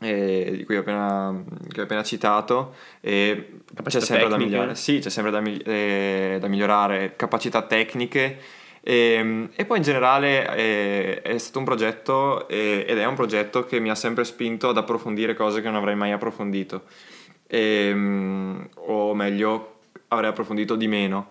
eh, 0.00 0.54
di 0.56 0.64
cui 0.64 0.76
ho 0.76 0.80
appena, 0.80 1.42
che 1.68 1.80
ho 1.80 1.84
appena 1.84 2.02
citato, 2.02 2.74
e 3.00 3.60
c'è 3.84 4.00
sempre 4.00 4.28
tecniche. 4.28 4.28
da 4.28 4.36
migliorare. 4.36 4.74
Sì, 4.74 4.98
c'è 4.98 5.10
sempre 5.10 5.30
da, 5.30 5.42
eh, 5.42 6.38
da 6.40 6.48
migliorare 6.48 7.14
capacità 7.16 7.62
tecniche. 7.62 8.38
E, 8.82 8.94
ehm, 8.94 9.50
e, 9.54 9.66
poi 9.66 9.76
in 9.76 9.82
generale 9.82 10.56
eh, 10.56 11.22
è 11.22 11.36
stato 11.36 11.58
un 11.58 11.66
progetto 11.66 12.48
eh, 12.48 12.86
ed 12.88 12.96
è 12.96 13.04
un 13.04 13.14
progetto 13.14 13.64
che 13.66 13.78
mi 13.78 13.90
ha 13.90 13.94
sempre 13.94 14.24
spinto 14.24 14.70
ad 14.70 14.78
approfondire 14.78 15.34
cose 15.34 15.60
che 15.60 15.68
non 15.68 15.76
avrei 15.76 15.96
mai 15.96 16.12
approfondito, 16.12 16.84
e, 17.46 17.88
ehm, 17.88 18.68
o 18.76 19.14
meglio, 19.14 19.80
avrei 20.08 20.30
approfondito 20.30 20.76
di 20.76 20.88
meno. 20.88 21.28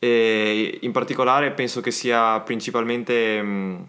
E 0.00 0.78
in 0.82 0.92
particolare 0.92 1.50
penso 1.52 1.80
che 1.80 1.90
sia 1.90 2.40
principalmente 2.40 3.42
mh, 3.42 3.86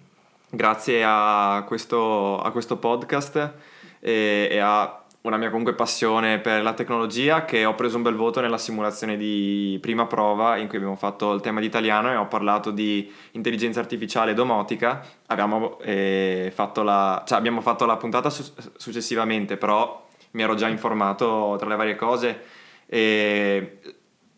grazie 0.51 1.03
a 1.05 1.63
questo, 1.67 2.39
a 2.39 2.51
questo 2.51 2.77
podcast 2.77 3.53
e, 3.99 4.47
e 4.51 4.59
a 4.59 4.99
una 5.21 5.35
mia 5.35 5.49
comunque 5.49 5.73
passione 5.73 6.39
per 6.39 6.63
la 6.63 6.73
tecnologia 6.73 7.43
che 7.43 7.65
ho 7.65 7.75
preso 7.75 7.97
un 7.97 8.03
bel 8.03 8.15
voto 8.15 8.39
nella 8.39 8.57
simulazione 8.57 9.17
di 9.17 9.77
prima 9.81 10.05
prova 10.05 10.55
in 10.55 10.67
cui 10.67 10.77
abbiamo 10.77 10.95
fatto 10.95 11.33
il 11.33 11.41
tema 11.41 11.59
di 11.59 11.65
italiano 11.65 12.09
e 12.09 12.15
ho 12.15 12.27
parlato 12.27 12.71
di 12.71 13.11
intelligenza 13.31 13.81
artificiale 13.81 14.31
e 14.31 14.33
domotica. 14.33 15.05
Abbiamo, 15.27 15.77
eh, 15.81 16.51
fatto, 16.53 16.83
la, 16.83 17.21
cioè 17.27 17.37
abbiamo 17.37 17.59
fatto 17.59 17.85
la 17.85 17.97
puntata 17.97 18.29
su- 18.29 18.53
successivamente, 18.77 19.57
però 19.57 20.07
mi 20.31 20.41
ero 20.41 20.55
già 20.55 20.69
informato 20.69 21.55
tra 21.59 21.67
le 21.67 21.75
varie 21.75 21.95
cose 21.95 22.41
e 22.85 23.79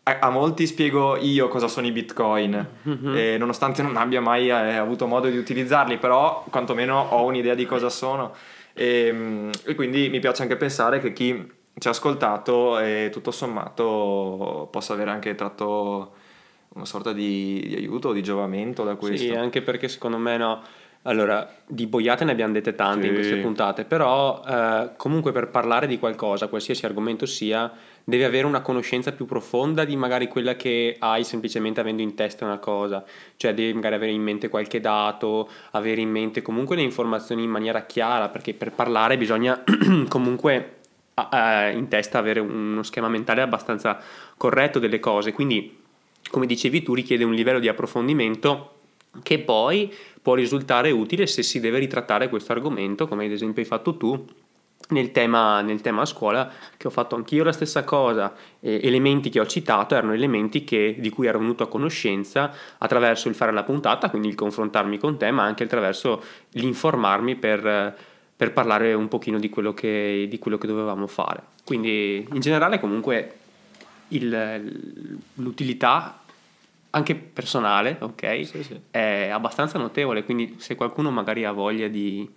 a, 0.02 0.18
a 0.20 0.30
molti 0.30 0.66
spiego 0.66 1.16
io 1.16 1.46
cosa 1.46 1.68
sono 1.68 1.86
i 1.86 1.92
bitcoin, 1.92 2.68
mm-hmm. 2.88 3.36
nonostante 3.36 3.82
non 3.82 3.96
abbia 3.96 4.20
mai 4.20 4.48
eh, 4.48 4.76
avuto 4.76 5.06
modo 5.06 5.28
di 5.28 5.36
utilizzarli, 5.36 5.98
però 5.98 6.44
quantomeno 6.50 6.98
ho 7.10 7.24
un'idea 7.24 7.54
di 7.54 7.66
cosa 7.66 7.88
sono. 7.88 8.34
E, 8.74 9.06
ehm, 9.06 9.50
e 9.64 9.74
quindi 9.74 10.08
mi 10.08 10.20
piace 10.20 10.42
anche 10.42 10.56
pensare 10.56 11.00
che 11.00 11.12
chi 11.12 11.50
ci 11.78 11.88
ha 11.88 11.90
ascoltato 11.90 12.78
e 12.78 13.08
tutto 13.10 13.30
sommato 13.30 14.68
possa 14.70 14.92
avere 14.92 15.10
anche 15.10 15.34
tratto 15.34 16.12
una 16.74 16.84
sorta 16.84 17.12
di, 17.12 17.62
di 17.66 17.74
aiuto, 17.74 18.12
di 18.12 18.22
giovamento 18.22 18.84
da 18.84 18.94
questo. 18.96 19.26
Sì, 19.26 19.34
anche 19.34 19.62
perché 19.62 19.88
secondo 19.88 20.18
me 20.18 20.36
no. 20.36 20.62
Allora, 21.04 21.52
di 21.66 21.88
boiate 21.88 22.24
ne 22.24 22.30
abbiamo 22.30 22.52
dette 22.52 22.76
tante 22.76 23.02
sì. 23.02 23.08
in 23.08 23.14
queste 23.14 23.36
puntate, 23.36 23.84
però 23.84 24.40
eh, 24.46 24.90
comunque 24.96 25.32
per 25.32 25.48
parlare 25.48 25.88
di 25.88 25.98
qualcosa, 25.98 26.46
qualsiasi 26.46 26.86
argomento 26.86 27.26
sia, 27.26 27.72
devi 28.04 28.24
avere 28.24 28.46
una 28.46 28.60
conoscenza 28.60 29.12
più 29.12 29.26
profonda 29.26 29.84
di 29.84 29.96
magari 29.96 30.28
quella 30.28 30.56
che 30.56 30.96
hai 30.98 31.24
semplicemente 31.24 31.80
avendo 31.80 32.02
in 32.02 32.14
testa 32.14 32.44
una 32.44 32.58
cosa, 32.58 33.04
cioè 33.36 33.54
devi 33.54 33.72
magari 33.72 33.94
avere 33.94 34.12
in 34.12 34.22
mente 34.22 34.48
qualche 34.48 34.80
dato, 34.80 35.48
avere 35.72 36.00
in 36.00 36.10
mente 36.10 36.42
comunque 36.42 36.76
le 36.76 36.82
informazioni 36.82 37.44
in 37.44 37.50
maniera 37.50 37.84
chiara, 37.86 38.28
perché 38.28 38.54
per 38.54 38.72
parlare 38.72 39.16
bisogna 39.16 39.62
comunque 40.08 40.76
in 41.14 41.86
testa 41.88 42.18
avere 42.18 42.40
uno 42.40 42.82
schema 42.82 43.08
mentale 43.08 43.42
abbastanza 43.42 44.00
corretto 44.36 44.78
delle 44.78 44.98
cose, 44.98 45.32
quindi 45.32 45.78
come 46.30 46.46
dicevi 46.46 46.82
tu 46.82 46.94
richiede 46.94 47.24
un 47.24 47.34
livello 47.34 47.58
di 47.58 47.68
approfondimento 47.68 48.70
che 49.22 49.38
poi 49.38 49.92
può 50.22 50.34
risultare 50.34 50.90
utile 50.90 51.26
se 51.26 51.42
si 51.42 51.60
deve 51.60 51.78
ritrattare 51.78 52.28
questo 52.28 52.52
argomento, 52.52 53.06
come 53.06 53.26
ad 53.26 53.32
esempio 53.32 53.60
hai 53.60 53.68
fatto 53.68 53.96
tu, 53.96 54.24
nel 54.90 55.12
tema, 55.12 55.60
nel 55.62 55.80
tema 55.80 56.02
a 56.02 56.06
scuola, 56.06 56.50
che 56.76 56.86
ho 56.86 56.90
fatto 56.90 57.14
anch'io 57.14 57.44
la 57.44 57.52
stessa 57.52 57.84
cosa, 57.84 58.34
eh, 58.60 58.80
elementi 58.82 59.30
che 59.30 59.40
ho 59.40 59.46
citato 59.46 59.94
erano 59.94 60.12
elementi 60.12 60.64
che, 60.64 60.96
di 60.98 61.10
cui 61.10 61.26
ero 61.26 61.38
venuto 61.38 61.62
a 61.62 61.68
conoscenza 61.68 62.52
attraverso 62.78 63.28
il 63.28 63.34
fare 63.34 63.52
la 63.52 63.62
puntata, 63.62 64.10
quindi 64.10 64.28
il 64.28 64.34
confrontarmi 64.34 64.98
con 64.98 65.16
te, 65.16 65.30
ma 65.30 65.44
anche 65.44 65.64
attraverso 65.64 66.22
l'informarmi 66.50 67.36
per, 67.36 67.96
per 68.36 68.52
parlare 68.52 68.92
un 68.94 69.08
pochino 69.08 69.38
di 69.38 69.48
quello, 69.48 69.72
che, 69.72 70.26
di 70.28 70.38
quello 70.38 70.58
che 70.58 70.66
dovevamo 70.66 71.06
fare. 71.06 71.42
Quindi 71.64 72.26
in 72.32 72.40
generale 72.40 72.80
comunque 72.80 73.34
il, 74.08 75.20
l'utilità 75.34 76.18
anche 76.94 77.14
personale, 77.14 77.96
ok, 78.00 78.46
sì, 78.46 78.62
sì. 78.62 78.80
è 78.90 79.30
abbastanza 79.32 79.78
notevole, 79.78 80.24
quindi 80.24 80.56
se 80.58 80.74
qualcuno 80.74 81.10
magari 81.10 81.44
ha 81.44 81.52
voglia 81.52 81.88
di 81.88 82.28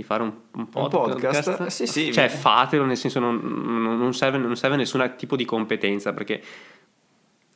di 0.00 0.06
fare 0.06 0.22
un, 0.22 0.32
un 0.52 0.68
podcast, 0.68 1.04
un 1.04 1.10
podcast? 1.12 1.66
Sì, 1.66 1.86
sì, 1.86 2.12
cioè 2.12 2.28
fatelo 2.28 2.84
nel 2.84 2.96
senso 2.96 3.20
non, 3.20 3.36
non, 3.36 4.14
serve, 4.14 4.38
non 4.38 4.56
serve 4.56 4.76
nessun 4.76 5.14
tipo 5.16 5.36
di 5.36 5.44
competenza 5.44 6.12
perché 6.12 6.42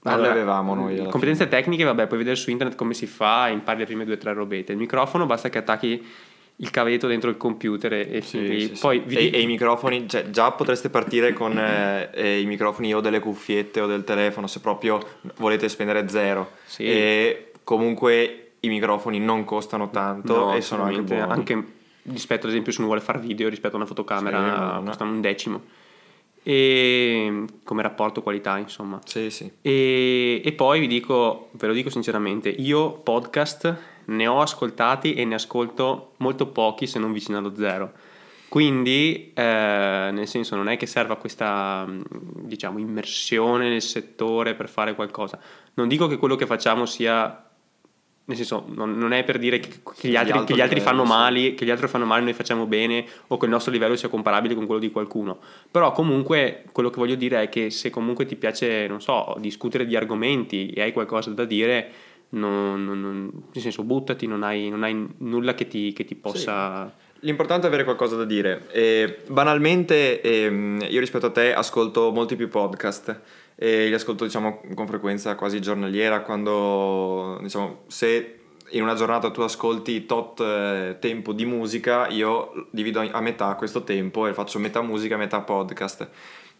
non 0.02 0.14
allora, 0.14 0.28
le 0.28 0.35
avevamo 0.35 0.74
noi. 0.74 0.96
Competenze 1.09 1.44
fine. 1.44 1.57
tecniche, 1.57 1.85
vabbè, 1.85 2.07
puoi 2.07 2.18
vedere 2.18 2.37
su 2.37 2.50
internet 2.50 2.76
come 2.76 2.92
si 2.92 3.07
fa, 3.07 3.48
impari 3.48 3.78
le 3.78 3.85
prime 3.87 4.04
due 4.04 4.14
o 4.14 4.18
tre 4.18 4.35
robette. 4.35 4.72
Il 4.72 4.78
microfono 4.78 5.24
basta 5.24 5.48
che 5.48 5.59
attacchi 5.59 6.07
il 6.57 6.70
cavetto 6.70 7.07
dentro 7.07 7.30
il 7.30 7.37
computer 7.37 7.92
e, 7.94 8.20
sì, 8.20 8.68
sì, 8.68 8.78
poi 8.78 9.02
sì. 9.07 9.16
E, 9.16 9.38
e, 9.38 9.40
i 9.40 9.46
microfoni, 9.46 10.07
cioè, 10.07 10.28
già 10.30 10.52
potreste 10.52 10.90
partire 10.90 11.33
con 11.33 11.57
eh, 11.59 12.11
eh, 12.12 12.40
i 12.40 12.46
microfoni 12.46 12.94
o 12.94 13.00
delle 13.00 13.18
cuffiette 13.18 13.80
o 13.80 13.87
del 13.87 14.04
telefono 14.04 14.46
se 14.46 14.61
proprio 14.61 15.00
volete 15.37 15.70
spendere 15.70 16.07
zero. 16.09 16.50
E 16.76 17.52
comunque 17.64 18.52
i 18.61 18.68
microfoni 18.68 19.18
non 19.18 19.44
costano 19.44 19.88
tanto 19.90 20.37
no, 20.37 20.54
e 20.54 20.61
sono 20.61 20.85
anche 20.85 21.00
buoni. 21.00 21.33
Anche 21.33 21.64
rispetto 22.04 22.46
ad 22.46 22.52
esempio 22.52 22.72
se 22.72 22.78
uno 22.78 22.88
vuole 22.88 23.02
fare 23.02 23.18
video 23.18 23.48
rispetto 23.48 23.74
a 23.74 23.78
una 23.78 23.86
fotocamera 23.86 24.78
sì, 24.78 24.84
costano 24.84 25.10
un 25.10 25.20
decimo. 25.20 25.62
E 26.46 27.44
come 27.62 27.82
rapporto 27.82 28.22
qualità 28.22 28.58
insomma. 28.58 29.00
Sì 29.04 29.30
sì. 29.30 29.50
E, 29.62 30.42
e, 30.44 30.52
poi 30.52 30.80
vi 30.80 30.86
dico 30.86 31.48
ve 31.52 31.66
lo 31.68 31.72
dico 31.72 31.88
sinceramente 31.88 32.50
io 32.50 32.92
podcast 32.92 33.76
ne 34.06 34.26
ho 34.26 34.40
ascoltati 34.40 35.14
e 35.14 35.24
ne 35.24 35.36
ascolto 35.36 36.12
molto 36.18 36.48
pochi 36.48 36.86
se 36.86 36.98
non 36.98 37.12
vicino 37.12 37.38
allo 37.38 37.54
zero. 37.54 37.92
Quindi 38.48 39.32
eh, 39.34 40.10
nel 40.12 40.28
senso 40.28 40.54
non 40.54 40.68
è 40.68 40.76
che 40.76 40.86
serva 40.86 41.16
questa 41.16 41.88
diciamo 41.88 42.78
immersione 42.78 43.68
nel 43.68 43.82
settore 43.82 44.54
per 44.54 44.68
fare 44.68 44.94
qualcosa. 44.94 45.40
Non 45.74 45.88
dico 45.88 46.06
che 46.06 46.18
quello 46.18 46.36
che 46.36 46.46
facciamo 46.46 46.84
sia 46.86 47.44
nel 48.26 48.37
senso, 48.37 48.64
non, 48.68 48.96
non, 48.96 49.12
è 49.12 49.22
per 49.22 49.38
dire 49.38 49.58
che, 49.58 49.68
che, 49.98 50.08
gli, 50.08 50.16
altri, 50.16 50.44
che 50.44 50.54
gli 50.54 50.60
altri 50.62 50.80
fanno 50.80 51.04
male, 51.04 51.54
che 51.54 51.66
gli 51.66 51.70
altri 51.70 51.88
fanno 51.88 52.06
male, 52.06 52.22
noi 52.22 52.32
facciamo 52.32 52.64
bene 52.64 53.04
o 53.26 53.37
che 53.37 53.44
il 53.44 53.50
nostro 53.50 53.70
livello 53.70 53.96
sia 53.96 54.08
comparabile 54.08 54.54
con 54.54 54.64
quello 54.64 54.80
di 54.80 54.90
qualcuno. 54.90 55.38
Però 55.70 55.92
comunque 55.92 56.64
quello 56.72 56.88
che 56.88 56.98
voglio 56.98 57.16
dire 57.16 57.42
è 57.42 57.48
che 57.50 57.68
se 57.68 57.90
comunque 57.90 58.24
ti 58.24 58.37
piace, 58.37 58.87
non 58.87 59.02
so, 59.02 59.37
discutere 59.38 59.84
di 59.84 59.94
argomenti 59.94 60.70
e 60.70 60.80
hai 60.80 60.92
qualcosa 60.92 61.30
da 61.30 61.44
dire, 61.44 61.90
non, 62.30 62.82
non, 62.82 63.30
nel 63.52 63.62
senso 63.62 63.82
buttati, 63.82 64.26
non 64.26 64.42
hai, 64.42 64.70
non 64.70 64.84
hai 64.84 65.06
nulla 65.18 65.54
che 65.54 65.68
ti, 65.68 65.92
che 65.92 66.04
ti 66.04 66.14
possa... 66.14 66.87
Sì. 66.87 67.02
L'importante 67.26 67.66
è 67.66 67.68
avere 67.68 67.84
qualcosa 67.84 68.16
da 68.16 68.24
dire. 68.24 68.68
E, 68.70 69.18
banalmente, 69.28 70.20
ehm, 70.20 70.87
io 70.88 71.00
rispetto 71.00 71.26
a 71.26 71.30
te 71.30 71.54
ascolto 71.54 72.10
molti 72.10 72.37
più 72.37 72.48
podcast 72.48 73.20
e 73.56 73.86
li 73.86 73.94
ascolto 73.94 74.24
diciamo 74.24 74.62
con 74.74 74.86
frequenza 74.86 75.34
quasi 75.34 75.60
giornaliera 75.60 76.22
quando 76.22 77.38
diciamo 77.42 77.82
se 77.86 78.38
in 78.70 78.82
una 78.82 78.94
giornata 78.94 79.30
tu 79.30 79.42
ascolti 79.42 80.06
tot 80.06 80.40
eh, 80.40 80.96
tempo 80.98 81.32
di 81.32 81.44
musica 81.44 82.08
io 82.08 82.68
divido 82.70 83.00
a 83.00 83.20
metà 83.20 83.54
questo 83.54 83.84
tempo 83.84 84.26
e 84.26 84.34
faccio 84.34 84.58
metà 84.58 84.82
musica 84.82 85.16
metà 85.16 85.40
podcast 85.40 86.08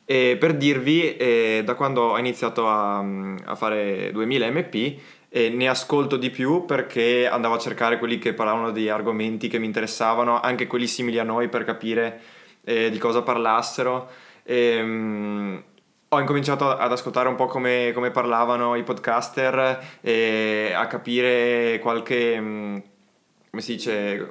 e 0.05 0.37
per 0.39 0.55
dirvi 0.55 1.17
eh, 1.17 1.63
da 1.65 1.75
quando 1.75 2.03
ho 2.03 2.19
iniziato 2.19 2.69
a, 2.69 2.99
a 2.99 3.55
fare 3.55 4.11
2000 4.13 4.51
mp 4.51 5.01
e 5.37 5.49
ne 5.49 5.69
ascolto 5.69 6.17
di 6.17 6.31
più 6.31 6.65
perché 6.65 7.27
andavo 7.27 7.55
a 7.55 7.59
cercare 7.59 7.99
quelli 7.99 8.19
che 8.19 8.35
parlavano 8.35 8.71
di 8.71 8.89
argomenti 8.89 9.49
che 9.49 9.59
mi 9.59 9.67
interessavano, 9.67 10.41
anche 10.41 10.69
quelli 10.69 10.87
simili 10.87 11.19
a 11.19 11.25
noi 11.25 11.49
per 11.49 11.65
capire 11.65 12.21
eh, 12.65 12.89
di 12.89 12.99
cosa 12.99 13.23
parlassero. 13.23 14.09
E, 14.45 14.81
um, 14.81 15.61
ho 16.15 16.21
incominciato 16.21 16.69
ad 16.69 16.91
ascoltare 16.91 17.29
un 17.29 17.35
po' 17.35 17.47
come, 17.47 17.93
come 17.95 18.11
parlavano 18.11 18.75
i 18.75 18.83
podcaster 18.83 19.99
e 20.01 20.73
a 20.75 20.87
capire 20.87 21.79
qualche, 21.81 22.37
um, 22.39 22.83
come 23.51 23.63
si 23.63 23.75
dice, 23.75 24.29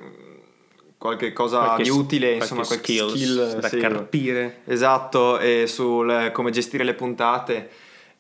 qualche 0.98 1.34
cosa 1.34 1.60
Qualche 1.60 1.84
di 1.84 1.90
utile, 1.90 2.32
insomma, 2.34 2.66
qualche 2.66 2.94
skill 2.98 3.60
da 3.60 3.68
sì, 3.68 3.78
carpire. 3.78 4.62
Esatto, 4.66 5.40
e 5.40 5.68
sul 5.68 6.30
come 6.34 6.52
gestire 6.52 6.84
le 6.84 6.94
puntate. 6.94 7.70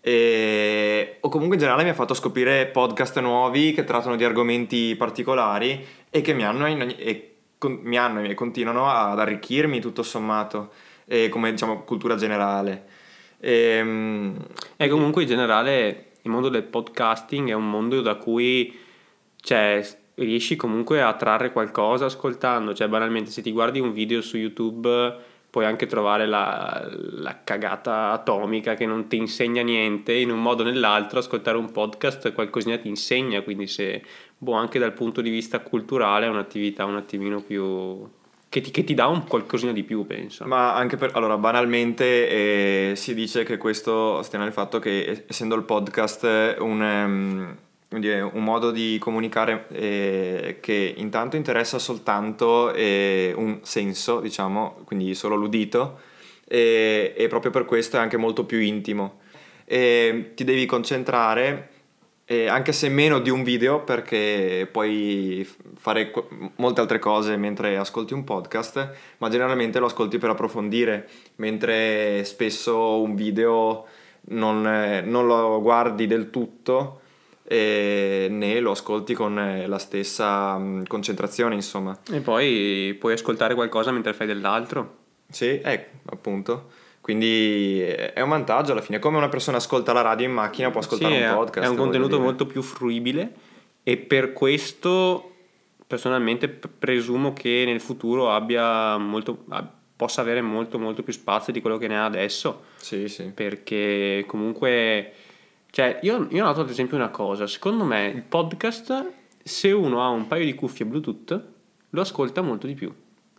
E- 0.02 1.18
o 1.22 1.30
comunque 1.30 1.56
in 1.56 1.62
generale 1.62 1.84
mi 1.84 1.90
ha 1.92 1.94
fatto 1.94 2.14
scoprire 2.14 2.66
podcast 2.68 3.18
nuovi 3.22 3.72
che 3.72 3.86
trattano 3.86 4.18
di 4.18 4.26
argomenti 4.26 4.96
particolari 4.98 5.86
e 6.10 6.20
che 6.22 6.34
mi 6.34 6.44
hanno, 6.44 6.66
ogni- 6.66 6.98
e 6.98 7.36
con- 7.58 7.80
mi 7.84 7.98
hanno 7.98 8.22
e 8.22 8.34
continuano 8.34 8.90
ad 8.90 9.18
arricchirmi 9.18 9.80
tutto 9.80 10.04
sommato, 10.04 10.72
e 11.06 11.30
come 11.30 11.52
diciamo 11.52 11.84
cultura 11.84 12.16
generale. 12.16 12.86
Ehm, 13.46 14.38
E 14.78 14.88
comunque 14.88 15.24
in 15.24 15.28
generale 15.28 16.12
il 16.22 16.32
mondo 16.32 16.48
del 16.50 16.64
podcasting 16.64 17.50
è 17.50 17.54
un 17.54 17.70
mondo 17.70 18.02
da 18.02 18.16
cui 18.16 18.74
cioè, 19.42 19.86
riesci 20.16 20.56
comunque 20.56 21.02
a 21.02 21.14
trarre 21.14 21.52
qualcosa 21.52 22.06
ascoltando, 22.06 22.74
cioè 22.74 22.88
banalmente 22.88 23.32
se 23.32 23.42
ti 23.42 23.52
guardi 23.52 23.80
un 23.80 23.92
video 23.92 24.22
su 24.22 24.38
YouTube 24.38 25.32
puoi 25.50 25.66
anche 25.66 25.86
trovare 25.86 26.26
la, 26.26 26.90
la 26.90 27.44
cagata 27.44 28.12
atomica 28.12 28.74
che 28.74 28.86
non 28.86 29.08
ti 29.08 29.18
insegna 29.18 29.62
niente, 29.62 30.14
in 30.14 30.32
un 30.32 30.42
modo 30.42 30.64
o 30.64 30.66
nell'altro 30.66 31.20
ascoltare 31.20 31.58
un 31.58 31.72
podcast 31.72 32.34
qualcosina 32.34 32.78
ti 32.78 32.88
insegna, 32.88 33.42
quindi 33.42 33.68
se, 33.68 34.02
boh, 34.38 34.54
anche 34.54 34.80
dal 34.80 34.94
punto 34.94 35.22
di 35.22 35.30
vista 35.30 35.60
culturale 35.60 36.26
è 36.26 36.30
un'attività 36.30 36.86
un 36.86 36.96
attimino 36.96 37.42
più... 37.42 38.10
che 38.54 38.62
ti, 38.62 38.70
che 38.70 38.84
ti 38.84 38.94
dà 38.94 39.08
un 39.08 39.26
qualcosina 39.26 39.72
di 39.72 39.82
più, 39.82 40.06
penso. 40.06 40.46
Ma 40.46 40.76
anche 40.76 40.96
per, 40.96 41.10
allora, 41.16 41.40
banalmente 41.40 42.30
eh, 42.30 42.96
si 42.96 43.16
dice 43.16 43.44
che 43.44 43.58
questo 43.58 44.22
stia 44.22 44.38
nel 44.38 44.52
fatto 44.52 44.78
che 44.78 45.00
eh, 45.00 45.24
essendo 45.28 45.56
il 45.56 45.64
podcast 45.64 46.58
un, 46.60 46.84
ehm, 46.84 47.58
come 47.90 48.00
dire, 48.00 48.22
un 48.22 48.44
modo 48.44 48.70
di 48.70 48.98
comunicare 49.00 49.66
eh, 49.72 50.58
che 50.62 50.94
intanto 50.98 51.36
interessa 51.36 51.80
soltanto 51.80 52.72
eh, 52.74 53.34
un 53.36 53.58
senso, 53.64 54.20
diciamo, 54.20 54.82
quindi 54.86 55.16
solo 55.16 55.34
l'udito, 55.34 56.02
e, 56.48 57.16
e 57.18 57.28
proprio 57.28 57.50
per 57.50 57.66
questo 57.66 57.98
è 57.98 58.00
anche 58.00 58.18
molto 58.18 58.46
più 58.46 58.60
intimo. 58.60 59.22
E 59.66 60.34
ti 60.36 60.44
devi 60.44 60.68
concentrare 60.68 61.70
eh, 62.34 62.48
anche 62.48 62.72
se 62.72 62.90
meno 62.90 63.20
di 63.20 63.30
un 63.30 63.44
video 63.44 63.84
perché 63.84 64.68
puoi 64.72 65.48
fare 65.76 66.10
qu- 66.10 66.52
molte 66.56 66.82
altre 66.82 67.00
cose 67.00 67.38
mentre 67.38 67.78
ascolti 67.78 68.14
un 68.14 68.24
podcast, 68.24 68.92
ma 69.20 69.30
generalmente 69.30 69.80
lo 69.80 69.86
ascolti 69.86 70.18
per 70.18 70.30
approfondire, 70.30 71.08
mentre 71.36 72.24
spesso 72.24 73.02
un 73.02 73.16
video 73.16 73.86
non, 74.30 74.66
eh, 74.66 75.02
non 75.02 75.28
lo 75.28 75.62
guardi 75.62 76.08
del 76.08 76.30
tutto 76.30 77.02
e 77.44 78.28
né 78.30 78.60
lo 78.60 78.72
ascolti 78.72 79.14
con 79.14 79.38
eh, 79.38 79.68
la 79.68 79.78
stessa 79.78 80.58
mh, 80.58 80.88
concentrazione, 80.88 81.56
insomma. 81.56 81.98
E 82.12 82.20
poi 82.20 82.96
puoi 83.00 83.14
ascoltare 83.14 83.54
qualcosa 83.54 83.92
mentre 83.92 84.14
fai 84.14 84.28
dell'altro. 84.28 84.98
Sì, 85.30 85.60
ecco, 85.64 85.98
appunto. 86.12 86.70
Quindi 87.04 87.82
eh, 87.82 88.14
è 88.14 88.22
un 88.22 88.30
vantaggio 88.30 88.72
alla 88.72 88.80
fine, 88.80 88.98
come 88.98 89.18
una 89.18 89.28
persona 89.28 89.58
ascolta 89.58 89.92
la 89.92 90.00
radio 90.00 90.26
in 90.26 90.32
macchina 90.32 90.72
può 90.72 90.80
ascoltare 90.80 91.18
Sì, 91.18 91.22
un 91.24 91.34
podcast. 91.34 91.68
È 91.68 91.70
un 91.70 91.76
contenuto 91.76 92.12
dire. 92.16 92.22
molto 92.24 92.46
più 92.46 92.62
fruibile 92.62 93.34
e 93.84 93.98
per 93.98 94.32
questo 94.32 95.32
personalmente 95.86 96.48
presumo 96.48 97.34
che 97.34 97.64
nel 97.66 97.82
futuro 97.82 98.32
abbia 98.32 98.96
molto, 98.98 99.44
possa 99.98 100.22
avere 100.22 100.40
molto 100.42 100.80
molto 100.80 101.04
più 101.04 101.12
spazio 101.12 101.52
di 101.52 101.60
quello 101.60 101.78
che 101.78 101.88
ne 101.90 101.98
ha 102.00 102.06
adesso 102.06 102.64
Sì, 102.78 103.10
sì. 103.10 103.26
perché 103.36 104.24
comunque 104.26 105.12
cioè 105.72 106.00
io, 106.04 106.26
io 106.32 106.44
noto 106.46 106.62
ad 106.62 106.70
esempio 106.70 106.96
una 106.96 107.10
cosa 107.10 107.46
secondo 107.48 107.84
me 107.84 108.06
il 108.08 108.22
podcast 108.24 109.12
se 109.44 109.72
uno 109.72 110.02
ha 110.02 110.08
un 110.08 110.26
paio 110.28 110.46
di 110.46 110.56
cuffie 110.56 110.86
bluetooth 110.86 111.44
lo 111.90 112.02
ascolta 112.02 112.42
molto 112.42 112.66
di 112.66 112.74
più 112.76 112.92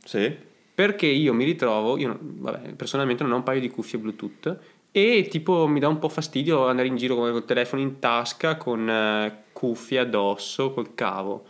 Sì. 0.04 0.36
Perché 0.74 1.06
io 1.06 1.32
mi 1.32 1.44
ritrovo, 1.44 1.96
io 1.96 2.18
vabbè, 2.20 2.72
personalmente 2.74 3.22
non 3.22 3.32
ho 3.32 3.36
un 3.36 3.42
paio 3.42 3.60
di 3.60 3.70
cuffie 3.70 3.98
Bluetooth 3.98 4.58
e 4.90 5.26
tipo 5.30 5.66
mi 5.66 5.80
dà 5.80 5.88
un 5.88 5.98
po' 5.98 6.08
fastidio 6.08 6.66
andare 6.66 6.88
in 6.88 6.96
giro 6.96 7.14
con 7.14 7.34
il 7.34 7.44
telefono 7.44 7.82
in 7.82 7.98
tasca 7.98 8.56
con 8.56 8.88
eh, 8.88 9.42
cuffie 9.52 9.98
addosso 9.98 10.72
col 10.72 10.94
cavo. 10.94 11.44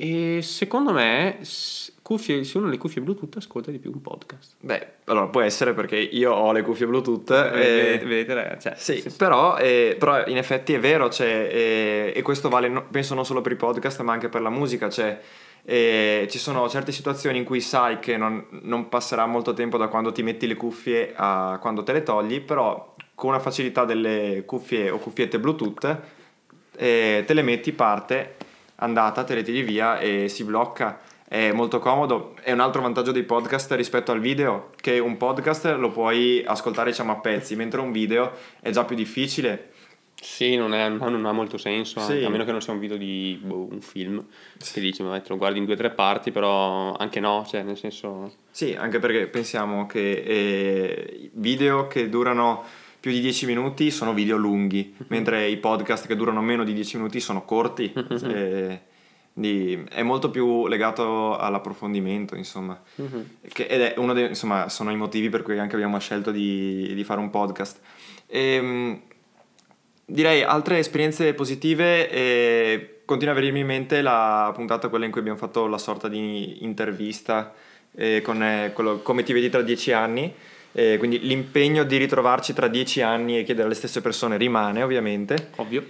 E 0.00 0.42
secondo 0.42 0.92
me, 0.92 1.40
cuffie, 2.02 2.44
se 2.44 2.56
uno 2.56 2.68
ha 2.68 2.70
le 2.70 2.78
cuffie 2.78 3.02
Bluetooth 3.02 3.36
ascolta 3.36 3.72
di 3.72 3.80
più 3.80 3.90
un 3.92 4.00
podcast. 4.00 4.54
Beh, 4.60 4.86
allora 5.06 5.26
può 5.26 5.40
essere 5.40 5.74
perché 5.74 5.96
io 5.96 6.32
ho 6.32 6.52
le 6.52 6.62
cuffie 6.62 6.86
Bluetooth. 6.86 7.28
Vedete, 7.50 8.00
e- 8.00 8.06
vedete, 8.06 8.34
ragazzi, 8.34 8.68
cioè, 8.68 8.74
Sì, 8.76 9.00
sì, 9.00 9.10
sì. 9.10 9.16
Però, 9.16 9.56
eh, 9.56 9.96
però 9.98 10.24
in 10.26 10.36
effetti 10.36 10.72
è 10.72 10.78
vero, 10.78 11.10
cioè, 11.10 11.48
eh, 11.50 12.12
e 12.14 12.22
questo 12.22 12.48
vale 12.48 12.68
no- 12.68 12.86
penso 12.88 13.14
non 13.14 13.24
solo 13.24 13.40
per 13.40 13.50
i 13.50 13.56
podcast 13.56 14.00
ma 14.02 14.12
anche 14.12 14.28
per 14.28 14.40
la 14.40 14.50
musica, 14.50 14.88
cioè, 14.88 15.20
eh, 15.70 16.26
ci 16.30 16.38
sono 16.38 16.66
certe 16.70 16.92
situazioni 16.92 17.36
in 17.36 17.44
cui 17.44 17.60
sai 17.60 17.98
che 17.98 18.16
non, 18.16 18.42
non 18.62 18.88
passerà 18.88 19.26
molto 19.26 19.52
tempo 19.52 19.76
da 19.76 19.88
quando 19.88 20.12
ti 20.12 20.22
metti 20.22 20.46
le 20.46 20.54
cuffie 20.54 21.12
a 21.14 21.58
quando 21.60 21.82
te 21.82 21.92
le 21.92 22.02
togli, 22.02 22.40
però 22.40 22.94
con 23.14 23.30
una 23.30 23.38
facilità 23.38 23.84
delle 23.84 24.44
cuffie 24.46 24.88
o 24.88 24.96
cuffiette 24.96 25.38
Bluetooth 25.38 26.00
eh, 26.74 27.22
te 27.26 27.34
le 27.34 27.42
metti, 27.42 27.72
parte, 27.72 28.36
andata, 28.76 29.24
te 29.24 29.34
le 29.34 29.42
tiri 29.42 29.60
via 29.60 29.98
e 29.98 30.30
si 30.30 30.42
blocca. 30.42 31.00
È 31.28 31.52
molto 31.52 31.80
comodo. 31.80 32.34
È 32.40 32.50
un 32.50 32.60
altro 32.60 32.80
vantaggio 32.80 33.12
dei 33.12 33.24
podcast 33.24 33.70
rispetto 33.72 34.10
al 34.10 34.20
video, 34.20 34.70
che 34.80 34.98
un 34.98 35.18
podcast 35.18 35.66
lo 35.76 35.90
puoi 35.90 36.42
ascoltare 36.46 36.92
diciamo 36.92 37.12
a 37.12 37.16
pezzi, 37.16 37.56
mentre 37.56 37.82
un 37.82 37.92
video 37.92 38.32
è 38.60 38.70
già 38.70 38.84
più 38.84 38.96
difficile. 38.96 39.72
Sì, 40.20 40.56
non, 40.56 40.74
è- 40.74 40.88
no, 40.88 41.08
non 41.08 41.24
ha 41.26 41.32
molto 41.32 41.58
senso, 41.58 42.00
Sì. 42.00 42.24
a 42.24 42.28
meno 42.28 42.44
che 42.44 42.50
non 42.50 42.60
sia 42.60 42.72
un 42.72 42.80
video 42.80 42.96
di 42.96 43.38
boh, 43.42 43.68
un 43.70 43.80
film, 43.80 44.24
che 44.72 44.80
dici, 44.80 45.02
vabbè, 45.02 45.22
te 45.22 45.28
lo 45.28 45.36
guardi 45.36 45.58
in 45.58 45.64
due 45.64 45.74
o 45.74 45.76
tre 45.76 45.90
parti, 45.90 46.32
però 46.32 46.92
anche 46.94 47.20
no, 47.20 47.44
cioè 47.48 47.62
nel 47.62 47.76
senso... 47.76 48.32
Sì, 48.50 48.74
anche 48.76 48.98
perché 48.98 49.28
pensiamo 49.28 49.86
che 49.86 50.10
eh, 50.24 51.30
video 51.34 51.86
che 51.86 52.08
durano 52.08 52.64
più 52.98 53.12
di 53.12 53.20
10 53.20 53.46
minuti 53.46 53.92
sono 53.92 54.12
video 54.12 54.36
lunghi, 54.36 54.92
mentre 55.06 55.46
i 55.48 55.56
podcast 55.56 56.06
che 56.08 56.16
durano 56.16 56.42
meno 56.42 56.64
di 56.64 56.72
10 56.72 56.96
minuti 56.96 57.20
sono 57.20 57.44
corti. 57.44 57.92
eh, 58.24 58.80
di- 59.32 59.84
è 59.88 60.02
molto 60.02 60.30
più 60.30 60.66
legato 60.66 61.36
all'approfondimento, 61.36 62.34
insomma. 62.34 62.80
Che- 63.52 63.66
ed 63.68 63.80
è 63.80 63.94
uno 63.98 64.12
dei, 64.14 64.26
insomma, 64.26 64.68
sono 64.68 64.90
i 64.90 64.96
motivi 64.96 65.28
per 65.28 65.42
cui 65.42 65.56
anche 65.60 65.76
abbiamo 65.76 65.96
scelto 66.00 66.32
di, 66.32 66.92
di 66.92 67.04
fare 67.04 67.20
un 67.20 67.30
podcast. 67.30 67.80
Ehm, 68.26 69.00
direi 70.08 70.42
altre 70.42 70.78
esperienze 70.78 71.34
positive. 71.34 72.10
eh, 72.10 73.00
continua 73.04 73.34
a 73.34 73.36
venirmi 73.36 73.60
in 73.60 73.66
mente 73.66 74.02
la 74.02 74.50
puntata, 74.54 74.88
quella 74.88 75.04
in 75.04 75.10
cui 75.10 75.20
abbiamo 75.20 75.38
fatto 75.38 75.66
la 75.66 75.78
sorta 75.78 76.08
di 76.08 76.64
intervista 76.64 77.54
eh, 77.94 78.22
con 78.22 78.42
eh, 78.42 78.72
quello, 78.74 78.98
come 78.98 79.22
ti 79.22 79.32
vedi 79.32 79.50
tra 79.50 79.62
dieci 79.62 79.92
anni. 79.92 80.32
Eh, 80.72 80.96
quindi 80.98 81.20
l'impegno 81.20 81.84
di 81.84 81.96
ritrovarci 81.96 82.52
tra 82.52 82.68
dieci 82.68 83.00
anni 83.00 83.38
e 83.38 83.44
chiedere 83.44 83.66
alle 83.66 83.74
stesse 83.74 84.00
persone 84.00 84.36
rimane, 84.36 84.82
ovviamente. 84.82 85.50
Ovvio. 85.56 85.84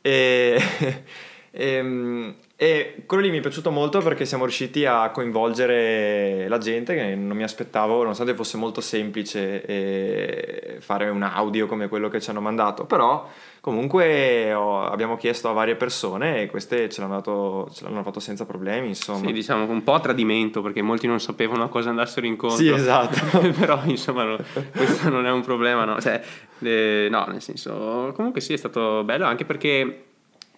E, 0.00 0.62
ehm, 1.50 2.34
e 2.56 3.02
quello 3.06 3.22
lì 3.22 3.30
mi 3.30 3.38
è 3.38 3.40
piaciuto 3.40 3.70
molto 3.70 4.00
perché 4.00 4.24
siamo 4.26 4.44
riusciti 4.44 4.84
a 4.84 5.08
coinvolgere 5.10 6.46
la 6.48 6.58
gente 6.58 6.94
che 6.94 7.14
non 7.14 7.36
mi 7.36 7.42
aspettavo, 7.42 8.02
nonostante 8.02 8.34
fosse 8.34 8.56
molto 8.58 8.80
semplice 8.80 10.78
fare 10.80 11.08
un 11.08 11.22
audio 11.22 11.66
come 11.66 11.88
quello 11.88 12.08
che 12.08 12.20
ci 12.20 12.30
hanno 12.30 12.40
mandato, 12.40 12.84
però 12.84 13.26
comunque 13.60 14.52
ho- 14.52 14.82
abbiamo 14.84 15.16
chiesto 15.16 15.48
a 15.48 15.52
varie 15.52 15.74
persone 15.76 16.42
e 16.42 16.46
queste 16.48 16.88
ce 16.88 17.00
l'hanno, 17.00 17.14
dato- 17.14 17.70
ce 17.72 17.84
l'hanno 17.84 18.02
fatto 18.02 18.20
senza 18.20 18.44
problemi, 18.46 18.88
insomma. 18.88 19.26
Sì, 19.26 19.32
diciamo 19.32 19.70
un 19.70 19.82
po' 19.82 19.94
a 19.94 20.00
tradimento 20.00 20.60
perché 20.62 20.82
molti 20.82 21.06
non 21.06 21.20
sapevano 21.20 21.64
a 21.64 21.68
cosa 21.68 21.90
andassero 21.90 22.26
incontro. 22.26 22.58
Sì, 22.58 22.68
esatto. 22.70 23.38
Però 23.58 23.80
insomma, 23.84 24.24
no, 24.24 24.38
questo 24.74 25.08
non 25.08 25.26
è 25.26 25.30
un 25.30 25.42
problema, 25.42 25.84
no? 25.84 26.00
Cioè, 26.00 26.22
eh, 26.60 27.08
no, 27.10 27.24
nel 27.28 27.42
senso, 27.42 28.12
comunque 28.14 28.40
sì, 28.40 28.52
è 28.52 28.56
stato 28.56 29.02
bello 29.04 29.24
anche 29.26 29.44
perché 29.44 30.04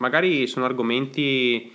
magari 0.02 0.48
sono 0.48 0.64
argomenti 0.64 1.70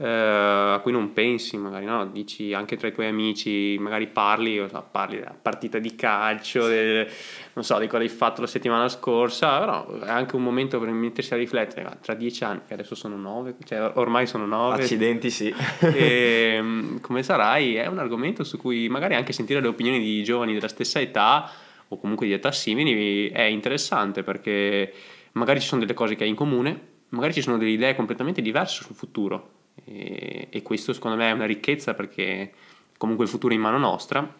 eh, 0.00 0.06
a 0.06 0.80
cui 0.80 0.90
non 0.90 1.12
pensi, 1.12 1.56
magari 1.56 1.84
no? 1.84 2.06
Dici 2.06 2.52
anche 2.52 2.76
tra 2.76 2.88
i 2.88 2.92
tuoi 2.92 3.06
amici, 3.06 3.76
magari 3.78 4.08
parli, 4.08 4.64
so, 4.68 4.84
parli 4.90 5.18
della 5.18 5.36
partita 5.40 5.78
di 5.78 5.94
calcio, 5.94 6.66
del- 6.66 7.08
non 7.52 7.64
so, 7.64 7.78
di 7.78 7.86
cosa 7.86 8.02
hai 8.02 8.08
fatto 8.08 8.40
la 8.40 8.48
settimana 8.48 8.88
scorsa, 8.88 9.60
però 9.60 10.00
è 10.00 10.10
anche 10.10 10.34
un 10.34 10.42
momento 10.42 10.80
per 10.80 10.88
mettersi 10.90 11.34
a 11.34 11.36
riflettere, 11.36 11.84
ma 11.84 11.96
tra 12.00 12.14
dieci 12.14 12.42
anni, 12.42 12.60
che 12.66 12.74
adesso 12.74 12.96
sono 12.96 13.16
nove, 13.16 13.54
cioè 13.64 13.92
ormai 13.94 14.26
sono 14.26 14.44
nove, 14.44 14.82
Accidenti, 14.82 15.30
sì. 15.30 15.54
e 15.80 16.58
mm, 16.62 16.96
come 16.98 17.22
sarai 17.22 17.76
è 17.76 17.86
un 17.86 17.98
argomento 17.98 18.42
su 18.42 18.56
cui 18.56 18.88
magari 18.88 19.14
anche 19.14 19.32
sentire 19.32 19.60
le 19.60 19.68
opinioni 19.68 20.00
di 20.00 20.22
giovani 20.24 20.52
della 20.52 20.68
stessa 20.68 21.00
età 21.00 21.48
o 21.88 21.98
comunque 21.98 22.26
di 22.26 22.32
età 22.32 22.52
simili 22.52 23.30
è 23.30 23.42
interessante 23.42 24.22
perché 24.22 24.92
magari 25.32 25.60
ci 25.60 25.66
sono 25.66 25.80
delle 25.80 25.94
cose 25.94 26.16
che 26.16 26.24
hai 26.24 26.28
in 26.28 26.34
comune 26.34 26.87
magari 27.10 27.32
ci 27.32 27.42
sono 27.42 27.58
delle 27.58 27.70
idee 27.70 27.94
completamente 27.94 28.42
diverse 28.42 28.82
sul 28.82 28.94
futuro 28.94 29.50
e, 29.84 30.48
e 30.50 30.62
questo 30.62 30.92
secondo 30.92 31.16
me 31.16 31.28
è 31.28 31.32
una 31.32 31.46
ricchezza 31.46 31.94
perché 31.94 32.52
comunque 32.96 33.24
il 33.24 33.30
futuro 33.30 33.52
è 33.52 33.56
in 33.56 33.62
mano 33.62 33.78
nostra 33.78 34.36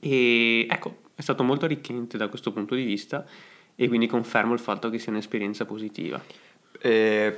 e 0.00 0.66
ecco, 0.68 0.98
è 1.14 1.20
stato 1.20 1.42
molto 1.42 1.64
arricchente 1.64 2.16
da 2.16 2.28
questo 2.28 2.52
punto 2.52 2.74
di 2.74 2.84
vista 2.84 3.26
e 3.74 3.88
quindi 3.88 4.06
confermo 4.06 4.52
il 4.52 4.58
fatto 4.58 4.90
che 4.90 4.98
sia 4.98 5.12
un'esperienza 5.12 5.64
positiva. 5.64 6.20
Eh, 6.80 7.36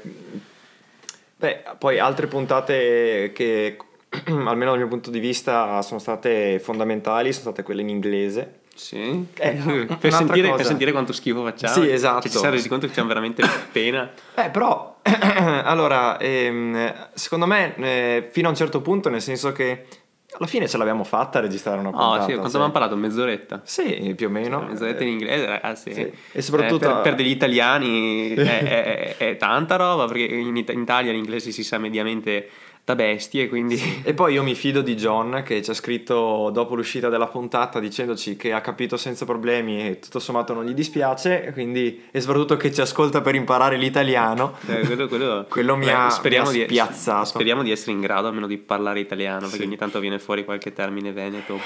beh, 1.37 1.63
poi 1.79 1.99
altre 1.99 2.27
puntate 2.27 3.31
che 3.35 3.77
almeno 4.27 4.71
dal 4.71 4.79
mio 4.79 4.89
punto 4.89 5.11
di 5.11 5.21
vista 5.21 5.81
sono 5.83 6.01
state 6.01 6.59
fondamentali, 6.59 7.33
sono 7.33 7.45
state 7.45 7.63
quelle 7.63 7.83
in 7.83 7.89
inglese. 7.89 8.60
Sì, 8.81 9.27
eh, 9.35 9.53
per, 10.01 10.11
sentire, 10.11 10.55
per, 10.55 10.65
sentire, 10.65 10.91
quanto 10.91 11.13
schifo 11.13 11.45
facciamo. 11.45 11.75
Sì, 11.75 11.91
esatto. 11.91 12.23
Cioè, 12.23 12.31
ci 12.31 12.39
siamo 12.39 12.55
resi 12.55 12.69
conto 12.71 12.87
che 12.87 12.93
facciamo 12.93 13.09
veramente 13.09 13.43
pena. 13.71 14.11
Eh, 14.35 14.49
però, 14.49 14.97
allora, 15.05 16.19
ehm, 16.19 17.11
secondo 17.13 17.45
me, 17.47 17.77
eh, 17.77 18.29
fino 18.33 18.47
a 18.47 18.51
un 18.51 18.57
certo 18.57 18.81
punto, 18.81 19.11
nel 19.11 19.21
senso 19.21 19.53
che 19.53 19.85
alla 20.33 20.47
fine 20.47 20.67
ce 20.67 20.79
l'abbiamo 20.79 21.05
fatta 21.05 21.39
a 21.39 21.41
registrare 21.43 21.79
una 21.79 21.91
puntata. 21.91 22.23
Oh, 22.23 22.27
sì, 22.27 22.33
quanto 22.33 22.49
sì. 22.49 22.55
abbiamo 22.57 22.73
parlato? 22.73 22.97
Mezz'oretta? 22.97 23.61
Sì, 23.65 24.15
più 24.17 24.29
o 24.29 24.31
meno. 24.31 24.61
Cioè, 24.61 24.69
mezz'oretta 24.71 25.03
in 25.03 25.09
inglese, 25.11 25.45
ragazzi. 25.45 25.93
Sì. 25.93 26.13
E 26.33 26.41
soprattutto... 26.41 26.89
Eh, 26.89 26.93
per, 26.93 27.03
per, 27.03 27.15
degli 27.17 27.31
italiani 27.31 28.33
è, 28.35 28.63
è, 28.63 29.17
è, 29.19 29.37
tanta 29.37 29.77
roba, 29.77 30.07
perché 30.07 30.23
in, 30.23 30.57
in 30.57 30.81
Italia 30.81 31.13
l'inglese 31.13 31.51
si 31.51 31.63
sa 31.63 31.77
mediamente 31.77 32.49
da 32.91 32.95
bestie, 32.95 33.49
quindi... 33.49 34.01
E 34.03 34.15
poi 34.15 34.35
io 34.35 34.43
mi 34.43 34.55
fido 34.55 34.81
di 34.81 34.97
John 34.97 35.43
che 35.45 35.63
ci 35.63 35.71
ha 35.71 35.75
scritto 35.75 36.51
dopo 36.53 36.75
l'uscita 36.75 37.09
della 37.09 37.27
puntata 37.27 37.79
dicendoci 37.79 38.37
che 38.37 38.53
ha 38.53 38.61
capito 38.61 38.97
senza 38.97 39.25
problemi 39.25 39.87
e 39.87 39.99
tutto 39.99 40.19
sommato 40.19 40.53
non 40.53 40.65
gli 40.65 40.75
dispiace, 40.75 41.51
quindi... 41.53 42.05
e 42.11 42.21
soprattutto 42.21 42.57
che 42.57 42.73
ci 42.73 42.81
ascolta 42.81 43.21
per 43.21 43.35
imparare 43.35 43.77
l'italiano. 43.77 44.55
Eh, 44.67 44.81
quello, 44.81 45.09
quello... 45.09 45.47
quello 45.49 45.77
mi, 45.77 45.87
Beh, 45.87 45.93
ha, 45.93 46.11
speriamo 46.11 46.51
mi 46.51 46.63
ha 46.63 46.65
spiazzato. 46.65 47.23
Di, 47.23 47.29
speriamo 47.29 47.63
di 47.63 47.71
essere 47.71 47.93
in 47.93 48.01
grado 48.01 48.29
almeno 48.29 48.47
di 48.47 48.59
parlare 48.59 49.01
italiano, 49.01 49.41
perché 49.41 49.59
sì. 49.59 49.63
ogni 49.65 49.77
tanto 49.77 50.01
viene 50.01 50.19
fuori 50.19 50.45
qualche 50.45 50.73
termine 50.73 51.13
veneto, 51.13 51.59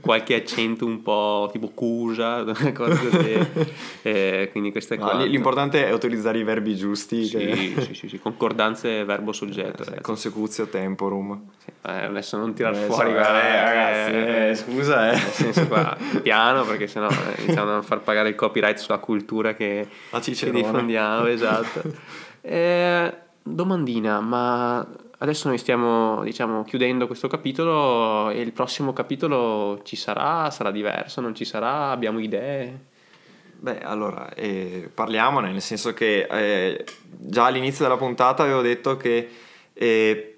qualche 0.00 0.34
accento 0.34 0.84
un 0.84 1.02
po' 1.02 1.48
tipo 1.52 1.68
cusa, 1.68 2.44
cose 2.74 3.08
così. 3.08 3.70
Eh, 4.02 4.48
quindi 4.50 4.70
queste 4.70 4.96
no, 4.96 5.08
cose... 5.08 5.26
L'importante 5.26 5.86
è 5.86 5.92
utilizzare 5.92 6.38
i 6.38 6.42
verbi 6.42 6.76
giusti. 6.76 7.24
Sì, 7.24 7.36
che... 7.36 7.74
sì, 7.78 7.94
sì, 7.94 8.08
sì, 8.08 8.18
concordanze 8.18 9.04
verbo-soggetto. 9.04 9.84
Eh, 9.84 10.00
consecutio 10.42 10.66
temporum. 10.66 11.40
Eh, 11.84 12.04
adesso 12.04 12.36
non 12.36 12.54
tirar 12.54 12.74
eh, 12.74 12.86
fuori, 12.86 13.10
eh, 13.10 13.14
ragazzi, 13.14 14.12
eh, 14.12 14.48
eh, 14.48 14.54
scusa, 14.54 15.10
eh. 15.10 15.16
Nel 15.16 15.30
senso 15.30 15.66
qua, 15.68 15.96
piano, 16.22 16.64
perché 16.64 16.86
sennò 16.86 17.08
iniziamo 17.38 17.78
a 17.78 17.82
far 17.82 18.00
pagare 18.00 18.28
il 18.28 18.34
copyright 18.34 18.78
sulla 18.78 18.98
cultura 18.98 19.54
che, 19.54 19.88
che 20.10 20.50
diffondiamo, 20.50 21.26
esatto. 21.26 21.82
domandina, 23.44 24.20
ma 24.20 24.86
adesso 25.18 25.48
noi 25.48 25.58
stiamo, 25.58 26.22
diciamo, 26.22 26.64
chiudendo 26.64 27.06
questo 27.06 27.28
capitolo 27.28 28.30
e 28.30 28.40
il 28.40 28.52
prossimo 28.52 28.92
capitolo 28.92 29.80
ci 29.84 29.96
sarà, 29.96 30.50
sarà 30.50 30.70
diverso, 30.70 31.20
non 31.20 31.34
ci 31.34 31.44
sarà, 31.44 31.90
abbiamo 31.90 32.18
idee? 32.18 32.90
Beh, 33.58 33.80
allora, 33.80 34.34
eh, 34.34 34.90
parliamone, 34.92 35.52
nel 35.52 35.60
senso 35.60 35.94
che 35.94 36.26
eh, 36.28 36.84
già 37.06 37.46
all'inizio 37.46 37.84
della 37.84 37.96
puntata 37.96 38.42
avevo 38.42 38.60
detto 38.60 38.96
che 38.96 39.30
e 39.74 40.31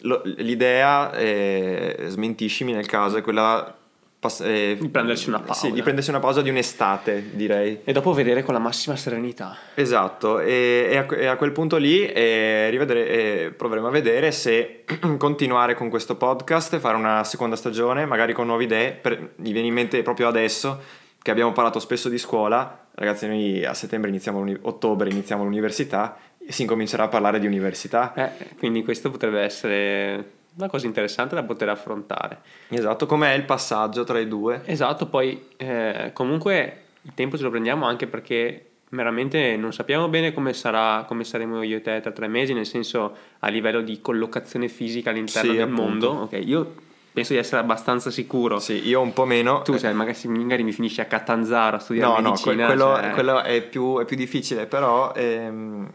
lo, 0.00 0.22
l'idea, 0.24 1.12
eh, 1.12 2.04
smentiscimi 2.06 2.72
nel 2.72 2.86
caso, 2.86 3.16
è 3.16 3.22
quella 3.22 3.76
Pass- 4.20 4.40
eh, 4.40 4.76
di 4.80 4.88
prendersi 4.88 5.28
una 5.28 5.38
pausa. 5.38 5.66
Sì, 5.66 5.72
di 5.72 5.80
prendersi 5.80 6.10
una 6.10 6.18
pausa 6.18 6.42
di 6.42 6.50
un'estate, 6.50 7.30
direi. 7.34 7.82
E 7.84 7.92
dopo 7.92 8.12
vedere 8.12 8.42
con 8.42 8.52
la 8.52 8.58
massima 8.58 8.96
serenità. 8.96 9.56
Esatto, 9.74 10.40
e, 10.40 10.88
e, 10.90 10.96
a, 10.96 11.06
e 11.08 11.26
a, 11.26 11.36
quel 11.36 11.52
punto 11.52 11.76
lì 11.76 12.04
eh, 12.04 12.68
eh, 12.68 13.54
proveremo 13.56 13.86
a 13.86 13.90
vedere 13.90 14.32
se 14.32 14.82
continuare 15.18 15.74
con 15.74 15.88
questo 15.88 16.16
podcast 16.16 16.74
e 16.74 16.80
fare 16.80 16.96
una 16.96 17.22
seconda 17.22 17.54
stagione, 17.54 18.06
magari 18.06 18.32
con 18.32 18.46
nuove 18.46 18.64
idee. 18.64 18.90
Per, 18.90 19.34
mi 19.36 19.52
viene 19.52 19.68
in 19.68 19.74
mente 19.74 20.02
proprio 20.02 20.26
adesso 20.26 20.82
che 21.22 21.30
abbiamo 21.30 21.52
parlato 21.52 21.78
spesso 21.78 22.08
di 22.08 22.18
scuola. 22.18 22.86
Ragazzi, 22.96 23.28
noi 23.28 23.64
a 23.64 23.74
settembre 23.74 24.10
iniziamo, 24.10 24.44
ottobre 24.62 25.10
iniziamo 25.10 25.44
l'università 25.44 26.16
si 26.48 26.62
incomincerà 26.62 27.04
a 27.04 27.08
parlare 27.08 27.38
di 27.38 27.46
università. 27.46 28.12
Eh, 28.14 28.54
quindi 28.58 28.82
questo 28.82 29.10
potrebbe 29.10 29.40
essere 29.40 30.36
una 30.56 30.68
cosa 30.68 30.86
interessante 30.86 31.34
da 31.34 31.44
poter 31.44 31.68
affrontare. 31.68 32.40
Esatto, 32.68 33.06
com'è 33.06 33.32
il 33.32 33.44
passaggio 33.44 34.04
tra 34.04 34.18
i 34.18 34.26
due? 34.26 34.62
Esatto, 34.64 35.06
poi 35.06 35.46
eh, 35.56 36.10
comunque 36.12 36.82
il 37.02 37.12
tempo 37.14 37.36
ce 37.36 37.44
lo 37.44 37.50
prendiamo 37.50 37.86
anche 37.86 38.06
perché 38.06 38.64
veramente 38.90 39.56
non 39.56 39.72
sappiamo 39.72 40.08
bene 40.08 40.32
come, 40.32 40.52
sarà, 40.52 41.04
come 41.06 41.22
saremo 41.22 41.62
io 41.62 41.76
e 41.76 41.80
te 41.82 42.00
tra 42.00 42.10
tre 42.10 42.26
mesi, 42.26 42.54
nel 42.54 42.66
senso 42.66 43.14
a 43.38 43.48
livello 43.48 43.82
di 43.82 44.00
collocazione 44.00 44.68
fisica 44.68 45.10
all'interno 45.10 45.50
sì, 45.50 45.56
del 45.56 45.66
appunto. 45.66 45.82
mondo. 45.82 46.22
Okay, 46.22 46.46
io 46.46 46.74
penso 47.12 47.34
di 47.34 47.38
essere 47.38 47.60
abbastanza 47.60 48.10
sicuro. 48.10 48.58
Sì, 48.58 48.86
io 48.88 49.00
un 49.00 49.12
po' 49.12 49.26
meno. 49.26 49.62
Tu, 49.62 49.78
cioè, 49.78 49.92
magari, 49.92 50.16
magari 50.28 50.62
mi 50.64 50.72
finisci 50.72 51.00
a 51.00 51.04
Catanzaro 51.04 51.76
a 51.76 51.78
studiare 51.78 52.20
no, 52.20 52.28
medicina. 52.30 52.62
No, 52.62 52.66
quello, 52.66 52.96
cioè... 52.96 53.10
quello 53.10 53.42
è, 53.42 53.62
più, 53.62 54.00
è, 54.00 54.04
più, 54.04 54.16
difficile, 54.16 54.66
però... 54.66 55.12
Ehm 55.14 55.90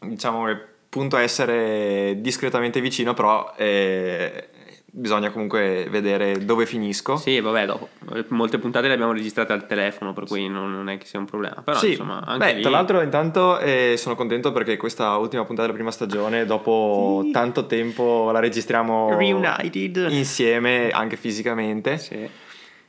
diciamo 0.00 0.44
che 0.46 0.56
punto 0.88 1.16
a 1.16 1.22
essere 1.22 2.16
discretamente 2.20 2.80
vicino, 2.80 3.14
però 3.14 3.52
eh, 3.56 4.48
bisogna 4.90 5.30
comunque 5.30 5.86
vedere 5.90 6.44
dove 6.44 6.66
finisco. 6.66 7.16
Sì, 7.16 7.40
vabbè, 7.40 7.66
dopo. 7.66 7.88
Molte 8.28 8.58
puntate 8.58 8.88
le 8.88 8.94
abbiamo 8.94 9.12
registrate 9.12 9.52
al 9.52 9.66
telefono, 9.66 10.12
per 10.12 10.24
cui 10.24 10.48
non, 10.48 10.72
non 10.72 10.88
è 10.88 10.98
che 10.98 11.06
sia 11.06 11.18
un 11.18 11.26
problema. 11.26 11.62
Però, 11.62 11.78
sì, 11.78 11.90
insomma, 11.90 12.22
anche 12.24 12.46
beh, 12.46 12.54
lì... 12.54 12.62
tra 12.62 12.70
l'altro 12.70 13.00
intanto 13.00 13.58
eh, 13.58 13.94
sono 13.96 14.14
contento 14.14 14.50
perché 14.52 14.76
questa 14.76 15.16
ultima 15.16 15.44
puntata 15.44 15.66
della 15.66 15.74
prima 15.74 15.90
stagione, 15.90 16.46
dopo 16.46 17.22
sì. 17.24 17.30
tanto 17.30 17.66
tempo 17.66 18.30
la 18.30 18.40
registriamo 18.40 19.16
Reunited. 19.16 20.08
insieme, 20.10 20.90
anche 20.90 21.16
fisicamente. 21.16 21.98
Sì. 21.98 22.28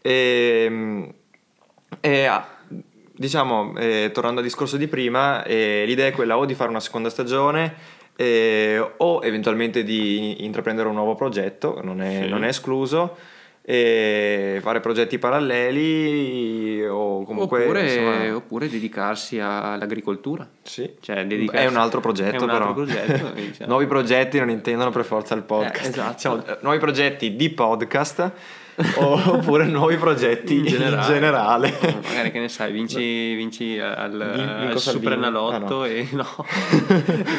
E, 0.02 0.64
ehm, 0.66 1.14
e 2.00 2.30
diciamo, 3.20 3.76
eh, 3.76 4.12
tornando 4.14 4.40
al 4.40 4.46
discorso 4.46 4.78
di 4.78 4.88
prima, 4.88 5.44
eh, 5.44 5.84
l'idea 5.86 6.08
è 6.08 6.12
quella 6.14 6.38
o 6.38 6.46
di 6.46 6.54
fare 6.54 6.70
una 6.70 6.80
seconda 6.80 7.10
stagione 7.10 7.76
eh, 8.16 8.94
o 8.96 9.20
eventualmente 9.22 9.84
di 9.84 10.46
intraprendere 10.46 10.88
un 10.88 10.96
nuovo 10.96 11.16
progetto, 11.16 11.82
non 11.84 12.02
è, 12.02 12.22
sì. 12.24 12.30
non 12.30 12.46
è 12.46 12.48
escluso, 12.48 13.18
fare 13.62 14.80
progetti 14.80 15.20
paralleli 15.20 16.84
o 16.86 17.24
comunque 17.24 17.64
oppure, 17.64 17.84
insomma... 17.84 18.36
oppure 18.36 18.68
dedicarsi 18.68 19.38
all'agricoltura 19.40 20.48
sì. 20.64 20.96
cioè, 21.02 21.24
dedicarsi... 21.28 21.68
è 21.68 21.70
un 21.70 21.76
altro 21.76 22.00
progetto 22.00 22.46
un 22.46 22.50
però 22.50 22.70
altro 22.70 22.86
progetto, 22.86 23.30
diciamo. 23.36 23.70
nuovi 23.70 23.86
progetti 23.86 24.40
non 24.40 24.50
intendono 24.50 24.90
per 24.90 25.06
forza 25.06 25.36
il 25.36 25.44
podcast 25.44 25.86
eh, 25.86 25.90
esatto. 25.90 26.14
diciamo, 26.14 26.58
nuovi 26.62 26.80
progetti 26.80 27.36
di 27.36 27.50
podcast 27.52 28.32
oppure 28.96 29.66
nuovi 29.66 29.98
progetti 29.98 30.58
in 30.58 30.66
generale, 30.66 30.96
in 30.96 31.14
generale. 31.14 31.78
Oh, 31.82 32.00
magari 32.08 32.32
che 32.32 32.40
ne 32.40 32.50
sai 32.50 32.72
vinci, 32.72 33.34
vinci 33.36 33.78
al, 33.80 34.20
al 34.22 34.80
Supernalotto 34.80 35.82
ah, 35.82 35.84
no. 35.84 35.86
e 35.86 36.08
no. 36.14 36.28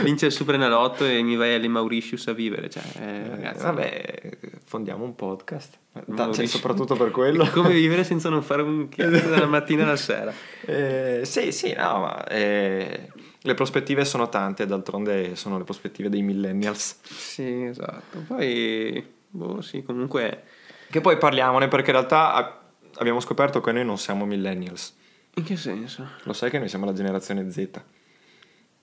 Vinci 0.03 0.27
il 0.27 0.33
Supernalotto 0.33 1.07
e 1.07 1.23
mi 1.23 1.37
vai 1.37 1.55
alle 1.55 1.69
Mauritius 1.69 2.29
a 2.29 2.33
vivere 2.33 2.69
cioè, 2.69 2.83
eh, 3.01 3.29
ragazzi, 3.29 3.63
vabbè 3.63 4.39
fondiamo 4.71 5.03
un 5.03 5.17
podcast. 5.17 5.79
Cioè, 6.15 6.47
soprattutto 6.47 6.95
per 6.95 7.11
quello. 7.11 7.45
Come 7.51 7.73
vivere 7.73 8.05
senza 8.05 8.29
non 8.29 8.43
fare 8.43 8.63
un 8.63 8.87
cazzo 8.95 9.29
dalla 9.29 9.47
mattina 9.47 9.83
alla 9.83 9.97
sera. 9.97 10.33
Eh, 10.65 11.23
sì 11.25 11.51
sì 11.51 11.75
no 11.77 11.99
ma 11.99 12.25
eh, 12.29 13.09
le 13.41 13.55
prospettive 13.55 14.05
sono 14.05 14.29
tante 14.29 14.67
d'altronde 14.67 15.35
sono 15.35 15.59
le 15.59 15.65
prospettive 15.65 16.09
dei 16.09 16.23
millennials. 16.23 17.01
Sì 17.03 17.65
esatto. 17.65 18.23
Poi 18.29 19.05
boh 19.29 19.61
sì 19.61 19.83
comunque 19.83 20.45
che 20.91 21.01
poi 21.01 21.17
parliamone 21.17 21.69
perché 21.69 21.91
in 21.91 21.97
realtà 21.97 22.61
abbiamo 22.97 23.21
scoperto 23.21 23.61
che 23.61 23.73
noi 23.73 23.85
non 23.85 23.97
siamo 23.97 24.27
millennials. 24.27 24.97
In 25.35 25.45
che 25.45 25.57
senso? 25.57 26.07
Lo 26.25 26.33
sai 26.33 26.51
che 26.51 26.59
noi 26.59 26.69
siamo 26.69 26.85
la 26.85 26.93
generazione 26.93 27.49
Z. 27.51 27.69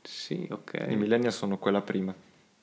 Sì, 0.01 0.47
ok. 0.49 0.85
I 0.87 0.95
millennials 0.95 1.35
sono 1.35 1.57
quella 1.57 1.81
prima. 1.81 2.15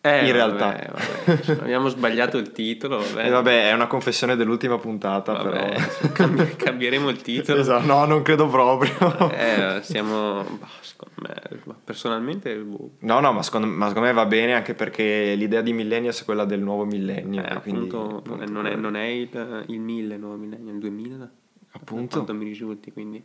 Eh, 0.06 0.28
in 0.28 0.36
vabbè, 0.36 0.58
realtà 0.58 0.92
vabbè. 1.24 1.60
abbiamo 1.62 1.88
sbagliato 1.88 2.36
il 2.36 2.52
titolo. 2.52 2.98
Vabbè. 3.14 3.24
Eh, 3.26 3.30
vabbè, 3.30 3.70
è 3.70 3.72
una 3.72 3.86
confessione 3.86 4.36
dell'ultima 4.36 4.76
puntata, 4.76 5.32
vabbè, 5.32 5.50
però. 5.50 6.12
Cambi- 6.12 6.56
cambieremo 6.56 7.08
il 7.08 7.22
titolo. 7.22 7.60
Esatto, 7.60 7.86
no, 7.86 8.04
non 8.04 8.20
credo 8.20 8.46
proprio. 8.46 8.92
Eh, 9.32 9.80
siamo. 9.82 10.42
Me, 10.42 11.34
personalmente. 11.82 12.54
Boh. 12.56 12.90
No, 12.98 13.20
no, 13.20 13.32
ma 13.32 13.42
secondo, 13.42 13.66
ma 13.66 13.88
secondo, 13.88 14.08
me 14.08 14.14
va 14.14 14.26
bene 14.26 14.52
anche 14.52 14.74
perché 14.74 15.34
l'idea 15.36 15.62
di 15.62 15.72
millennials 15.72 16.20
è 16.20 16.24
quella 16.26 16.44
del 16.44 16.60
nuovo 16.60 16.84
millennio. 16.84 17.42
Eh, 17.42 17.60
quindi, 17.62 17.88
appunto, 17.88 18.16
appunto, 18.18 18.52
non 18.52 18.66
è, 18.66 18.74
non 18.74 18.96
è 18.96 19.06
il, 19.06 19.64
il 19.68 19.80
1000 19.80 20.14
il 20.14 20.20
nuovo 20.20 20.36
millennio, 20.36 20.72
il 20.74 20.80
2000. 20.80 21.30
Appunto. 21.72 22.16
Quanto 22.16 22.34
mi 22.34 22.44
risulti, 22.44 22.92
quindi. 22.92 23.24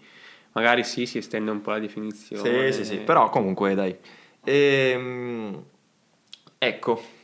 Magari 0.53 0.85
sì, 0.85 1.05
si 1.05 1.17
estende 1.17 1.51
un 1.51 1.59
po' 1.59 1.71
la 1.71 1.79
definizione. 1.79 2.71
Sì, 2.71 2.83
sì, 2.83 2.85
sì, 2.85 2.97
però 2.99 3.27
comunque 3.29 3.75
dai. 3.75 3.93
Ehm, 4.45 5.61
ecco, 6.59 7.17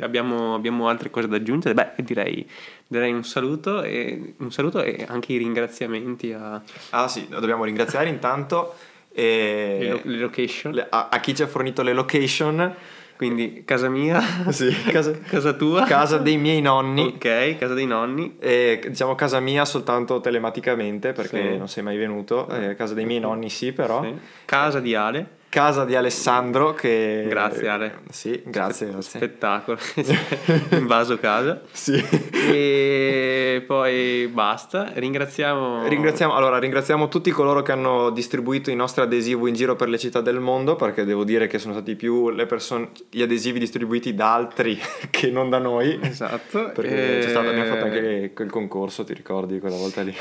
Abbiamo, 0.00 0.54
abbiamo, 0.54 0.88
altre 0.88 1.10
cose 1.10 1.28
da 1.28 1.36
aggiungere? 1.36 1.74
Beh, 1.74 2.02
direi, 2.02 2.48
direi 2.86 3.12
un, 3.12 3.22
saluto 3.22 3.82
e, 3.82 4.32
un 4.38 4.50
saluto 4.50 4.82
e 4.82 5.04
anche 5.06 5.34
i 5.34 5.36
ringraziamenti 5.36 6.32
a... 6.32 6.58
Ah 6.90 7.06
sì, 7.06 7.28
dobbiamo 7.28 7.64
ringraziare 7.64 8.08
intanto 8.08 8.74
E 9.12 9.76
Le, 9.82 9.88
lo- 9.90 10.00
le 10.04 10.16
location. 10.16 10.72
le- 10.72 10.86
a, 10.88 11.08
a 11.10 11.20
chi 11.20 11.34
ci 11.34 11.42
ha 11.42 11.46
fornito 11.46 11.82
le 11.82 11.92
location, 11.92 12.74
Quindi 13.16 13.62
casa 13.66 13.90
mia, 13.90 14.22
sì, 14.52 14.72
casa, 14.90 15.12
casa 15.28 15.52
tua. 15.52 15.84
casa 15.84 16.16
dei 16.16 16.38
miei 16.38 16.62
nonni. 16.62 17.02
Ok, 17.02 17.58
casa 17.58 17.74
dei 17.74 17.86
nonni. 17.86 18.36
E, 18.40 18.80
diciamo 18.88 19.14
casa 19.14 19.38
mia 19.38 19.66
soltanto 19.66 20.18
telematicamente 20.22 21.12
perché 21.12 21.52
Sì. 21.52 21.58
non 21.58 21.68
sei 21.68 21.82
mai 21.82 21.98
venuto, 21.98 22.48
Eh, 22.48 22.74
casa 22.74 22.94
dei 22.94 23.04
miei 23.04 23.20
nonni 23.20 23.50
sì 23.50 23.72
però, 23.72 24.02
Sì. 24.02 24.14
Casa 24.46 24.80
di 24.80 24.94
Ale. 24.94 25.42
Casa 25.54 25.84
di 25.84 25.94
Alessandro 25.94 26.72
che... 26.72 27.26
Grazie, 27.28 27.68
Ale. 27.68 27.98
Sì, 28.10 28.42
grazie, 28.44 28.90
grazie. 28.90 29.20
Spettacolo. 29.20 29.78
Invaso 30.74 31.16
casa. 31.16 31.60
Sì. 31.70 31.94
E 32.32 33.62
poi 33.64 34.26
basta. 34.26 34.90
Ringraziamo. 34.92 35.86
Ringraziamo, 35.86 36.34
allora, 36.34 36.58
ringraziamo 36.58 37.06
tutti 37.06 37.30
coloro 37.30 37.62
che 37.62 37.70
hanno 37.70 38.10
distribuito 38.10 38.72
i 38.72 38.74
nostri 38.74 39.02
adesivi 39.02 39.48
in 39.48 39.54
giro 39.54 39.76
per 39.76 39.88
le 39.88 39.96
città 39.96 40.20
del 40.20 40.40
mondo, 40.40 40.74
perché 40.74 41.04
devo 41.04 41.22
dire 41.22 41.46
che 41.46 41.60
sono 41.60 41.72
stati 41.72 41.94
più 41.94 42.30
le 42.30 42.46
persone, 42.46 42.90
gli 43.08 43.22
adesivi 43.22 43.60
distribuiti 43.60 44.12
da 44.12 44.34
altri 44.34 44.76
che 45.08 45.30
non 45.30 45.50
da 45.50 45.58
noi. 45.58 46.00
Esatto. 46.02 46.72
Perché 46.74 47.18
c'è 47.20 47.28
stato, 47.28 47.48
abbiamo 47.48 47.68
fatto 47.68 47.86
Eh, 47.86 47.88
anche 47.88 48.32
quel 48.34 48.50
concorso, 48.50 49.04
ti 49.04 49.14
ricordi 49.14 49.60
quella 49.60 49.76
volta 49.76 50.02
lì? 50.02 50.16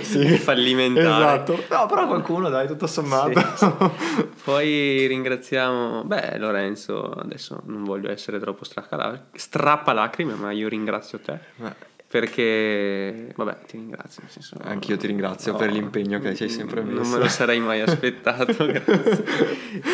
sì. 0.00 0.26
Fallimentare. 0.38 1.42
Esatto. 1.42 1.62
No, 1.68 1.84
però 1.86 2.06
qualcuno, 2.06 2.48
dai, 2.48 2.66
tutto 2.66 2.86
sommato. 2.86 3.40
Poi 4.44 4.60
ringraziamo, 4.62 6.04
beh, 6.04 6.38
Lorenzo, 6.38 7.10
adesso 7.10 7.60
non 7.66 7.84
voglio 7.84 8.10
essere 8.10 8.38
troppo 8.38 8.64
strappalacrime, 8.64 10.34
ma 10.34 10.50
io 10.50 10.68
ringrazio 10.68 11.18
te 11.18 11.38
Beh, 11.56 11.90
perché, 12.12 13.32
vabbè, 13.34 13.60
ti 13.66 13.78
ringrazio. 13.78 14.20
Nel 14.22 14.30
senso, 14.30 14.56
Anch'io 14.60 14.98
ti 14.98 15.06
ringrazio 15.06 15.52
no, 15.52 15.58
per 15.58 15.72
l'impegno 15.72 16.20
che 16.20 16.34
ci 16.34 16.42
hai 16.42 16.50
sempre 16.50 16.82
messo. 16.82 17.00
Non 17.00 17.10
me 17.10 17.18
lo 17.18 17.28
sarei 17.28 17.58
mai 17.58 17.80
aspettato, 17.80 18.52
grazie. 18.68 19.24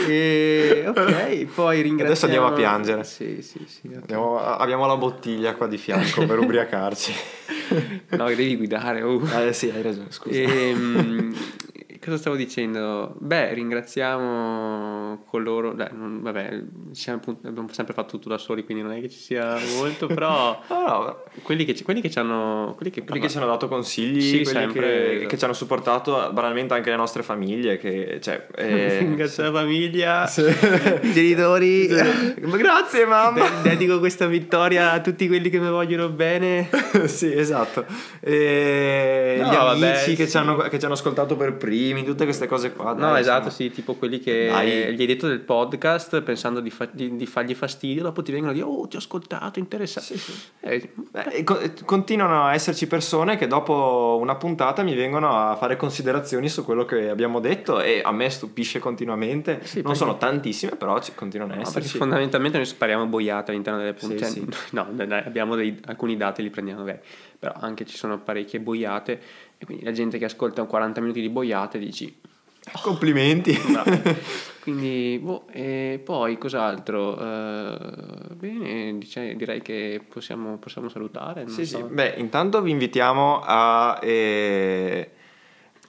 E, 0.09 0.85
ok, 0.89 1.45
poi 1.45 1.81
ringraziamo... 1.81 2.11
Adesso 2.11 2.25
andiamo 2.25 2.47
a 2.49 2.53
piangere. 2.53 3.05
Sì, 3.05 3.41
sì, 3.41 3.65
sì. 3.69 3.87
ok. 3.87 4.03
Abbiamo, 4.03 4.37
abbiamo 4.37 4.87
la 4.87 4.97
bottiglia 4.97 5.55
qua 5.55 5.69
di 5.69 5.79
fianco 5.79 6.27
per 6.27 6.41
ubriacarci. 6.41 7.15
No, 8.17 8.27
devi 8.27 8.57
guidare. 8.57 9.01
uh. 9.01 9.25
Eh 9.47 9.53
sì, 9.53 9.71
hai 9.71 9.83
ragione, 9.83 10.11
scusa. 10.11 10.37
Ehm, 10.37 11.33
cosa 12.09 12.21
stavo 12.21 12.37
dicendo? 12.37 13.15
Beh, 13.19 13.55
ringraziamo 13.55 15.23
coloro. 15.27 15.73
Beh, 15.73 15.91
non- 15.93 16.21
vabbè, 16.23 16.63
appunto- 17.09 17.47
abbiamo 17.49 17.69
sempre 17.73 17.95
fatto 17.95 18.11
tutto 18.13 18.29
da 18.29 18.39
soli, 18.39 18.65
quindi 18.65 18.83
non 18.83 18.93
è 18.93 19.01
che 19.01 19.09
ci 19.09 19.19
sia 19.19 19.57
molto, 19.77 20.07
però 20.09 20.59
No, 20.69 20.81
no, 20.87 21.23
quelli 21.43 21.65
che, 21.65 21.75
ci- 21.75 21.85
quelli 21.85 22.01
che 22.01 22.11
ci 22.11 22.19
hanno. 22.19 22.75
Quelli 22.77 22.91
che, 22.91 23.05
quelli 23.05 23.21
che 23.21 23.29
ci 23.29 23.37
hanno 23.37 23.47
dato 23.47 23.69
consigli, 23.69 24.21
Sì, 24.21 24.31
quelli 24.43 24.45
sempre, 24.59 24.81
che, 24.87 25.11
esatto. 25.13 25.27
che 25.29 25.39
ci 25.39 25.45
hanno 25.45 25.53
supportato, 25.53 26.31
banalmente 26.33 26.75
anche 26.75 26.91
le 26.91 26.97
nostre 26.97 27.23
famiglie, 27.23 27.77
che, 27.79 28.19
cioè, 28.21 28.47
eh, 28.57 28.99
Ringrazio 28.99 29.45
la 29.45 29.53
famiglia, 29.53 30.27
sì. 30.27 30.43
i 30.43 31.13
genitori. 31.13 31.87
Grazie 31.89 33.05
mamma! 33.07 33.49
De- 33.63 33.69
dedico 33.71 33.99
questa 33.99 34.27
vittoria 34.27 34.93
a 34.93 35.01
tutti 35.01 35.27
quelli 35.27 35.51
che 35.51 35.59
mi 35.59 35.69
vogliono 35.69 36.09
bene. 36.09 36.69
sì, 37.07 37.33
esatto. 37.33 37.85
E 38.21 39.37
No, 39.41 39.51
gli 39.51 39.55
vabbè, 39.55 39.87
amici 39.89 40.15
che, 40.17 40.25
sì. 40.25 40.31
ci 40.31 40.37
hanno, 40.37 40.57
che 40.57 40.79
ci 40.79 40.85
hanno 40.85 40.95
ascoltato 40.95 41.37
per 41.37 41.55
primi, 41.55 41.98
tutte 42.05 42.25
queste 42.25 42.47
cose 42.47 42.73
qua. 42.73 42.93
No, 42.93 43.11
dai, 43.13 43.21
esatto, 43.21 43.47
insomma. 43.49 43.69
sì, 43.69 43.71
tipo 43.75 43.95
quelli 43.95 44.19
che 44.21 44.49
Dai. 44.51 44.95
gli 44.95 45.01
hai 45.01 45.07
detto 45.07 45.27
del 45.29 45.41
podcast 45.41 46.21
pensando 46.23 46.61
di, 46.61 46.71
fa- 46.71 46.89
di- 46.91 47.17
di 47.17 47.27
fargli 47.27 47.55
fastidio, 47.55 48.03
dopo 48.03 48.23
ti 48.23 48.31
vengono 48.33 48.53
a 48.53 48.55
dire, 48.55 48.67
oh, 48.67 48.87
ti 48.89 48.97
ho 48.97 48.99
ascoltato, 48.99 49.59
interessante. 49.59 50.17
Sì, 50.17 50.33
sì. 50.33 50.41
Eh, 50.61 50.91
Beh, 51.11 51.45
co- 51.45 51.59
continuano 51.85 52.45
a 52.45 52.55
esserci 52.55 52.87
persone 52.87 53.37
che 53.37 53.47
dopo 53.47 54.19
una 54.21 54.35
puntata 54.37 54.83
mi 54.83 54.95
vengono 54.95 55.31
a 55.37 55.57
fare 55.57 55.77
considerazioni 55.77 56.49
su 56.49 56.65
quello 56.65 56.85
che 56.85 57.09
abbiamo 57.09 57.41
detto 57.41 57.81
e 57.81 58.01
a 58.05 58.13
me 58.13 58.29
stupisce 58.31 58.79
continuamente. 58.79 59.61
Sì, 59.65 59.77
non 59.77 59.83
perché- 59.85 59.99
sono 59.99 60.17
tantissime, 60.17 60.73
però 60.77 60.99
ci 61.01 61.13
continuano 61.15 61.53
a 61.53 61.57
No, 61.57 61.63
esserci. 61.63 61.97
fondamentalmente 61.99 62.57
noi 62.57 62.67
spariamo 62.67 63.07
boiate 63.07 63.51
all'interno 63.51 63.79
delle 63.79 63.95
puntate. 63.95 64.33
Cioè, 64.35 64.45
No, 64.73 64.87
abbiamo 65.25 65.55
dei- 65.57 65.79
alcuni 65.87 66.17
dati 66.17 66.43
li 66.43 66.51
prendiamo 66.51 66.83
veri, 66.85 66.99
però 67.39 67.53
anche 67.59 67.85
ci 67.87 67.97
sono 67.97 68.19
parecchie 68.19 68.61
boiate 68.61 69.21
e 69.59 69.65
quindi 69.65 69.85
la 69.85 69.93
gente 69.93 70.19
che 70.19 70.25
ascolta 70.25 70.63
un 70.63 70.69
40 70.69 71.01
minuti 71.01 71.21
di 71.21 71.29
boiate 71.29 71.79
dici... 71.79 72.21
Complimenti. 72.83 73.53
"Bravo". 73.71 73.91
quindi, 74.63 75.19
boh, 75.23 75.47
e 75.51 76.01
poi 76.05 76.37
cos'altro? 76.39 77.19
Eh, 77.19 78.35
bene, 78.35 78.99
dice- 78.99 79.35
direi 79.37 79.63
che 79.63 80.01
possiamo, 80.07 80.59
possiamo 80.59 80.89
salutare. 80.89 81.49
Sì, 81.49 81.65
so. 81.67 81.79
sì. 81.79 81.83
Beh, 81.95 82.15
intanto 82.19 82.61
vi 82.63 82.71
invitiamo 82.71 83.41
a, 83.43 83.99
eh, 84.03 85.11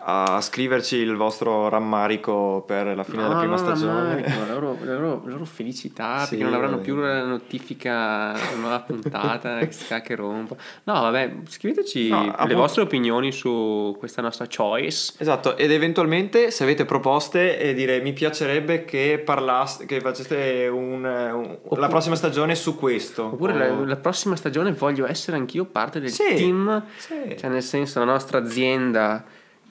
a 0.01 0.39
scriverci 0.39 0.95
il 0.95 1.15
vostro 1.17 1.67
rammarico 1.67 2.63
per 2.65 2.95
la 2.95 3.03
fine 3.03 3.17
No, 3.21 3.27
della 3.27 3.39
prima 3.39 3.57
stagione. 3.57 4.21
la 4.47 4.53
loro, 4.53 4.77
la 4.81 4.93
loro- 4.93 5.21
la 5.25 5.31
loro 5.31 5.45
felicità 5.45 6.19
Sì, 6.23 6.29
perché 6.29 6.43
non 6.45 6.53
avranno 6.53 6.77
più 6.79 6.95
la 6.95 7.23
notifica 7.25 8.33
nuova 8.57 8.79
puntata 8.79 9.59
che 10.01 10.15
rompa 10.15 10.55
no 10.83 10.93
vabbè 10.93 11.31
scriveteci 11.47 12.07
No, 12.09 12.23
le 12.23 12.29
appunto- 12.29 12.55
vostre 12.55 12.81
opinioni 12.83 13.31
su 13.33 13.93
questa 13.99 14.21
nostra 14.21 14.47
choice 14.53 15.13
Esatto, 15.17 15.57
ed 15.57 15.69
eventualmente 15.71 16.49
se 16.51 16.63
avete 16.63 16.85
proposte 16.85 17.59
e 17.59 17.73
dire 17.73 17.99
mi 17.99 18.13
piacerebbe 18.13 18.85
che 18.85 19.21
parlaste, 19.23 19.85
che 19.85 19.99
faceste 19.99 20.69
un, 20.71 21.03
un- 21.03 21.79
la 21.79 21.87
prossima 21.87 22.15
stagione 22.15 22.55
su 22.55 22.75
questo. 22.75 23.25
oppure 23.25 23.51
O- 23.53 23.57
la, 23.57 23.85
la 23.85 23.95
prossima 23.97 24.35
stagione 24.37 24.71
voglio 24.71 25.05
essere 25.05 25.35
anch'io 25.35 25.65
parte 25.65 25.99
del 25.99 26.09
Sì, 26.09 26.35
team 26.35 26.83
sì. 26.95 27.35
cioè 27.37 27.49
nel 27.49 27.63
senso 27.63 27.99
la 27.99 28.05
nostra 28.05 28.37
azienda 28.39 29.25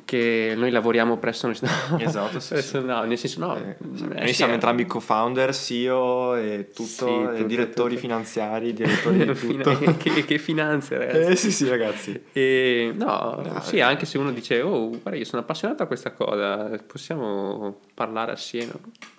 che 0.09 0.55
noi 0.57 0.71
lavoriamo 0.71 1.19
presso 1.19 1.49
no, 1.49 1.53
Esatto, 1.99 2.41
sì, 2.41 2.55
presso- 2.55 2.81
sì. 2.81 2.87
no 2.87 3.03
nel 3.03 3.19
senso 3.19 3.41
no 3.41 3.57
Eh, 3.57 3.77
eh, 4.17 4.21
noi 4.21 4.33
siamo 4.33 4.53
eh. 4.53 4.55
entrambi 4.55 4.87
co-founder, 4.87 5.55
CEO 5.55 6.35
e 6.37 6.69
tutto, 6.75 6.85
Sì, 6.87 7.05
e 7.05 7.27
tutto, 7.35 7.43
direttori 7.45 7.89
tutto. 7.91 8.01
finanziari, 8.01 8.73
direttori 8.73 9.19
di 9.19 9.35
tutto. 9.39 9.77
che, 9.99 10.25
che 10.25 10.39
finanze 10.39 10.97
ragazzi 10.97 11.31
eh 11.31 11.37
sì 11.37 11.53
sì 11.53 11.69
ragazzi. 11.69 12.23
E, 12.33 12.91
no, 12.95 13.41
Dai. 13.43 13.61
sì, 13.61 13.81
anche 13.83 14.07
se 14.07 14.17
uno 14.17 14.33
dice, 14.33 14.63
oh, 14.63 14.89
guarda, 14.89 15.17
io 15.17 15.27
sono 15.27 15.43
appassionato 15.43 15.83
a 15.83 15.87
questa 15.87 16.13
cosa, 16.13 16.71
possiamo 16.87 17.79
parlare 17.93 18.33
assieme. 18.33 18.73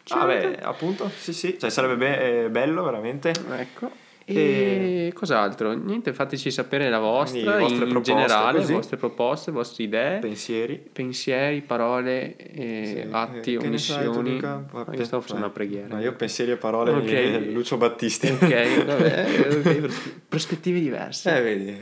Ah 0.09 0.25
beh, 0.25 0.57
appunto, 0.59 1.07
sì 1.15 1.33
sì, 1.33 1.55
cioè 1.59 1.69
sarebbe 1.69 1.97
be- 1.97 2.45
eh, 2.45 2.49
bello 2.49 2.81
veramente. 2.83 3.31
Ecco. 3.57 4.07
E 4.34 5.11
cos'altro? 5.13 5.73
Niente, 5.73 6.13
fateci 6.13 6.51
sapere 6.51 6.89
la 6.89 6.99
vostra, 6.99 7.55
Quindi, 7.57 7.73
in 7.73 7.89
proposte, 7.89 8.11
generale, 8.13 8.57
così. 8.59 8.69
le 8.71 8.75
vostre 8.77 8.97
proposte, 8.97 9.49
le 9.51 9.55
vostre 9.57 9.84
idee, 9.84 10.19
Pensieri. 10.19 10.82
pensieri, 10.91 11.61
parole, 11.61 12.36
eh, 12.36 12.84
Sì, 12.86 13.07
atti, 13.11 13.53
eh, 13.53 13.57
omissioni. 13.57 14.36
Io 14.36 15.03
stavo 15.03 15.21
facendo 15.21 15.45
una 15.45 15.49
preghiera. 15.53 15.95
No, 15.95 16.01
io 16.01 16.13
pensieri 16.13 16.51
e 16.51 16.57
parole 16.57 16.91
Ok. 16.91 17.03
mi- 17.11 17.51
Lucio 17.51 17.77
Battisti. 17.77 18.27
Ok, 18.27 18.86
vabbè, 18.86 19.25
ok, 19.65 19.75
pros- 19.80 20.13
prospettive 20.27 20.80
diverse. 20.80 21.36
Eh, 21.38 21.41
vedi. 21.41 21.77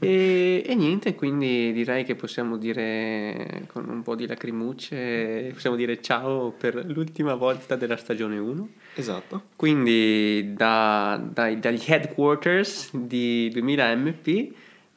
E, 0.00 0.62
e 0.66 0.74
niente, 0.74 1.14
quindi 1.14 1.70
direi 1.72 2.04
che 2.04 2.14
possiamo 2.14 2.56
dire 2.56 3.64
con 3.66 3.86
un 3.88 4.02
po' 4.02 4.14
di 4.14 4.26
lacrimucce, 4.26 5.50
possiamo 5.52 5.76
dire 5.76 6.00
ciao 6.00 6.52
per 6.58 6.84
l'ultima 6.86 7.34
volta 7.34 7.76
della 7.76 7.98
stagione 7.98 8.38
1. 8.38 8.68
Esatto. 8.94 9.42
Quindi 9.56 10.52
da- 10.54 11.20
dai- 11.22 11.58
dagli 11.58 11.82
headquarters 11.86 12.90
di 12.94 13.48
2000 13.52 13.94
MP 13.96 14.26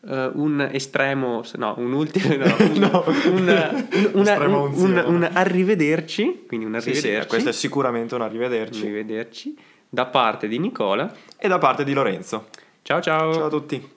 eh, 0.10 0.30
un 0.36 0.70
estremo, 0.72 1.44
no, 1.56 1.74
un 1.78 1.92
ultimo, 1.94 2.36
no, 2.36 2.46
un, 2.60 2.78
No. 2.78 3.04
un- 3.08 4.10
una- 4.14 4.44
un- 4.46 5.04
un- 5.06 5.30
arrivederci, 5.34 6.44
quindi 6.48 6.66
un 6.66 6.80
Sì, 6.80 6.94
sì, 6.94 7.00
arrivederci, 7.00 7.28
questo 7.28 7.50
è 7.50 7.54
sicuramente 7.54 8.14
un 8.16 8.22
un 8.22 8.28
arrivederci. 8.28 8.82
arrivederci 8.84 9.58
da 9.90 10.06
parte 10.06 10.48
di 10.48 10.60
Nicola. 10.60 11.12
E 11.38 11.48
da 11.48 11.58
parte 11.58 11.84
di 11.84 11.94
Lorenzo. 11.94 12.48
Ciao 12.84 13.02
ciao! 13.02 13.34
Ciao 13.34 13.46
a 13.46 13.50
tutti. 13.50 13.90